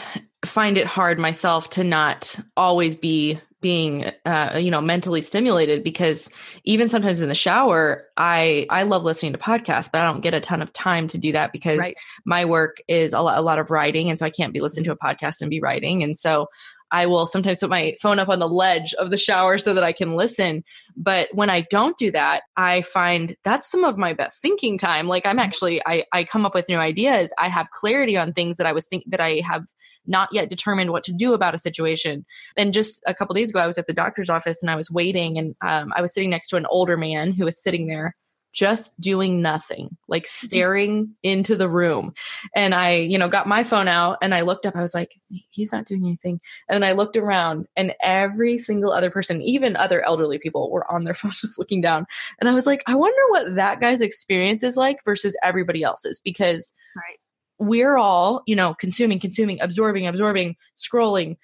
find 0.46 0.78
it 0.78 0.88
hard 0.88 1.20
myself 1.20 1.70
to 1.72 1.84
not 1.84 2.36
always 2.58 2.96
be 2.96 3.39
being 3.62 4.06
uh, 4.26 4.60
you 4.62 4.70
know 4.70 4.80
mentally 4.82 5.22
stimulated 5.22 5.84
because 5.84 6.30
even 6.66 6.88
sometimes 6.88 7.20
in 7.22 7.30
the 7.30 7.34
shower 7.36 8.06
I 8.16 8.68
I 8.70 8.84
love 8.84 9.04
listening 9.04 9.34
to 9.34 9.39
podcasts 9.39 9.89
but 9.91 10.02
I 10.02 10.06
don't 10.06 10.22
get 10.22 10.36
a 10.36 10.39
ton 10.39 10.62
of 10.62 10.72
time 10.72 11.08
to 11.08 11.18
do 11.18 11.32
that 11.32 11.52
because 11.52 11.80
Right. 11.80 11.96
my 12.26 12.46
work 12.46 12.78
is 12.88 13.12
a 13.14 13.22
lot, 13.22 13.39
a 13.39 13.41
lot 13.41 13.58
of 13.58 13.72
writing 13.72 14.10
and 14.10 14.20
so 14.20 14.26
I 14.26 14.30
can't 14.30 14.54
be 14.54 14.60
listening 14.62 14.84
to 14.84 14.91
a 14.91 14.98
podcast 14.98 15.41
and 15.41 15.50
be 15.50 15.62
writing 15.62 16.04
and 16.04 16.16
so 16.16 16.48
I 16.96 17.08
will 17.08 17.26
sometimes 17.26 17.60
put 17.60 17.70
my 17.70 17.93
phone 18.02 18.20
up 18.20 18.30
on 18.30 18.39
the 18.39 18.48
ledge 18.48 18.93
of 18.93 19.12
the 19.12 19.18
shower 19.18 19.58
so 19.58 19.74
that 19.74 19.84
I 19.84 19.91
can 19.91 20.16
listen. 20.16 20.64
But 20.96 21.28
when 21.34 21.50
I 21.50 21.66
don't 21.70 21.98
do 21.98 22.10
that, 22.12 22.43
I 22.56 22.84
find 22.84 23.36
that's 23.43 23.70
some 23.70 23.84
of 23.84 23.98
my 23.98 24.14
best 24.14 24.41
thinking 24.41 24.78
time. 24.78 25.10
Like 25.10 25.26
I'm 25.26 25.38
actually, 25.38 25.86
I, 25.86 26.06
I 26.14 26.24
come 26.24 26.46
up 26.46 26.56
with 26.56 26.70
new 26.70 26.78
ideas. 26.78 27.34
I 27.38 27.50
have 27.50 27.70
clarity 27.72 28.16
on 28.16 28.32
things 28.32 28.56
that 28.56 28.66
I 28.66 28.72
was 28.72 28.88
think 28.88 29.04
that 29.08 29.20
I 29.20 29.41
have 29.46 29.66
not 30.08 30.30
yet 30.32 30.50
determined 30.50 30.91
what 30.91 31.04
to 31.04 31.12
do 31.12 31.34
about 31.34 31.54
a 31.54 31.58
situation. 31.58 32.26
And 32.56 32.72
just 32.72 33.04
a 33.06 33.14
couple 33.14 33.36
days 33.36 33.50
ago, 33.50 33.60
I 33.60 33.68
was 33.68 33.78
at 33.78 33.88
the 33.88 33.93
doctor's 33.93 34.30
office 34.30 34.64
and 34.64 34.72
I 34.72 34.78
was 34.78 34.89
waiting, 34.89 35.38
and 35.38 35.54
um, 35.62 35.91
I 35.98 36.02
was 36.02 36.14
sitting 36.14 36.30
next 36.30 36.48
to 36.50 36.56
an 36.56 36.66
older 36.68 36.96
man 36.96 37.34
who 37.34 37.43
was 37.43 37.62
sitting 37.62 37.88
there 37.88 38.16
just 38.56 38.97
doing 39.01 39.41
nothing, 39.41 39.95
like 40.08 40.24
mm-hmm. 40.24 40.45
staring 40.47 41.16
into 41.24 41.58
the 41.58 41.70
room. 41.70 42.14
And 42.56 42.74
I, 42.74 42.93
you 42.93 43.18
know, 43.18 43.28
got 43.28 43.47
my 43.47 43.64
phone 43.64 43.89
out 43.89 44.18
and 44.22 44.34
I 44.34 44.41
looked 44.41 44.66
up. 44.66 44.78
I 44.78 44.82
was 44.82 44.95
like, 44.95 45.20
he's 45.51 45.74
not 45.74 45.86
doing 45.86 46.06
anything. 46.06 46.39
And 46.70 46.86
I 46.86 46.93
looked 46.93 47.18
around, 47.18 47.68
and 47.76 47.93
every 48.01 48.58
single 48.58 48.93
other 48.93 49.12
person, 49.12 49.41
even 49.41 49.76
other 49.76 50.01
elderly 50.01 50.39
people, 50.39 50.72
were 50.72 50.89
on 50.89 51.03
their 51.03 51.14
phones 51.14 51.41
just 51.41 51.60
looking 51.60 51.82
down. 51.82 52.08
And 52.39 52.49
I 52.49 52.53
was 52.53 52.66
like, 52.66 52.82
I 52.88 52.95
wonder 52.95 53.22
what 53.30 53.56
that 53.56 53.82
guy's 53.82 54.01
experience 54.01 54.64
is 54.64 54.78
like 54.78 55.03
versus 55.03 55.38
everybody 55.43 55.84
else's 55.84 56.20
because 56.20 56.72
Right. 56.95 57.18
we're 57.60 57.97
all, 57.97 58.41
you 58.47 58.56
know, 58.56 58.74
consuming, 58.74 59.20
consuming, 59.20 59.60
absorbing, 59.60 60.08
absorbing, 60.08 60.56
scrolling 60.78 61.36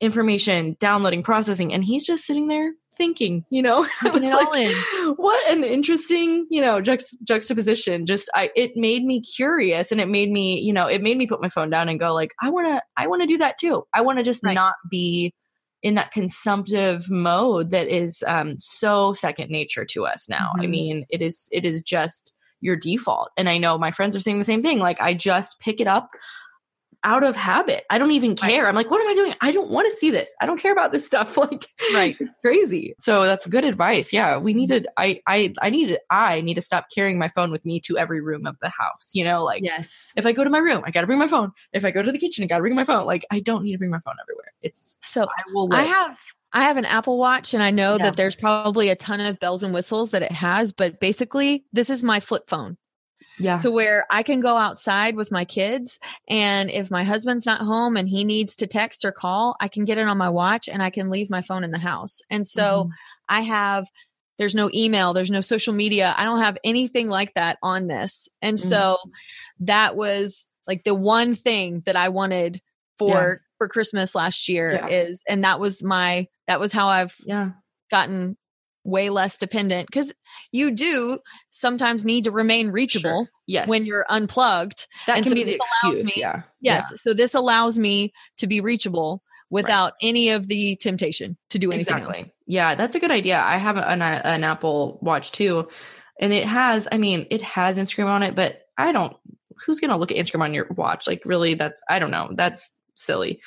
information, 0.00 0.76
downloading, 0.80 1.22
processing, 1.22 1.72
and 1.72 1.84
he's 1.84 2.06
just 2.06 2.24
sitting 2.24 2.48
there 2.48 2.72
thinking? 2.96 3.44
You 3.50 3.62
know, 3.62 3.80
was 4.02 4.22
like, 4.22 5.16
what 5.16 5.50
an 5.50 5.64
interesting, 5.64 6.46
you 6.50 6.60
know, 6.60 6.80
juxt- 6.80 7.22
juxtaposition. 7.24 8.06
Just 8.06 8.30
I, 8.34 8.50
it 8.56 8.72
made 8.76 9.04
me 9.04 9.20
curious, 9.20 9.92
and 9.92 10.00
it 10.00 10.08
made 10.08 10.30
me, 10.30 10.60
you 10.60 10.72
know, 10.72 10.86
it 10.86 11.02
made 11.02 11.16
me 11.16 11.26
put 11.26 11.42
my 11.42 11.48
phone 11.48 11.70
down 11.70 11.88
and 11.88 12.00
go 12.00 12.12
like, 12.14 12.32
I 12.42 12.50
want 12.50 12.66
to, 12.68 12.82
I 12.96 13.06
want 13.06 13.22
to 13.22 13.28
do 13.28 13.38
that 13.38 13.58
too. 13.58 13.84
I 13.94 14.02
want 14.02 14.18
to 14.18 14.24
just 14.24 14.44
right. 14.44 14.54
not 14.54 14.74
be 14.90 15.34
in 15.82 15.94
that 15.94 16.10
consumptive 16.10 17.08
mode 17.10 17.70
that 17.70 17.86
is 17.86 18.24
um, 18.26 18.58
so 18.58 19.12
second 19.12 19.50
nature 19.50 19.84
to 19.84 20.06
us 20.06 20.28
now. 20.28 20.50
Mm-hmm. 20.54 20.62
I 20.62 20.66
mean, 20.66 21.06
it 21.10 21.22
is, 21.22 21.48
it 21.52 21.64
is 21.64 21.80
just 21.80 22.34
your 22.60 22.76
default. 22.76 23.30
And 23.36 23.48
I 23.48 23.58
know 23.58 23.78
my 23.78 23.90
friends 23.90 24.16
are 24.16 24.20
saying 24.20 24.38
the 24.38 24.44
same 24.44 24.62
thing. 24.62 24.78
Like 24.78 25.00
I 25.00 25.14
just 25.14 25.60
pick 25.60 25.80
it 25.80 25.86
up 25.86 26.08
out 27.04 27.22
of 27.22 27.36
habit. 27.36 27.84
I 27.90 27.98
don't 27.98 28.12
even 28.12 28.34
care. 28.36 28.62
Right. 28.62 28.68
I'm 28.68 28.74
like, 28.74 28.90
what 28.90 29.00
am 29.00 29.08
I 29.08 29.14
doing? 29.14 29.34
I 29.40 29.52
don't 29.52 29.70
want 29.70 29.90
to 29.90 29.96
see 29.96 30.10
this. 30.10 30.34
I 30.40 30.46
don't 30.46 30.60
care 30.60 30.72
about 30.72 30.92
this 30.92 31.06
stuff. 31.06 31.36
Like, 31.46 31.66
right. 31.94 32.16
It's 32.18 32.36
crazy. 32.38 32.94
So 32.98 33.24
that's 33.24 33.46
good 33.46 33.64
advice. 33.64 34.12
Yeah. 34.12 34.38
We 34.38 34.52
needed, 34.52 34.88
I, 34.96 35.20
I, 35.28 35.52
I 35.62 35.70
needed, 35.70 36.00
I 36.10 36.40
need 36.40 36.54
to 36.54 36.60
stop 36.60 36.86
carrying 36.92 37.18
my 37.18 37.28
phone 37.28 37.52
with 37.52 37.64
me 37.64 37.78
to 37.80 37.96
every 37.98 38.20
room 38.20 38.46
of 38.46 38.58
the 38.60 38.68
house. 38.68 39.10
You 39.12 39.22
know, 39.24 39.44
like, 39.44 39.62
yes, 39.62 40.12
if 40.16 40.26
I 40.26 40.32
go 40.32 40.42
to 40.42 40.50
my 40.50 40.58
room, 40.58 40.82
I 40.84 40.90
got 40.90 41.02
to 41.02 41.06
bring 41.06 41.18
my 41.20 41.28
phone. 41.28 41.52
If 41.72 41.84
I 41.84 41.92
go 41.92 42.02
to 42.02 42.10
the 42.10 42.18
kitchen, 42.18 42.42
I 42.42 42.46
got 42.48 42.56
to 42.56 42.62
bring 42.62 42.74
my 42.74 42.84
phone. 42.84 43.06
Like, 43.06 43.24
I 43.30 43.40
don't 43.40 43.62
need 43.62 43.72
to 43.72 43.78
bring 43.78 43.90
my 43.90 44.00
phone 44.00 44.16
everywhere. 44.20 44.52
It's 44.62 44.98
so 45.04 45.22
I 45.24 45.42
will, 45.52 45.68
live. 45.68 45.78
I 45.78 45.84
have, 45.84 46.18
I 46.52 46.62
have 46.62 46.76
an 46.78 46.86
Apple 46.86 47.18
Watch 47.18 47.54
and 47.54 47.62
I 47.62 47.70
know 47.70 47.96
yeah. 47.96 48.04
that 48.04 48.16
there's 48.16 48.34
probably 48.34 48.88
a 48.88 48.96
ton 48.96 49.20
of 49.20 49.38
bells 49.38 49.62
and 49.62 49.72
whistles 49.72 50.10
that 50.12 50.22
it 50.22 50.32
has, 50.32 50.72
but 50.72 50.98
basically, 50.98 51.64
this 51.72 51.90
is 51.90 52.02
my 52.02 52.18
flip 52.18 52.48
phone. 52.48 52.76
Yeah. 53.38 53.58
To 53.58 53.70
where 53.70 54.06
I 54.10 54.22
can 54.22 54.40
go 54.40 54.56
outside 54.56 55.14
with 55.14 55.30
my 55.30 55.44
kids. 55.44 55.98
And 56.28 56.70
if 56.70 56.90
my 56.90 57.04
husband's 57.04 57.44
not 57.44 57.60
home 57.60 57.96
and 57.96 58.08
he 58.08 58.24
needs 58.24 58.56
to 58.56 58.66
text 58.66 59.04
or 59.04 59.12
call, 59.12 59.56
I 59.60 59.68
can 59.68 59.84
get 59.84 59.98
it 59.98 60.08
on 60.08 60.16
my 60.16 60.30
watch 60.30 60.68
and 60.68 60.82
I 60.82 60.90
can 60.90 61.10
leave 61.10 61.28
my 61.28 61.42
phone 61.42 61.62
in 61.62 61.70
the 61.70 61.78
house. 61.78 62.22
And 62.30 62.46
so 62.46 62.84
mm-hmm. 62.84 62.90
I 63.28 63.42
have, 63.42 63.88
there's 64.38 64.54
no 64.54 64.70
email, 64.72 65.12
there's 65.12 65.30
no 65.30 65.42
social 65.42 65.74
media. 65.74 66.14
I 66.16 66.24
don't 66.24 66.40
have 66.40 66.56
anything 66.64 67.10
like 67.10 67.34
that 67.34 67.58
on 67.62 67.88
this. 67.88 68.28
And 68.40 68.56
mm-hmm. 68.56 68.68
so 68.68 68.98
that 69.60 69.96
was 69.96 70.48
like 70.66 70.84
the 70.84 70.94
one 70.94 71.34
thing 71.34 71.82
that 71.84 71.96
I 71.96 72.08
wanted 72.08 72.62
for, 72.98 73.08
yeah. 73.08 73.34
for 73.58 73.68
Christmas 73.68 74.14
last 74.14 74.48
year 74.48 74.72
yeah. 74.72 74.86
is, 74.88 75.22
and 75.28 75.44
that 75.44 75.60
was 75.60 75.82
my, 75.82 76.26
that 76.46 76.58
was 76.58 76.72
how 76.72 76.88
I've 76.88 77.14
yeah. 77.26 77.50
gotten 77.90 78.38
way 78.86 79.10
less 79.10 79.36
dependent 79.36 79.88
because 79.88 80.14
you 80.52 80.70
do 80.70 81.18
sometimes 81.50 82.04
need 82.04 82.24
to 82.24 82.30
remain 82.30 82.68
reachable 82.68 83.24
sure. 83.24 83.30
yes. 83.46 83.68
when 83.68 83.84
you're 83.84 84.06
unplugged. 84.08 84.86
That 85.06 85.16
and 85.16 85.24
can 85.24 85.30
so 85.30 85.34
be 85.34 85.44
the 85.44 85.54
excuse. 85.54 86.04
Me, 86.04 86.12
yeah. 86.16 86.42
Yes. 86.60 86.88
Yeah. 86.90 86.96
So 86.96 87.12
this 87.12 87.34
allows 87.34 87.78
me 87.78 88.12
to 88.38 88.46
be 88.46 88.60
reachable 88.60 89.22
without 89.50 89.92
right. 89.92 90.08
any 90.08 90.30
of 90.30 90.46
the 90.48 90.76
temptation 90.76 91.36
to 91.50 91.58
do 91.58 91.72
anything 91.72 91.94
exactly. 91.94 92.20
else. 92.20 92.30
Yeah, 92.46 92.74
that's 92.74 92.94
a 92.94 93.00
good 93.00 93.10
idea. 93.10 93.38
I 93.38 93.56
have 93.56 93.76
an, 93.76 94.02
an 94.02 94.44
Apple 94.44 94.98
Watch 95.02 95.32
too, 95.32 95.68
and 96.20 96.32
it 96.32 96.46
has. 96.46 96.88
I 96.90 96.98
mean, 96.98 97.26
it 97.30 97.42
has 97.42 97.78
Instagram 97.78 98.06
on 98.06 98.22
it, 98.22 98.34
but 98.34 98.62
I 98.78 98.92
don't. 98.92 99.16
Who's 99.64 99.80
going 99.80 99.90
to 99.90 99.96
look 99.96 100.12
at 100.12 100.18
Instagram 100.18 100.42
on 100.42 100.54
your 100.54 100.66
watch? 100.70 101.06
Like, 101.06 101.22
really? 101.24 101.54
That's 101.54 101.80
I 101.88 101.98
don't 101.98 102.10
know. 102.10 102.30
That's 102.34 102.72
silly. 102.96 103.40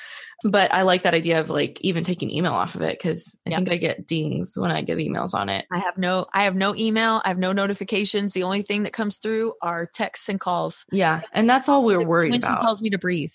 But 0.44 0.74
I 0.74 0.84
like 0.84 1.04
that 1.04 1.14
idea 1.14 1.40
of 1.42 1.50
like 1.50 1.80
even 1.82 2.04
taking 2.04 2.30
email 2.30 2.54
off 2.54 2.76
of 2.76 2.82
it 2.82 2.98
because 2.98 3.38
I 3.46 3.52
yep. 3.52 3.58
think 3.58 3.72
I 3.72 3.78
get 3.78 4.08
dings 4.08 4.54
when 4.58 4.72
I 4.72 4.82
get 4.82 4.98
emails 4.98 5.34
on 5.34 5.50
it. 5.50 5.66
I 5.72 5.80
have 5.80 5.98
no 5.98 6.28
I 6.34 6.46
have 6.46 6.56
no 6.56 6.76
email, 6.76 7.22
I 7.26 7.30
have 7.30 7.38
no 7.38 7.52
notifications. 7.52 8.34
The 8.34 8.44
only 8.44 8.62
thing 8.62 8.84
that 8.84 8.94
comes 8.94 9.18
through 9.18 9.54
are 9.62 9.86
texts 9.86 10.30
and 10.30 10.40
calls. 10.40 10.86
Yeah. 10.92 11.22
And 11.34 11.50
that's 11.50 11.68
all 11.68 11.84
we're 11.84 12.06
worried 12.06 12.32
when 12.32 12.44
about. 12.44 12.60
She 12.60 12.64
tells 12.64 12.82
me 12.82 12.90
to 12.92 12.98
breathe. 12.98 13.34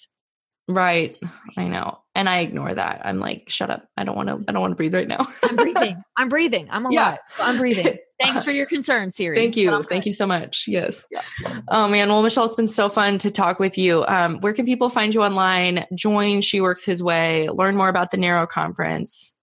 Right. 0.67 1.19
I 1.57 1.69
know. 1.69 1.99
And 2.15 2.29
I 2.29 2.41
ignore 2.41 2.73
that. 2.73 3.03
I'm 3.05 3.19
like, 3.19 3.49
shut 3.49 3.71
up. 3.71 3.89
I 3.97 4.05
don't 4.05 4.17
want 4.17 4.29
to 4.29 4.45
I 4.49 4.53
don't 4.53 4.63
want 4.63 4.71
to 4.73 4.77
breathe 4.77 4.95
right 4.95 5.09
now. 5.09 5.27
I'm 5.43 5.57
breathing. 5.57 6.03
I'm 6.17 6.29
breathing. 6.29 6.69
I'm 6.71 6.87
alive. 6.87 6.95
Yeah. 6.95 7.17
I'm 7.45 7.59
breathing. 7.59 7.99
Thanks 8.23 8.45
for 8.45 8.53
your 8.53 8.67
concern, 8.67 9.11
Siri. 9.11 9.37
Thank 9.37 9.57
you. 9.57 9.83
Thank 9.83 10.07
you 10.07 10.15
so 10.15 10.27
much. 10.27 10.67
Yes. 10.69 11.07
Yeah. 11.11 11.23
Oh 11.69 11.89
man. 11.89 12.09
Well, 12.09 12.23
Michelle, 12.23 12.45
it's 12.45 12.55
been 12.55 12.69
so 12.69 12.89
fun 12.89 13.19
to 13.19 13.31
talk 13.31 13.59
with 13.59 13.77
you. 13.77 14.05
Um, 14.07 14.39
where 14.41 14.55
can 14.55 14.65
people 14.65 14.89
find 14.89 15.13
you 15.13 15.23
online? 15.23 15.85
Join 15.95 16.41
She 16.41 16.61
Works 16.61 16.85
His 16.85 17.03
Way, 17.03 17.49
learn 17.51 17.77
more 17.77 17.89
about 17.89 18.11
the 18.13 18.17
Narrow 18.17 18.47
Conference. 18.47 19.34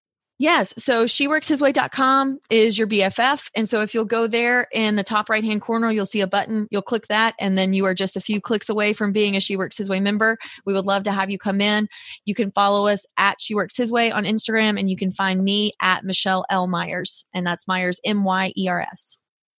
Yes. 0.42 0.74
So 0.76 1.06
sheworkshisway.com 1.06 2.39
is 2.50 2.76
your 2.76 2.88
BFF. 2.88 3.52
And 3.54 3.70
so 3.70 3.82
if 3.82 3.94
you'll 3.94 4.06
go 4.06 4.26
there 4.26 4.68
in 4.72 4.96
the 4.96 5.04
top 5.04 5.30
right 5.30 5.44
hand 5.44 5.62
corner, 5.62 5.92
you'll 5.92 6.08
see 6.08 6.22
a 6.22 6.26
button. 6.26 6.68
You'll 6.72 6.82
click 6.82 7.06
that, 7.10 7.36
and 7.39 7.60
then 7.60 7.74
you 7.74 7.86
are 7.86 7.94
just 7.94 8.18
a 8.18 8.22
few 8.22 8.42
clicks 8.42 8.68
away 8.68 8.94
from 8.94 9.12
being 9.12 9.36
a 9.36 9.39
She 9.39 9.56
Works 9.56 9.78
His 9.78 9.88
Way 9.88 10.00
member. 10.00 10.39
We 10.66 10.74
would 10.74 10.88
love 10.88 11.04
to 11.04 11.12
have 11.12 11.30
you 11.30 11.38
come 11.38 11.62
in. 11.62 11.88
You 12.26 12.34
can 12.34 12.50
follow 12.54 12.88
us 12.88 13.06
at 13.20 13.39
She 13.39 13.54
Works 13.54 13.78
His 13.78 13.92
Way 13.92 14.12
on 14.12 14.24
Instagram, 14.24 14.80
and 14.80 14.89
you 14.89 14.98
can 14.98 15.12
find 15.12 15.44
me 15.44 15.74
at 15.80 16.04
Michelle 16.04 16.44
L. 16.50 16.66
Myers. 16.66 17.24
And 17.36 17.46
that's 17.46 17.68
Myers, 17.68 18.02
M 18.04 18.24
Y 18.24 18.52
E 18.58 18.68
R 18.68 18.82
S. 18.82 19.20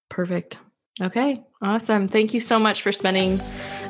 Perfect. 0.10 0.58
Okay. 1.00 1.44
Awesome. 1.62 2.08
Thank 2.08 2.34
you 2.34 2.40
so 2.40 2.58
much 2.58 2.82
for 2.82 2.92
spending 2.92 3.40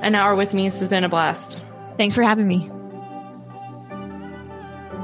an 0.01 0.13
hour 0.13 0.35
with 0.35 0.53
me. 0.53 0.67
This 0.67 0.81
has 0.81 0.89
been 0.89 1.05
a 1.05 1.09
blast. 1.09 1.57
Thanks 1.95 2.15
for 2.15 2.23
having 2.23 2.49
me. 2.49 2.69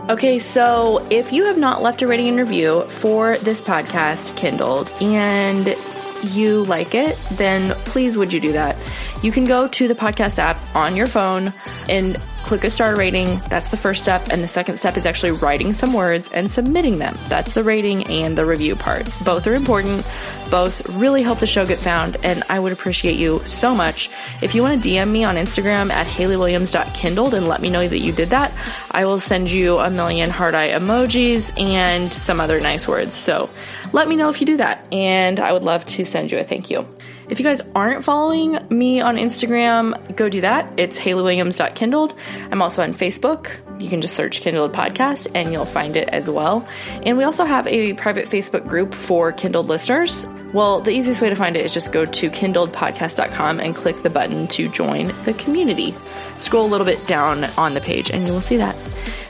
Okay, 0.09 0.39
so 0.39 1.05
if 1.09 1.33
you 1.33 1.43
have 1.47 1.57
not 1.57 1.81
left 1.81 2.01
a 2.01 2.07
rating 2.07 2.29
and 2.29 2.37
review 2.37 2.83
for 2.89 3.37
this 3.39 3.61
podcast, 3.61 4.37
Kindled, 4.37 4.89
and 5.01 5.75
you 6.23 6.63
like 6.63 6.95
it, 6.95 7.17
then 7.33 7.71
please 7.83 8.15
would 8.15 8.31
you 8.31 8.39
do 8.39 8.53
that? 8.53 8.77
You 9.21 9.33
can 9.33 9.43
go 9.43 9.67
to 9.67 9.87
the 9.89 9.95
podcast 9.95 10.39
app 10.39 10.57
on 10.73 10.95
your 10.95 11.07
phone 11.07 11.51
and 11.89 12.15
click 12.47 12.63
a 12.63 12.69
star 12.69 12.95
rating. 12.95 13.41
That's 13.49 13.69
the 13.69 13.75
first 13.75 14.01
step. 14.01 14.29
And 14.29 14.41
the 14.41 14.47
second 14.47 14.77
step 14.77 14.95
is 14.95 15.05
actually 15.05 15.31
writing 15.31 15.73
some 15.73 15.91
words 15.93 16.29
and 16.29 16.49
submitting 16.49 16.99
them. 16.99 17.17
That's 17.27 17.53
the 17.53 17.63
rating 17.63 18.07
and 18.07 18.37
the 18.37 18.45
review 18.45 18.77
part. 18.77 19.09
Both 19.25 19.45
are 19.45 19.55
important. 19.55 20.09
Both 20.49 20.89
really 20.89 21.21
help 21.21 21.39
the 21.39 21.47
show 21.47 21.65
get 21.65 21.79
found. 21.79 22.17
And 22.23 22.43
I 22.49 22.59
would 22.59 22.71
appreciate 22.71 23.15
you 23.15 23.41
so 23.45 23.75
much. 23.75 24.09
If 24.41 24.55
you 24.55 24.61
want 24.61 24.81
to 24.81 24.89
DM 24.89 25.11
me 25.11 25.23
on 25.23 25.35
Instagram 25.35 25.91
at 25.91 26.07
HaleyWilliams.kindled 26.07 27.33
and 27.33 27.47
let 27.47 27.61
me 27.61 27.69
know 27.69 27.87
that 27.87 27.99
you 27.99 28.11
did 28.11 28.29
that, 28.29 28.53
I 28.91 29.05
will 29.05 29.19
send 29.19 29.51
you 29.51 29.77
a 29.77 29.89
million 29.89 30.29
heart 30.29 30.55
eye 30.55 30.69
emojis 30.69 31.59
and 31.61 32.11
some 32.11 32.39
other 32.39 32.59
nice 32.59 32.87
words. 32.87 33.13
So 33.13 33.49
let 33.93 34.07
me 34.07 34.15
know 34.15 34.29
if 34.29 34.41
you 34.41 34.47
do 34.47 34.57
that. 34.57 34.85
And 34.91 35.39
I 35.39 35.51
would 35.51 35.63
love 35.63 35.85
to 35.85 36.05
send 36.05 36.31
you 36.31 36.37
a 36.37 36.43
thank 36.43 36.69
you. 36.69 36.85
If 37.29 37.39
you 37.39 37.45
guys 37.45 37.61
aren't 37.75 38.05
following 38.05 38.57
me 38.69 39.01
on 39.01 39.17
Instagram, 39.17 40.15
go 40.15 40.29
do 40.29 40.41
that. 40.41 40.71
It's 40.77 40.97
HaleyWilliams.kindled. 40.97 42.13
I'm 42.51 42.61
also 42.61 42.83
on 42.83 42.93
Facebook. 42.93 43.51
You 43.81 43.89
can 43.89 43.99
just 43.99 44.15
search 44.15 44.39
Kindled 44.41 44.73
Podcast 44.73 45.27
and 45.35 45.51
you'll 45.51 45.65
find 45.65 45.97
it 45.97 46.07
as 46.09 46.29
well. 46.29 46.65
And 47.03 47.17
we 47.17 47.25
also 47.25 47.43
have 47.43 47.67
a 47.67 47.93
private 47.93 48.27
Facebook 48.27 48.65
group 48.67 48.93
for 48.93 49.33
Kindled 49.33 49.67
listeners. 49.67 50.25
Well, 50.53 50.79
the 50.79 50.91
easiest 50.91 51.21
way 51.21 51.29
to 51.29 51.35
find 51.35 51.57
it 51.57 51.65
is 51.65 51.73
just 51.73 51.91
go 51.91 52.05
to 52.05 52.29
kindledpodcast.com 52.29 53.59
and 53.59 53.75
click 53.75 54.01
the 54.03 54.09
button 54.09 54.47
to 54.47 54.69
join 54.69 55.07
the 55.25 55.33
community. 55.33 55.93
Scroll 56.39 56.65
a 56.65 56.69
little 56.69 56.85
bit 56.85 57.05
down 57.07 57.43
on 57.57 57.73
the 57.73 57.81
page 57.81 58.09
and 58.09 58.25
you 58.25 58.31
will 58.31 58.41
see 58.41 58.57
that. 58.57 58.75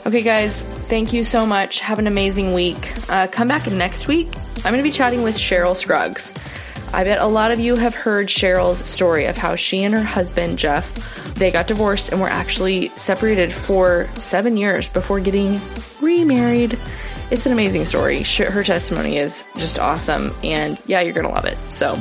Okay, 0.06 0.22
guys, 0.22 0.62
thank 0.62 1.14
you 1.14 1.24
so 1.24 1.46
much. 1.48 1.80
Have 1.80 1.98
an 1.98 2.06
amazing 2.06 2.54
week. 2.54 2.94
Uh, 3.10 3.28
come 3.28 3.48
back 3.48 3.66
next 3.68 4.08
week. 4.08 4.28
I'm 4.58 4.72
going 4.72 4.78
to 4.78 4.84
be 4.84 4.92
chatting 4.92 5.24
with 5.24 5.36
Cheryl 5.36 5.76
Scruggs. 5.76 6.34
I 6.94 7.04
bet 7.04 7.20
a 7.20 7.26
lot 7.26 7.52
of 7.52 7.60
you 7.60 7.76
have 7.76 7.94
heard 7.94 8.28
Cheryl's 8.28 8.88
story 8.90 9.26
of 9.26 9.38
how 9.38 9.56
she 9.56 9.84
and 9.84 9.94
her 9.94 10.04
husband, 10.04 10.58
Jeff, 10.58 11.34
they 11.36 11.52
got 11.52 11.68
divorced 11.68 12.10
and 12.10 12.20
were 12.20 12.30
actually 12.30 12.90
separated 12.90 13.52
for 13.52 14.08
seven 14.24 14.58
years 14.58 14.90
before 14.90 15.20
getting 15.20 15.60
remarried. 16.02 16.80
It's 17.30 17.46
an 17.46 17.52
amazing 17.52 17.86
story. 17.86 18.24
Her 18.24 18.64
testimony 18.64 19.18
is 19.18 19.46
just 19.58 19.80
awesome. 19.80 20.32
And 20.44 20.82
yeah, 20.86 21.02
you're 21.02 21.14
going 21.14 21.28
to 21.28 21.34
love 21.34 21.46
it. 21.46 21.60
So 21.72 22.00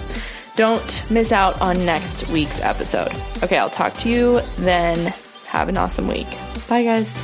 don't 0.55 1.05
miss 1.11 1.33
out 1.33 1.61
on 1.61 1.85
next 1.85 2.29
week's 2.29 2.61
episode. 2.61 3.13
Okay, 3.43 3.59
I'll 3.59 3.69
talk 3.69 3.93
to 3.95 4.09
you 4.09 4.41
then. 4.59 5.13
Have 5.47 5.69
an 5.69 5.77
awesome 5.77 6.09
week. 6.09 6.29
Bye, 6.69 6.85
guys. 6.85 7.23